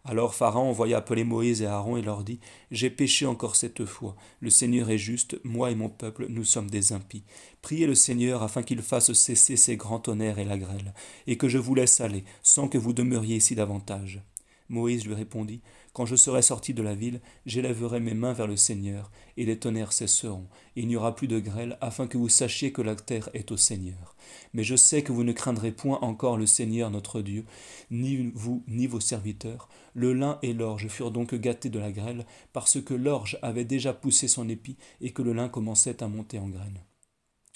Alors 0.04 0.36
Pharaon 0.36 0.70
envoya 0.70 0.98
appeler 0.98 1.24
Moïse 1.24 1.60
et 1.60 1.66
Aaron 1.66 1.96
et 1.96 2.02
leur 2.02 2.22
dit 2.22 2.38
J'ai 2.70 2.88
péché 2.88 3.26
encore 3.26 3.56
cette 3.56 3.84
fois. 3.84 4.14
Le 4.40 4.50
Seigneur 4.50 4.90
est 4.90 4.96
juste, 4.96 5.40
moi 5.42 5.72
et 5.72 5.74
mon 5.74 5.88
peuple, 5.88 6.26
nous 6.28 6.44
sommes 6.44 6.70
des 6.70 6.92
impies. 6.92 7.24
Priez 7.62 7.88
le 7.88 7.96
Seigneur 7.96 8.44
afin 8.44 8.62
qu'il 8.62 8.80
fasse 8.80 9.12
cesser 9.12 9.56
ces 9.56 9.76
grands 9.76 9.98
tonnerres 9.98 10.38
et 10.38 10.44
la 10.44 10.56
grêle, 10.56 10.94
et 11.26 11.36
que 11.36 11.48
je 11.48 11.58
vous 11.58 11.74
laisse 11.74 12.00
aller, 12.00 12.24
sans 12.44 12.68
que 12.68 12.78
vous 12.78 12.92
demeuriez 12.92 13.36
ici 13.36 13.56
davantage. 13.56 14.22
Moïse 14.68 15.06
lui 15.06 15.14
répondit 15.14 15.62
Quand 15.92 16.04
je 16.04 16.16
serai 16.16 16.42
sorti 16.42 16.74
de 16.74 16.82
la 16.82 16.94
ville, 16.94 17.20
j'élèverai 17.46 18.00
mes 18.00 18.14
mains 18.14 18.32
vers 18.32 18.46
le 18.46 18.56
Seigneur, 18.56 19.10
et 19.36 19.46
les 19.46 19.58
tonnerres 19.58 19.92
cesseront, 19.92 20.46
il 20.76 20.86
n'y 20.88 20.96
aura 20.96 21.14
plus 21.14 21.28
de 21.28 21.38
grêle, 21.38 21.78
afin 21.80 22.06
que 22.06 22.18
vous 22.18 22.28
sachiez 22.28 22.72
que 22.72 22.82
la 22.82 22.94
terre 22.94 23.30
est 23.32 23.50
au 23.50 23.56
Seigneur. 23.56 24.14
Mais 24.52 24.64
je 24.64 24.76
sais 24.76 25.02
que 25.02 25.12
vous 25.12 25.24
ne 25.24 25.32
craindrez 25.32 25.72
point 25.72 25.98
encore 26.02 26.36
le 26.36 26.46
Seigneur 26.46 26.90
notre 26.90 27.22
Dieu, 27.22 27.44
ni 27.90 28.30
vous, 28.34 28.62
ni 28.68 28.86
vos 28.86 29.00
serviteurs. 29.00 29.68
Le 29.94 30.12
lin 30.12 30.38
et 30.42 30.52
l'orge 30.52 30.88
furent 30.88 31.10
donc 31.10 31.34
gâtés 31.34 31.70
de 31.70 31.78
la 31.78 31.92
grêle, 31.92 32.26
parce 32.52 32.80
que 32.80 32.94
l'orge 32.94 33.38
avait 33.42 33.64
déjà 33.64 33.94
poussé 33.94 34.28
son 34.28 34.48
épi, 34.48 34.76
et 35.00 35.12
que 35.12 35.22
le 35.22 35.32
lin 35.32 35.48
commençait 35.48 36.02
à 36.02 36.08
monter 36.08 36.38
en 36.38 36.48
graines. 36.48 36.82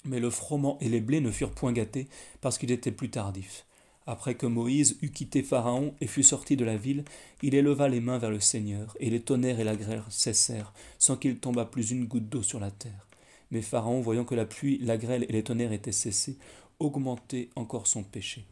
Mais 0.05 0.19
le 0.19 0.29
froment 0.29 0.77
et 0.81 0.89
les 0.89 0.99
blés 0.99 1.21
ne 1.21 1.31
furent 1.31 1.53
point 1.53 1.71
gâtés, 1.71 2.07
parce 2.41 2.57
qu'il 2.57 2.71
était 2.71 2.91
plus 2.91 3.09
tardif. 3.09 3.65
Après 4.05 4.35
que 4.35 4.45
Moïse 4.45 4.97
eut 5.01 5.11
quitté 5.11 5.43
Pharaon 5.43 5.95
et 6.01 6.07
fut 6.07 6.23
sorti 6.23 6.57
de 6.57 6.65
la 6.65 6.75
ville, 6.75 7.05
il 7.41 7.55
éleva 7.55 7.87
les 7.87 8.01
mains 8.01 8.17
vers 8.17 8.31
le 8.31 8.41
Seigneur, 8.41 8.97
et 8.99 9.09
les 9.09 9.21
tonnerres 9.21 9.61
et 9.61 9.63
la 9.63 9.77
grêle 9.77 10.03
cessèrent, 10.09 10.73
sans 10.99 11.15
qu'il 11.15 11.37
tombât 11.37 11.65
plus 11.65 11.91
une 11.91 12.05
goutte 12.05 12.27
d'eau 12.27 12.43
sur 12.43 12.59
la 12.59 12.71
terre. 12.71 13.07
Mais 13.51 13.61
Pharaon, 13.61 14.01
voyant 14.01 14.25
que 14.25 14.35
la 14.35 14.45
pluie, 14.45 14.77
la 14.79 14.97
grêle 14.97 15.25
et 15.29 15.31
les 15.31 15.43
tonnerres 15.43 15.71
étaient 15.71 15.93
cessés, 15.93 16.37
augmentait 16.79 17.49
encore 17.55 17.87
son 17.87 18.03
péché. 18.03 18.45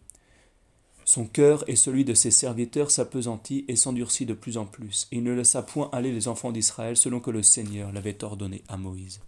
Son 1.04 1.26
cœur 1.26 1.68
et 1.68 1.76
celui 1.76 2.06
de 2.06 2.14
ses 2.14 2.32
serviteurs 2.32 2.92
s'apesantit 2.92 3.66
et 3.68 3.76
s'endurcit 3.76 4.26
de 4.26 4.34
plus 4.34 4.58
en 4.58 4.66
plus, 4.66 5.08
et 5.12 5.18
il 5.18 5.24
ne 5.24 5.34
laissa 5.34 5.64
point 5.64 5.90
aller 5.92 6.14
les 6.14 6.30
enfants 6.30 6.52
d'Israël 6.52 6.96
selon 6.96 7.20
que 7.20 7.32
le 7.32 7.44
Seigneur 7.44 7.92
l'avait 7.92 8.24
ordonné 8.24 8.64
à 8.70 8.78
Moïse. 8.78 9.20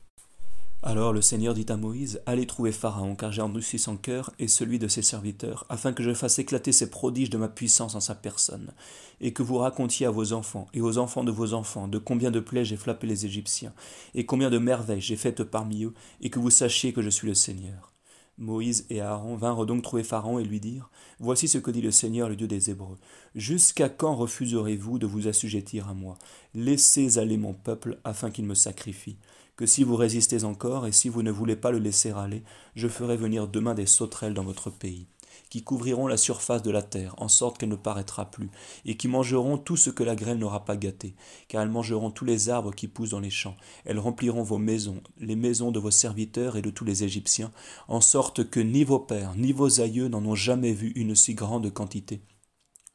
Alors 0.86 1.14
le 1.14 1.22
Seigneur 1.22 1.54
dit 1.54 1.66
à 1.70 1.78
Moïse, 1.78 2.22
Allez 2.26 2.46
trouver 2.46 2.74
Pharaon, 2.74 3.16
car 3.16 3.32
j'ai 3.32 3.42
endurci 3.42 3.80
son 3.80 3.96
cœur 3.96 4.32
et 4.38 4.50
celui 4.50 4.80
de 4.80 4.90
ses 4.90 5.02
serviteurs, 5.02 5.66
afin 5.70 5.94
que 5.94 6.04
je 6.04 6.14
fasse 6.14 6.40
éclater 6.40 6.74
ces 6.74 6.90
prodiges 6.90 7.30
de 7.30 7.38
ma 7.38 7.48
puissance 7.48 7.96
en 7.96 8.02
sa 8.02 8.16
personne, 8.16 8.74
et 9.22 9.32
que 9.32 9.44
vous 9.44 9.60
racontiez 9.60 10.06
à 10.06 10.12
vos 10.12 10.34
enfants 10.34 10.68
et 10.74 10.82
aux 10.82 10.98
enfants 10.98 11.24
de 11.24 11.32
vos 11.32 11.54
enfants 11.54 11.88
de 11.88 12.00
combien 12.00 12.32
de 12.32 12.42
plaies 12.42 12.66
j'ai 12.66 12.76
frappé 12.76 13.08
les 13.08 13.26
Égyptiens, 13.26 13.72
et 14.14 14.26
combien 14.26 14.50
de 14.50 14.58
merveilles 14.58 15.00
j'ai 15.00 15.16
faites 15.16 15.46
parmi 15.46 15.86
eux, 15.86 15.94
et 16.20 16.30
que 16.30 16.40
vous 16.40 16.50
sachiez 16.50 16.92
que 16.92 17.02
je 17.02 17.10
suis 17.10 17.30
le 17.30 17.34
Seigneur. 17.34 17.94
Moïse 18.38 18.86
et 18.90 19.00
Aaron 19.00 19.38
vinrent 19.38 19.66
donc 19.66 19.84
trouver 19.84 20.04
Pharaon 20.04 20.38
et 20.38 20.44
lui 20.44 20.60
dirent 20.60 20.90
Voici 21.20 21.48
ce 21.48 21.60
que 21.60 21.72
dit 21.72 21.82
le 21.82 21.92
Seigneur, 21.92 22.28
le 22.28 22.36
Dieu 22.36 22.48
des 22.48 22.72
Hébreux. 22.72 22.98
Jusqu'à 23.36 23.88
quand 23.88 24.16
refuserez-vous 24.16 25.00
de 25.00 25.06
vous 25.06 25.30
assujettir 25.30 25.88
à 25.88 25.94
moi? 25.94 26.18
Laissez 26.54 27.20
aller 27.20 27.38
mon 27.38 27.54
peuple 27.54 28.00
afin 28.04 28.32
qu'il 28.32 28.46
me 28.46 28.56
sacrifie 28.56 29.18
que 29.56 29.66
si 29.66 29.84
vous 29.84 29.96
résistez 29.96 30.44
encore 30.44 30.88
et 30.88 30.92
si 30.92 31.10
vous 31.10 31.22
ne 31.22 31.32
voulez 31.32 31.56
pas 31.56 31.72
le 31.72 31.80
laisser 31.80 32.12
aller, 32.12 32.44
je 32.76 32.88
ferai 32.88 33.18
venir 33.18 33.48
demain 33.48 33.76
des 33.76 33.86
sauterelles 33.86 34.34
dans 34.34 34.44
votre 34.44 34.70
pays, 34.70 35.08
qui 35.50 35.64
couvriront 35.64 36.08
la 36.08 36.18
surface 36.18 36.64
de 36.64 36.72
la 36.72 36.82
terre, 36.82 37.14
en 37.18 37.28
sorte 37.28 37.58
qu'elle 37.58 37.70
ne 37.70 37.76
paraîtra 37.76 38.32
plus, 38.32 38.50
et 38.86 38.98
qui 38.98 39.08
mangeront 39.08 39.58
tout 39.58 39.78
ce 39.78 39.92
que 39.92 40.04
la 40.04 40.16
grêle 40.16 40.40
n'aura 40.40 40.66
pas 40.66 40.76
gâté, 40.76 41.16
car 41.48 41.62
elles 41.62 41.70
mangeront 41.70 42.10
tous 42.10 42.26
les 42.26 42.50
arbres 42.50 42.74
qui 42.74 42.88
poussent 42.88 43.12
dans 43.12 43.20
les 43.20 43.30
champs, 43.30 43.58
elles 43.86 44.00
rempliront 44.00 44.44
vos 44.44 44.58
maisons, 44.58 45.02
les 45.20 45.36
maisons 45.36 45.72
de 45.72 45.80
vos 45.80 45.92
serviteurs 45.92 46.58
et 46.58 46.62
de 46.64 46.72
tous 46.72 46.86
les 46.86 47.04
Égyptiens, 47.04 47.52
en 47.88 48.02
sorte 48.02 48.50
que 48.50 48.60
ni 48.60 48.84
vos 48.84 49.00
pères, 49.00 49.36
ni 49.36 49.52
vos 49.52 49.82
aïeux 49.82 50.08
n'en 50.08 50.26
ont 50.26 50.36
jamais 50.36 50.74
vu 50.74 50.92
une 50.96 51.16
si 51.16 51.36
grande 51.36 51.72
quantité, 51.72 52.22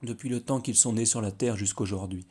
depuis 0.02 0.28
le 0.28 0.40
temps 0.40 0.60
qu'ils 0.60 0.76
sont 0.76 0.94
nés 0.94 1.06
sur 1.06 1.20
la 1.20 1.30
terre 1.30 1.56
jusqu'aujourd'hui. 1.56 2.26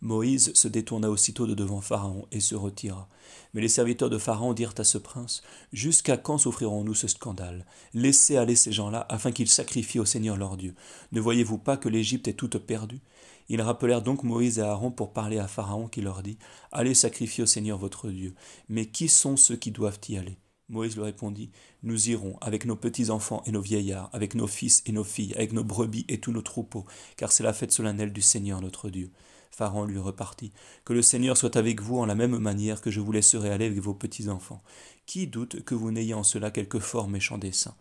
Moïse 0.00 0.52
se 0.54 0.68
détourna 0.68 1.10
aussitôt 1.10 1.46
de 1.46 1.54
devant 1.54 1.80
Pharaon 1.80 2.26
et 2.32 2.40
se 2.40 2.54
retira. 2.54 3.08
Mais 3.52 3.60
les 3.60 3.68
serviteurs 3.68 4.10
de 4.10 4.18
Pharaon 4.18 4.52
dirent 4.52 4.74
à 4.78 4.84
ce 4.84 4.98
prince 4.98 5.42
Jusqu'à 5.72 6.16
quand 6.16 6.38
souffrirons-nous 6.38 6.94
ce 6.94 7.08
scandale? 7.08 7.64
Laissez 7.94 8.36
aller 8.36 8.56
ces 8.56 8.72
gens-là 8.72 9.06
afin 9.08 9.32
qu'ils 9.32 9.48
sacrifient 9.48 10.00
au 10.00 10.04
Seigneur 10.04 10.36
leur 10.36 10.56
Dieu. 10.56 10.74
Ne 11.12 11.20
voyez-vous 11.20 11.58
pas 11.58 11.76
que 11.76 11.88
l'Égypte 11.88 12.28
est 12.28 12.34
toute 12.34 12.58
perdue? 12.58 13.00
Ils 13.48 13.62
rappelèrent 13.62 14.02
donc 14.02 14.22
Moïse 14.22 14.58
et 14.58 14.62
Aaron 14.62 14.90
pour 14.90 15.12
parler 15.12 15.38
à 15.38 15.48
Pharaon 15.48 15.88
qui 15.88 16.00
leur 16.00 16.22
dit 16.22 16.38
Allez 16.72 16.94
sacrifier 16.94 17.44
au 17.44 17.46
Seigneur 17.46 17.78
votre 17.78 18.08
Dieu. 18.10 18.34
Mais 18.68 18.86
qui 18.86 19.08
sont 19.08 19.36
ceux 19.36 19.56
qui 19.56 19.70
doivent 19.70 20.00
y 20.08 20.16
aller? 20.16 20.38
Moïse 20.68 20.96
lui 20.96 21.04
répondit, 21.04 21.50
Nous 21.82 22.08
irons 22.08 22.38
avec 22.40 22.64
nos 22.64 22.76
petits-enfants 22.76 23.42
et 23.46 23.52
nos 23.52 23.60
vieillards, 23.60 24.08
avec 24.12 24.34
nos 24.34 24.46
fils 24.46 24.82
et 24.86 24.92
nos 24.92 25.04
filles, 25.04 25.34
avec 25.34 25.52
nos 25.52 25.64
brebis 25.64 26.06
et 26.08 26.20
tous 26.20 26.32
nos 26.32 26.42
troupeaux, 26.42 26.86
car 27.16 27.32
c'est 27.32 27.42
la 27.42 27.52
fête 27.52 27.72
solennelle 27.72 28.12
du 28.12 28.22
Seigneur 28.22 28.60
notre 28.62 28.88
Dieu. 28.88 29.10
Pharaon 29.54 29.84
lui 29.84 29.98
repartit, 29.98 30.52
Que 30.84 30.92
le 30.92 31.02
Seigneur 31.02 31.36
soit 31.36 31.56
avec 31.56 31.80
vous 31.80 31.98
en 31.98 32.06
la 32.06 32.16
même 32.16 32.36
manière 32.38 32.80
que 32.80 32.90
je 32.90 33.00
vous 33.00 33.12
laisserai 33.12 33.50
aller 33.50 33.66
avec 33.66 33.78
vos 33.78 33.94
petits-enfants. 33.94 34.62
Qui 35.06 35.28
doute 35.28 35.64
que 35.64 35.76
vous 35.76 35.92
n'ayez 35.92 36.14
en 36.14 36.24
cela 36.24 36.50
quelque 36.50 36.80
fort 36.80 37.08
méchant 37.08 37.38
dessein? 37.38 37.74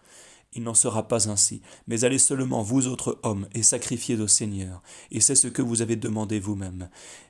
Il 0.55 0.61
n'en 0.61 0.75
sera 0.75 1.07
pas 1.07 1.29
ainsi, 1.29 1.63
mais 1.87 2.03
allez 2.03 2.19
seulement, 2.19 2.61
vous 2.61 2.85
autres 2.85 3.19
hommes, 3.23 3.47
et 3.55 3.63
sacrifiez 3.63 4.19
au 4.19 4.27
Seigneur, 4.27 4.83
et 5.09 5.19
c'est 5.19 5.33
ce 5.33 5.47
que 5.47 5.63
vous 5.63 5.81
avez 5.81 5.95
demandé 5.95 6.39
vous-même. 6.39 6.89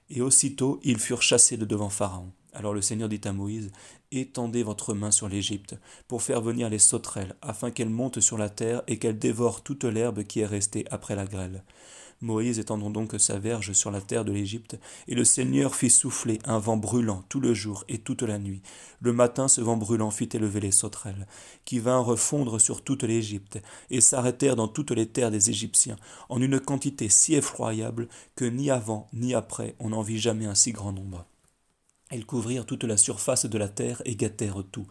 Et 0.10 0.22
aussitôt 0.22 0.82
ils 0.84 1.00
furent 1.00 1.22
chassés 1.22 1.56
de 1.56 1.64
devant 1.64 1.90
Pharaon. 1.90 2.34
Alors 2.52 2.74
le 2.74 2.82
Seigneur 2.82 3.08
dit 3.08 3.22
à 3.24 3.32
Moïse, 3.32 3.72
Étendez 4.12 4.62
votre 4.62 4.94
main 4.94 5.12
sur 5.12 5.30
l'Égypte, 5.30 5.76
pour 6.10 6.22
faire 6.22 6.42
venir 6.42 6.70
les 6.70 6.80
sauterelles, 6.80 7.36
afin 7.42 7.72
qu'elles 7.72 7.90
montent 7.90 8.20
sur 8.20 8.38
la 8.38 8.50
terre 8.50 8.84
et 8.88 9.00
qu'elles 9.00 9.18
dévorent 9.18 9.64
toute 9.64 9.86
l'herbe 9.86 10.24
qui 10.24 10.42
est 10.42 10.46
restée 10.46 10.86
après 10.92 11.16
la 11.16 11.26
grêle. 11.26 11.64
Moïse 12.24 12.58
étendant 12.58 12.90
donc 12.90 13.14
sa 13.20 13.38
verge 13.38 13.74
sur 13.74 13.92
la 13.92 14.00
terre 14.00 14.24
de 14.24 14.32
l'Égypte, 14.32 14.80
et 15.08 15.14
le 15.14 15.26
Seigneur 15.26 15.76
fit 15.76 15.90
souffler 15.90 16.40
un 16.46 16.58
vent 16.58 16.78
brûlant 16.78 17.24
tout 17.28 17.42
le 17.42 17.54
jour 17.54 17.84
et 17.90 17.98
toute 17.98 18.24
la 18.24 18.40
nuit. 18.40 18.62
Le 19.02 19.12
matin 19.12 19.50
ce 19.50 19.60
vent 19.60 19.76
brûlant 19.76 20.10
fit 20.10 20.30
élever 20.34 20.62
les 20.62 20.72
sauterelles, 20.72 21.28
qui 21.66 21.80
vinrent 21.80 22.06
refondre 22.06 22.62
sur 22.62 22.82
toute 22.82 23.04
l'Égypte, 23.04 23.62
et 23.90 24.00
s'arrêtèrent 24.00 24.56
dans 24.56 24.70
toutes 24.70 24.92
les 24.92 25.08
terres 25.08 25.32
des 25.32 25.50
Égyptiens, 25.50 25.98
en 26.30 26.42
une 26.42 26.62
quantité 26.62 27.10
si 27.10 27.36
effroyable 27.36 28.08
que 28.36 28.46
ni 28.46 28.72
avant 28.72 29.08
ni 29.12 29.34
après 29.34 29.76
on 29.80 29.90
n'en 29.90 30.02
vit 30.02 30.20
jamais 30.20 30.46
un 30.46 30.56
si 30.56 30.72
grand 30.72 30.94
nombre. 30.94 31.26
Elles 32.10 32.26
couvrirent 32.26 32.68
toute 32.68 32.84
la 32.84 32.96
surface 32.96 33.48
de 33.48 33.58
la 33.58 33.68
terre 33.68 34.02
et 34.06 34.16
gâtèrent 34.16 34.64
tout. 34.72 34.86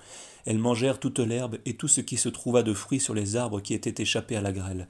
Elles 0.44 0.58
mangèrent 0.58 0.98
toute 0.98 1.20
l'herbe 1.20 1.58
et 1.64 1.76
tout 1.76 1.86
ce 1.86 2.00
qui 2.00 2.16
se 2.16 2.28
trouva 2.28 2.64
de 2.64 2.74
fruits 2.74 2.98
sur 2.98 3.14
les 3.14 3.36
arbres 3.36 3.60
qui 3.60 3.74
étaient 3.74 4.02
échappés 4.02 4.34
à 4.34 4.40
la 4.40 4.50
grêle. 4.50 4.88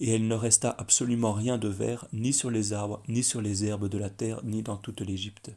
Et 0.00 0.14
il 0.14 0.26
ne 0.26 0.34
resta 0.34 0.74
absolument 0.78 1.32
rien 1.32 1.58
de 1.58 1.68
vert, 1.68 2.06
ni 2.12 2.32
sur 2.32 2.50
les 2.50 2.72
arbres, 2.72 3.02
ni 3.06 3.22
sur 3.22 3.40
les 3.42 3.64
herbes 3.64 3.88
de 3.88 3.98
la 3.98 4.10
terre, 4.10 4.40
ni 4.44 4.62
dans 4.62 4.76
toute 4.76 5.02
l'Égypte. 5.02 5.50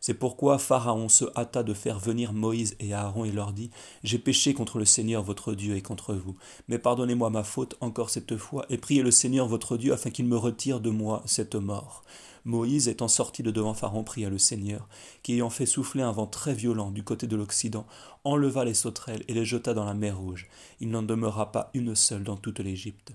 C'est 0.00 0.14
pourquoi 0.14 0.58
Pharaon 0.58 1.08
se 1.08 1.26
hâta 1.36 1.62
de 1.62 1.74
faire 1.74 2.00
venir 2.00 2.32
Moïse 2.32 2.74
et 2.80 2.92
Aaron 2.92 3.24
et 3.24 3.30
leur 3.30 3.52
dit 3.52 3.70
J'ai 4.02 4.18
péché 4.18 4.52
contre 4.52 4.78
le 4.80 4.84
Seigneur 4.84 5.22
votre 5.22 5.54
Dieu 5.54 5.76
et 5.76 5.80
contre 5.80 6.14
vous. 6.14 6.34
Mais 6.66 6.78
pardonnez-moi 6.78 7.30
ma 7.30 7.44
faute 7.44 7.76
encore 7.80 8.10
cette 8.10 8.36
fois, 8.36 8.66
et 8.68 8.78
priez 8.78 9.02
le 9.02 9.12
Seigneur 9.12 9.46
votre 9.46 9.76
Dieu 9.76 9.92
afin 9.92 10.10
qu'il 10.10 10.26
me 10.26 10.36
retire 10.36 10.80
de 10.80 10.90
moi 10.90 11.22
cette 11.24 11.54
mort. 11.54 12.02
Moïse, 12.44 12.88
étant 12.88 13.06
sorti 13.06 13.44
de 13.44 13.52
devant 13.52 13.74
Pharaon, 13.74 14.02
pria 14.02 14.28
le 14.28 14.38
Seigneur, 14.38 14.88
qui 15.22 15.34
ayant 15.34 15.50
fait 15.50 15.66
souffler 15.66 16.02
un 16.02 16.10
vent 16.10 16.26
très 16.26 16.52
violent 16.52 16.90
du 16.90 17.04
côté 17.04 17.28
de 17.28 17.36
l'Occident, 17.36 17.86
enleva 18.24 18.64
les 18.64 18.74
sauterelles 18.74 19.22
et 19.28 19.34
les 19.34 19.44
jeta 19.44 19.72
dans 19.72 19.84
la 19.84 19.94
mer 19.94 20.18
Rouge. 20.18 20.48
Il 20.80 20.90
n'en 20.90 21.02
demeura 21.02 21.52
pas 21.52 21.70
une 21.74 21.94
seule 21.94 22.24
dans 22.24 22.36
toute 22.36 22.58
l'Égypte. 22.58 23.12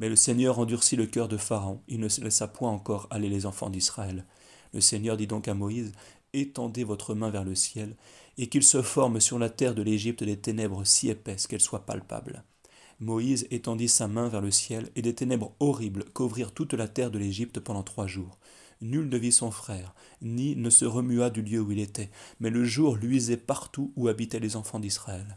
Mais 0.00 0.08
le 0.08 0.16
Seigneur 0.16 0.58
endurcit 0.58 0.96
le 0.96 1.06
cœur 1.06 1.28
de 1.28 1.36
Pharaon, 1.36 1.82
il 1.86 2.00
ne 2.00 2.08
laissa 2.22 2.48
point 2.48 2.70
encore 2.70 3.06
aller 3.10 3.28
les 3.28 3.44
enfants 3.44 3.68
d'Israël. 3.70 4.24
Le 4.72 4.80
Seigneur 4.80 5.18
dit 5.18 5.26
donc 5.26 5.46
à 5.46 5.54
Moïse, 5.54 5.92
Étendez 6.32 6.84
votre 6.84 7.14
main 7.14 7.28
vers 7.28 7.44
le 7.44 7.54
ciel, 7.54 7.96
et 8.38 8.48
qu'il 8.48 8.62
se 8.62 8.82
forme 8.82 9.20
sur 9.20 9.38
la 9.38 9.50
terre 9.50 9.74
de 9.74 9.82
l'Égypte 9.82 10.24
des 10.24 10.38
ténèbres 10.38 10.86
si 10.86 11.10
épaisses 11.10 11.46
qu'elles 11.46 11.60
soient 11.60 11.84
palpables. 11.84 12.44
Moïse 12.98 13.46
étendit 13.50 13.88
sa 13.88 14.08
main 14.08 14.28
vers 14.28 14.40
le 14.40 14.50
ciel, 14.50 14.88
et 14.96 15.02
des 15.02 15.14
ténèbres 15.14 15.54
horribles 15.60 16.04
couvrirent 16.14 16.52
toute 16.52 16.74
la 16.74 16.88
terre 16.88 17.10
de 17.10 17.18
l'Égypte 17.18 17.60
pendant 17.60 17.82
trois 17.82 18.06
jours. 18.06 18.38
Nul 18.80 19.08
ne 19.08 19.18
vit 19.18 19.32
son 19.32 19.50
frère, 19.50 19.94
ni 20.22 20.56
ne 20.56 20.70
se 20.70 20.86
remua 20.86 21.28
du 21.28 21.42
lieu 21.42 21.60
où 21.60 21.72
il 21.72 21.80
était, 21.80 22.10
mais 22.38 22.48
le 22.48 22.64
jour 22.64 22.96
luisait 22.96 23.36
partout 23.36 23.92
où 23.96 24.08
habitaient 24.08 24.40
les 24.40 24.56
enfants 24.56 24.80
d'Israël. 24.80 25.36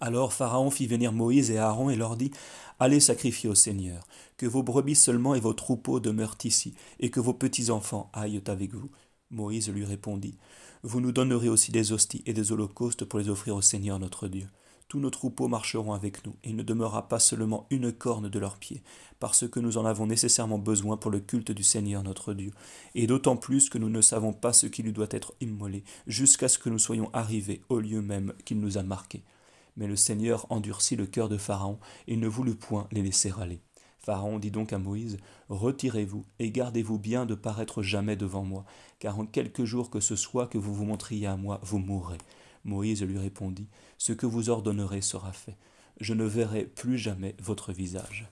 Alors 0.00 0.32
Pharaon 0.32 0.70
fit 0.70 0.86
venir 0.86 1.12
Moïse 1.12 1.50
et 1.50 1.58
Aaron 1.58 1.90
et 1.90 1.96
leur 1.96 2.16
dit 2.16 2.30
Allez 2.78 3.00
sacrifier 3.00 3.50
au 3.50 3.54
Seigneur, 3.54 4.06
que 4.36 4.46
vos 4.46 4.62
brebis 4.62 4.94
seulement 4.94 5.34
et 5.34 5.40
vos 5.40 5.52
troupeaux 5.52 6.00
demeurent 6.00 6.38
ici, 6.44 6.74
et 6.98 7.10
que 7.10 7.20
vos 7.20 7.34
petits-enfants 7.34 8.10
aillent 8.12 8.42
avec 8.46 8.74
vous. 8.74 8.90
Moïse 9.30 9.68
lui 9.70 9.84
répondit 9.84 10.38
Vous 10.82 11.00
nous 11.00 11.12
donnerez 11.12 11.48
aussi 11.48 11.72
des 11.72 11.92
hosties 11.92 12.22
et 12.26 12.32
des 12.32 12.52
holocaustes 12.52 13.04
pour 13.04 13.18
les 13.18 13.28
offrir 13.28 13.56
au 13.56 13.62
Seigneur 13.62 13.98
notre 13.98 14.28
Dieu 14.28 14.46
tous 14.90 14.98
nos 14.98 15.10
troupeaux 15.10 15.46
marcheront 15.46 15.92
avec 15.92 16.26
nous, 16.26 16.34
et 16.42 16.50
il 16.50 16.56
ne 16.56 16.64
demeurera 16.64 17.08
pas 17.08 17.20
seulement 17.20 17.68
une 17.70 17.92
corne 17.92 18.28
de 18.28 18.38
leurs 18.40 18.56
pieds, 18.56 18.82
parce 19.20 19.48
que 19.48 19.60
nous 19.60 19.78
en 19.78 19.86
avons 19.86 20.08
nécessairement 20.08 20.58
besoin 20.58 20.96
pour 20.96 21.12
le 21.12 21.20
culte 21.20 21.52
du 21.52 21.62
Seigneur 21.62 22.02
notre 22.02 22.34
Dieu, 22.34 22.50
et 22.96 23.06
d'autant 23.06 23.36
plus 23.36 23.70
que 23.70 23.78
nous 23.78 23.88
ne 23.88 24.02
savons 24.02 24.32
pas 24.32 24.52
ce 24.52 24.66
qui 24.66 24.82
lui 24.82 24.92
doit 24.92 25.06
être 25.10 25.32
immolé, 25.40 25.84
jusqu'à 26.08 26.48
ce 26.48 26.58
que 26.58 26.68
nous 26.68 26.80
soyons 26.80 27.08
arrivés 27.12 27.62
au 27.68 27.78
lieu 27.78 28.02
même 28.02 28.32
qu'il 28.44 28.58
nous 28.58 28.78
a 28.78 28.82
marqué. 28.82 29.22
Mais 29.76 29.86
le 29.86 29.96
Seigneur 29.96 30.46
endurcit 30.50 30.96
le 30.96 31.06
cœur 31.06 31.28
de 31.28 31.36
Pharaon, 31.36 31.78
et 32.06 32.16
ne 32.16 32.28
voulut 32.28 32.54
point 32.54 32.88
les 32.92 33.02
laisser 33.02 33.32
aller. 33.40 33.60
Pharaon 33.98 34.38
dit 34.38 34.50
donc 34.50 34.72
à 34.72 34.78
Moïse, 34.78 35.18
Retirez-vous, 35.48 36.24
et 36.38 36.50
gardez-vous 36.50 36.98
bien 36.98 37.26
de 37.26 37.34
paraître 37.34 37.82
jamais 37.82 38.16
devant 38.16 38.44
moi, 38.44 38.64
car 38.98 39.18
en 39.18 39.26
quelques 39.26 39.64
jours 39.64 39.90
que 39.90 40.00
ce 40.00 40.16
soit 40.16 40.46
que 40.46 40.58
vous 40.58 40.74
vous 40.74 40.84
montriez 40.84 41.26
à 41.26 41.36
moi, 41.36 41.60
vous 41.62 41.78
mourrez. 41.78 42.18
Moïse 42.64 43.02
lui 43.02 43.18
répondit, 43.18 43.68
Ce 43.98 44.12
que 44.12 44.26
vous 44.26 44.48
ordonnerez 44.48 45.02
sera 45.02 45.32
fait. 45.32 45.56
Je 46.00 46.14
ne 46.14 46.24
verrai 46.24 46.64
plus 46.64 46.98
jamais 46.98 47.36
votre 47.42 47.72
visage. 47.72 48.30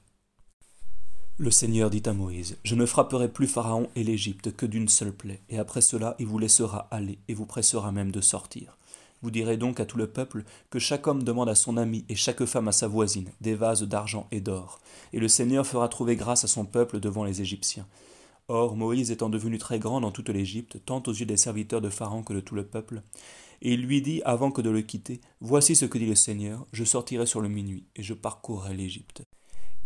Le 1.37 1.51
Seigneur 1.51 1.91
dit 1.91 2.03
à 2.07 2.13
Moïse, 2.15 2.57
Je 2.65 2.75
ne 2.75 2.87
frapperai 2.87 3.29
plus 3.29 3.47
Pharaon 3.47 3.91
et 3.95 4.03
l'Égypte 4.03 4.57
que 4.57 4.67
d'une 4.67 4.89
seule 4.89 5.13
plaie, 5.13 5.43
et 5.49 5.59
après 5.59 5.83
cela 5.83 6.17
il 6.19 6.27
vous 6.27 6.39
laissera 6.39 6.89
aller, 6.91 7.19
et 7.29 7.35
vous 7.35 7.47
pressera 7.47 7.93
même 7.93 8.11
de 8.11 8.21
sortir. 8.21 8.79
Vous 9.23 9.31
direz 9.31 9.57
donc 9.57 9.81
à 9.81 9.85
tout 9.85 9.99
le 9.99 10.07
peuple 10.07 10.45
que 10.71 10.79
chaque 10.79 11.07
homme 11.07 11.23
demande 11.23 11.49
à 11.49 11.55
son 11.55 11.77
ami 11.77 12.05
et 12.09 12.15
chaque 12.15 12.45
femme 12.45 12.69
à 12.69 12.73
sa 12.73 12.87
voisine 12.87 13.31
des 13.41 13.55
vases 13.55 13.83
d'argent 13.83 14.29
et 14.31 14.41
d'or, 14.41 14.81
et 15.13 15.19
le 15.19 15.29
Seigneur 15.29 15.67
fera 15.67 15.89
trouver 15.89 16.17
grâce 16.17 16.45
à 16.45 16.49
son 16.49 16.65
peuple 16.65 17.01
devant 17.01 17.25
les 17.25 17.41
Égyptiens. 17.41 17.87
Or 18.49 18.77
Moïse 18.77 19.11
étant 19.11 19.29
devenu 19.29 19.59
très 19.59 19.79
grand 19.79 20.01
dans 20.01 20.11
toute 20.11 20.31
l'Égypte, 20.31 20.81
tant 20.87 21.03
aux 21.07 21.13
yeux 21.13 21.27
des 21.27 21.37
serviteurs 21.37 21.83
de 21.83 21.91
Pharaon 21.91 22.23
que 22.23 22.33
de 22.33 22.41
tout 22.41 22.55
le 22.55 22.65
peuple, 22.65 23.03
et 23.61 23.75
il 23.75 23.83
lui 23.83 24.01
dit 24.01 24.23
avant 24.25 24.51
que 24.51 24.63
de 24.63 24.71
le 24.71 24.83
quitter, 24.83 25.21
Voici 25.41 25.77
ce 25.77 25.85
que 25.85 25.99
dit 25.99 26.07
le 26.07 26.15
Seigneur, 26.15 26.65
je 26.73 26.85
sortirai 26.85 27.27
sur 27.27 27.41
le 27.41 27.49
minuit, 27.49 27.85
et 27.97 28.03
je 28.03 28.15
parcourrai 28.15 28.75
l'Égypte. 28.75 29.28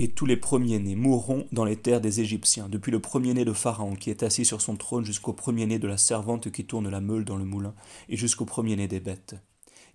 Et 0.02 0.08
tous 0.08 0.26
les 0.26 0.36
premiers-nés 0.36 0.96
mourront 0.96 1.46
dans 1.52 1.64
les 1.64 1.76
terres 1.76 2.00
des 2.00 2.18
Égyptiens, 2.18 2.68
depuis 2.68 2.90
le 2.90 2.98
premier-né 2.98 3.44
de 3.44 3.52
Pharaon 3.52 3.94
qui 3.94 4.10
est 4.10 4.24
assis 4.24 4.44
sur 4.44 4.60
son 4.60 4.74
trône 4.74 5.04
jusqu'au 5.04 5.32
premier-né 5.32 5.78
de 5.78 5.86
la 5.86 5.96
servante 5.96 6.50
qui 6.50 6.64
tourne 6.64 6.88
la 6.88 7.00
meule 7.00 7.24
dans 7.24 7.36
le 7.36 7.44
moulin, 7.44 7.72
et 8.08 8.16
jusqu'au 8.16 8.44
premier-né 8.44 8.88
des 8.88 8.98
bêtes. 8.98 9.36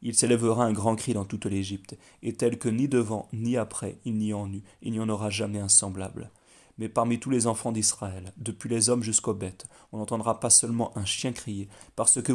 Il 0.01 0.15
s'élèvera 0.15 0.63
un 0.63 0.71
grand 0.71 0.95
cri 0.95 1.11
dans 1.11 1.25
toute 1.25 1.45
l'Égypte, 1.45 1.97
et 2.23 2.35
tel 2.35 2.57
que 2.57 2.69
ni 2.69 2.87
devant 2.87 3.27
ni 3.33 3.57
après 3.57 3.97
il 4.05 4.15
n'y 4.15 4.33
en 4.33 4.49
eut, 4.49 4.63
il 4.81 4.93
n'y 4.93 5.01
en 5.01 5.09
aura 5.09 5.29
jamais 5.29 5.59
un 5.59 5.67
semblable. 5.67 6.31
Mais 6.77 6.87
parmi 6.87 7.19
tous 7.19 7.29
les 7.29 7.45
enfants 7.45 7.73
d'Israël, 7.73 8.31
depuis 8.37 8.69
les 8.69 8.87
hommes 8.87 9.03
jusqu'aux 9.03 9.33
bêtes, 9.33 9.67
on 9.91 9.97
n'entendra 9.97 10.39
pas 10.39 10.49
seulement 10.49 10.97
un 10.97 11.03
chien 11.03 11.33
crier, 11.33 11.67
parce 11.97 12.21
que 12.21 12.31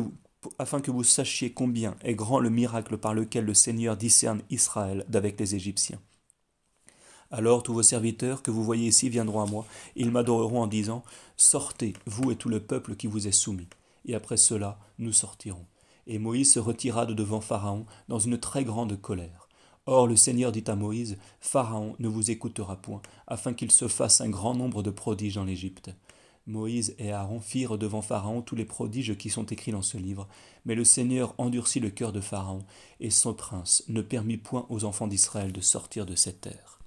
afin 0.58 0.82
que 0.82 0.90
vous 0.90 1.04
sachiez 1.04 1.54
combien 1.54 1.96
est 2.02 2.16
grand 2.16 2.38
le 2.38 2.50
miracle 2.50 2.98
par 2.98 3.14
lequel 3.14 3.46
le 3.46 3.54
Seigneur 3.54 3.96
discerne 3.96 4.42
Israël 4.50 5.06
d'avec 5.08 5.40
les 5.40 5.54
Égyptiens. 5.54 6.00
Alors 7.34 7.62
tous 7.62 7.72
vos 7.72 7.82
serviteurs 7.82 8.42
que 8.42 8.50
vous 8.50 8.62
voyez 8.62 8.88
ici 8.88 9.08
viendront 9.08 9.40
à 9.40 9.46
moi, 9.46 9.64
ils 9.96 10.10
m'adoreront 10.10 10.60
en 10.60 10.66
disant 10.66 11.02
Sortez, 11.38 11.94
vous 12.04 12.30
et 12.30 12.36
tout 12.36 12.50
le 12.50 12.60
peuple 12.60 12.94
qui 12.94 13.06
vous 13.06 13.26
est 13.26 13.32
soumis. 13.32 13.68
Et 14.04 14.14
après 14.14 14.36
cela, 14.36 14.78
nous 14.98 15.14
sortirons. 15.14 15.64
Et 16.06 16.18
Moïse 16.18 16.52
se 16.52 16.58
retira 16.58 17.06
de 17.06 17.14
devant 17.14 17.40
Pharaon 17.40 17.86
dans 18.08 18.18
une 18.18 18.36
très 18.36 18.64
grande 18.64 19.00
colère. 19.00 19.48
Or 19.86 20.06
le 20.06 20.14
Seigneur 20.14 20.52
dit 20.52 20.64
à 20.66 20.76
Moïse 20.76 21.16
Pharaon 21.40 21.96
ne 21.98 22.06
vous 22.08 22.30
écoutera 22.30 22.76
point, 22.76 23.00
afin 23.26 23.54
qu'il 23.54 23.72
se 23.72 23.88
fasse 23.88 24.20
un 24.20 24.28
grand 24.28 24.54
nombre 24.54 24.82
de 24.82 24.90
prodiges 24.90 25.36
dans 25.36 25.44
l'Égypte. 25.44 25.90
Moïse 26.46 26.94
et 26.98 27.12
Aaron 27.12 27.40
firent 27.40 27.78
devant 27.78 28.02
Pharaon 28.02 28.42
tous 28.42 28.56
les 28.56 28.66
prodiges 28.66 29.16
qui 29.16 29.30
sont 29.30 29.46
écrits 29.46 29.72
dans 29.72 29.80
ce 29.80 29.96
livre, 29.96 30.28
mais 30.66 30.74
le 30.74 30.84
Seigneur 30.84 31.34
endurcit 31.38 31.80
le 31.80 31.90
cœur 31.90 32.12
de 32.12 32.20
Pharaon, 32.20 32.64
et 33.00 33.08
son 33.08 33.32
prince 33.32 33.84
ne 33.88 34.02
permit 34.02 34.36
point 34.36 34.66
aux 34.68 34.84
enfants 34.84 35.06
d'Israël 35.06 35.52
de 35.52 35.62
sortir 35.62 36.04
de 36.04 36.14
cette 36.14 36.42
terre. 36.42 36.81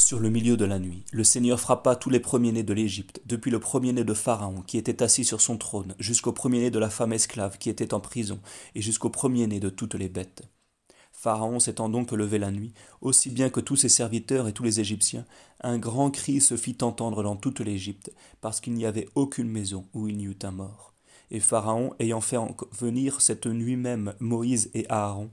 Sur 0.00 0.18
le 0.18 0.30
milieu 0.30 0.56
de 0.56 0.64
la 0.64 0.78
nuit, 0.78 1.04
le 1.12 1.22
Seigneur 1.22 1.60
frappa 1.60 1.94
tous 1.94 2.08
les 2.08 2.20
premiers-nés 2.20 2.62
de 2.62 2.72
l'Égypte, 2.72 3.20
depuis 3.26 3.50
le 3.50 3.60
premier-né 3.60 4.02
de 4.02 4.14
Pharaon 4.14 4.62
qui 4.62 4.78
était 4.78 5.02
assis 5.02 5.26
sur 5.26 5.42
son 5.42 5.58
trône, 5.58 5.94
jusqu'au 5.98 6.32
premier-né 6.32 6.70
de 6.70 6.78
la 6.78 6.88
femme 6.88 7.12
esclave 7.12 7.58
qui 7.58 7.68
était 7.68 7.92
en 7.92 8.00
prison, 8.00 8.40
et 8.74 8.80
jusqu'au 8.80 9.10
premier-né 9.10 9.60
de 9.60 9.68
toutes 9.68 9.94
les 9.94 10.08
bêtes. 10.08 10.42
Pharaon 11.12 11.60
s'étant 11.60 11.90
donc 11.90 12.12
levé 12.12 12.38
la 12.38 12.50
nuit, 12.50 12.72
aussi 13.02 13.28
bien 13.28 13.50
que 13.50 13.60
tous 13.60 13.76
ses 13.76 13.90
serviteurs 13.90 14.48
et 14.48 14.54
tous 14.54 14.64
les 14.64 14.80
Égyptiens, 14.80 15.26
un 15.60 15.78
grand 15.78 16.10
cri 16.10 16.40
se 16.40 16.56
fit 16.56 16.78
entendre 16.80 17.22
dans 17.22 17.36
toute 17.36 17.60
l'Égypte, 17.60 18.10
parce 18.40 18.60
qu'il 18.60 18.72
n'y 18.72 18.86
avait 18.86 19.08
aucune 19.14 19.50
maison 19.50 19.86
où 19.92 20.08
il 20.08 20.16
n'y 20.16 20.24
eût 20.24 20.38
un 20.44 20.50
mort. 20.50 20.89
Et 21.30 21.40
Pharaon, 21.40 21.94
ayant 22.00 22.20
fait 22.20 22.38
venir 22.78 23.20
cette 23.20 23.46
nuit 23.46 23.76
même 23.76 24.14
Moïse 24.18 24.70
et 24.74 24.86
Aaron, 24.88 25.30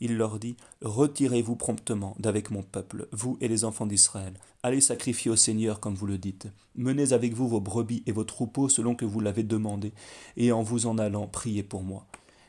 il 0.00 0.16
leur 0.16 0.38
dit 0.38 0.56
Retirez-vous 0.82 1.56
promptement 1.56 2.14
d'avec 2.18 2.50
mon 2.50 2.62
peuple, 2.62 3.08
vous 3.12 3.36
et 3.40 3.48
les 3.48 3.64
enfants 3.64 3.86
d'Israël. 3.86 4.34
Allez 4.62 4.80
sacrifier 4.80 5.30
au 5.30 5.36
Seigneur 5.36 5.80
comme 5.80 5.94
vous 5.94 6.06
le 6.06 6.18
dites. 6.18 6.48
Menez 6.76 7.12
avec 7.12 7.34
vous 7.34 7.48
vos 7.48 7.60
brebis 7.60 8.02
et 8.06 8.12
vos 8.12 8.24
troupeaux 8.24 8.68
selon 8.68 8.94
que 8.94 9.04
vous 9.04 9.20
l'avez 9.20 9.42
demandé, 9.42 9.92
et 10.36 10.52
en 10.52 10.62
vous 10.62 10.86
en 10.86 10.98
allant, 10.98 11.26
priez 11.26 11.62
pour 11.62 11.82
moi. 11.82 12.06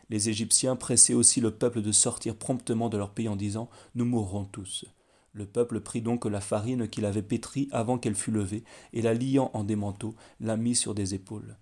Les 0.10 0.30
Égyptiens 0.30 0.76
pressaient 0.76 1.14
aussi 1.14 1.42
le 1.42 1.52
peuple 1.52 1.82
de 1.82 1.92
sortir 1.92 2.36
promptement 2.36 2.90
de 2.90 2.98
leur 2.98 3.12
pays 3.12 3.30
en 3.30 3.36
disant 3.36 3.70
Nous 3.96 4.06
mourrons 4.06 4.46
tous. 4.46 4.86
Le 5.34 5.46
peuple 5.46 5.80
prit 5.80 6.02
donc 6.02 6.26
la 6.26 6.42
farine 6.42 6.90
qu'il 6.90 7.06
avait 7.06 7.22
pétrie 7.22 7.70
avant 7.72 7.98
qu'elle 7.98 8.16
fût 8.16 8.32
levée, 8.32 8.64
et 8.94 9.02
la 9.02 9.14
liant 9.14 9.50
en 9.54 9.64
des 9.64 9.78
manteaux, 9.78 10.16
la 10.40 10.58
mit 10.58 10.76
sur 10.76 10.94
des 10.94 11.16
épaules. 11.16 11.56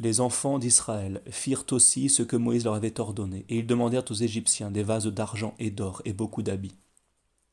Les 0.00 0.20
enfants 0.20 0.60
d'Israël 0.60 1.22
firent 1.28 1.64
aussi 1.72 2.08
ce 2.08 2.22
que 2.22 2.36
Moïse 2.36 2.64
leur 2.64 2.74
avait 2.74 3.00
ordonné, 3.00 3.44
et 3.48 3.58
ils 3.58 3.66
demandèrent 3.66 4.08
aux 4.08 4.14
Égyptiens 4.14 4.70
des 4.70 4.84
vases 4.84 5.08
d'argent 5.08 5.54
et 5.58 5.72
d'or 5.72 6.02
et 6.04 6.12
beaucoup 6.12 6.42
d'habits. 6.42 6.76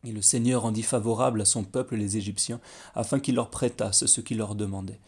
Et 0.04 0.12
le 0.12 0.22
Seigneur 0.22 0.62
rendit 0.62 0.84
favorable 0.84 1.42
à 1.42 1.46
son 1.46 1.64
peuple 1.64 1.96
les 1.96 2.18
Égyptiens, 2.18 2.62
afin 2.94 3.20
qu'ils 3.20 3.34
leur 3.34 3.50
prêtassent 3.50 4.06
ce 4.06 4.22
qu'ils 4.22 4.38
leur 4.38 4.54
demandaient. 4.54 5.00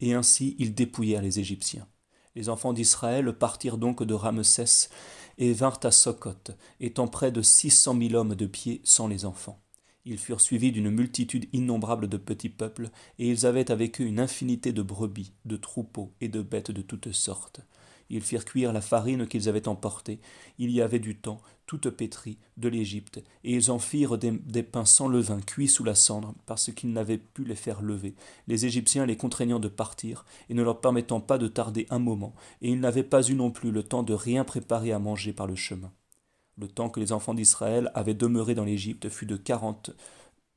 Et 0.00 0.14
ainsi 0.14 0.56
ils 0.58 0.74
dépouillèrent 0.74 1.20
les 1.20 1.38
Égyptiens. 1.38 1.86
Les 2.34 2.48
enfants 2.48 2.72
d'Israël 2.72 3.30
partirent 3.34 3.76
donc 3.76 4.02
de 4.02 4.14
Ramsès 4.14 4.88
et 5.36 5.52
vinrent 5.52 5.80
à 5.82 5.90
Socoth, 5.90 6.56
étant 6.80 7.08
près 7.08 7.30
de 7.30 7.42
six 7.42 7.70
cent 7.70 7.92
mille 7.92 8.16
hommes 8.16 8.34
de 8.34 8.46
pied 8.46 8.80
sans 8.84 9.06
les 9.06 9.26
enfants. 9.26 9.60
Ils 10.08 10.18
furent 10.18 10.40
suivis 10.40 10.70
d'une 10.70 10.90
multitude 10.90 11.48
innombrable 11.52 12.08
de 12.08 12.16
petits 12.16 12.48
peuples, 12.48 12.90
et 13.18 13.28
ils 13.28 13.44
avaient 13.44 13.72
avec 13.72 14.00
eux 14.00 14.04
une 14.04 14.20
infinité 14.20 14.72
de 14.72 14.82
brebis, 14.82 15.32
de 15.44 15.56
troupeaux 15.56 16.12
et 16.20 16.28
de 16.28 16.42
bêtes 16.42 16.70
de 16.70 16.80
toutes 16.80 17.10
sortes. 17.10 17.60
Ils 18.08 18.22
firent 18.22 18.44
cuire 18.44 18.72
la 18.72 18.80
farine 18.80 19.26
qu'ils 19.26 19.48
avaient 19.48 19.66
emportée. 19.66 20.20
Il 20.58 20.70
y 20.70 20.80
avait 20.80 21.00
du 21.00 21.16
temps, 21.16 21.40
toute 21.66 21.90
pétrie, 21.90 22.38
de 22.56 22.68
l'Égypte, 22.68 23.20
et 23.42 23.54
ils 23.54 23.72
en 23.72 23.80
firent 23.80 24.16
des, 24.16 24.30
des, 24.30 24.62
pains 24.62 24.84
sans 24.84 25.08
levain, 25.08 25.40
cuits 25.40 25.66
sous 25.66 25.82
la 25.82 25.96
cendre, 25.96 26.34
parce 26.46 26.72
qu'ils 26.72 26.92
n'avaient 26.92 27.18
pu 27.18 27.42
les 27.42 27.56
faire 27.56 27.82
lever, 27.82 28.14
les 28.46 28.64
Égyptiens 28.64 29.06
les 29.06 29.16
contraignant 29.16 29.58
de 29.58 29.66
partir, 29.66 30.24
et 30.48 30.54
ne 30.54 30.62
leur 30.62 30.80
permettant 30.80 31.20
pas 31.20 31.36
de 31.36 31.48
tarder 31.48 31.88
un 31.90 31.98
moment, 31.98 32.36
et 32.62 32.70
ils 32.70 32.78
n'avaient 32.78 33.02
pas 33.02 33.22
eu 33.28 33.34
non 33.34 33.50
plus 33.50 33.72
le 33.72 33.82
temps 33.82 34.04
de 34.04 34.14
rien 34.14 34.44
préparer 34.44 34.92
à 34.92 35.00
manger 35.00 35.32
par 35.32 35.48
le 35.48 35.56
chemin. 35.56 35.90
Le 36.58 36.68
temps 36.68 36.88
que 36.88 37.00
les 37.00 37.12
enfants 37.12 37.34
d'Israël 37.34 37.90
avaient 37.94 38.14
demeuré 38.14 38.54
dans 38.54 38.64
l'Égypte 38.64 39.10
fut 39.10 39.26
de 39.26 39.36
quarante, 39.36 39.90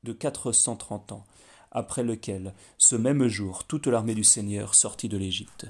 de 0.02 0.12
quatre 0.12 0.52
cent 0.52 0.76
trente 0.76 1.12
ans, 1.12 1.24
après 1.70 2.02
lequel, 2.02 2.54
ce 2.78 2.96
même 2.96 3.28
jour, 3.28 3.64
toute 3.64 3.86
l'armée 3.86 4.14
du 4.14 4.24
Seigneur 4.24 4.74
sortit 4.74 5.10
de 5.10 5.18
l'Égypte. 5.18 5.66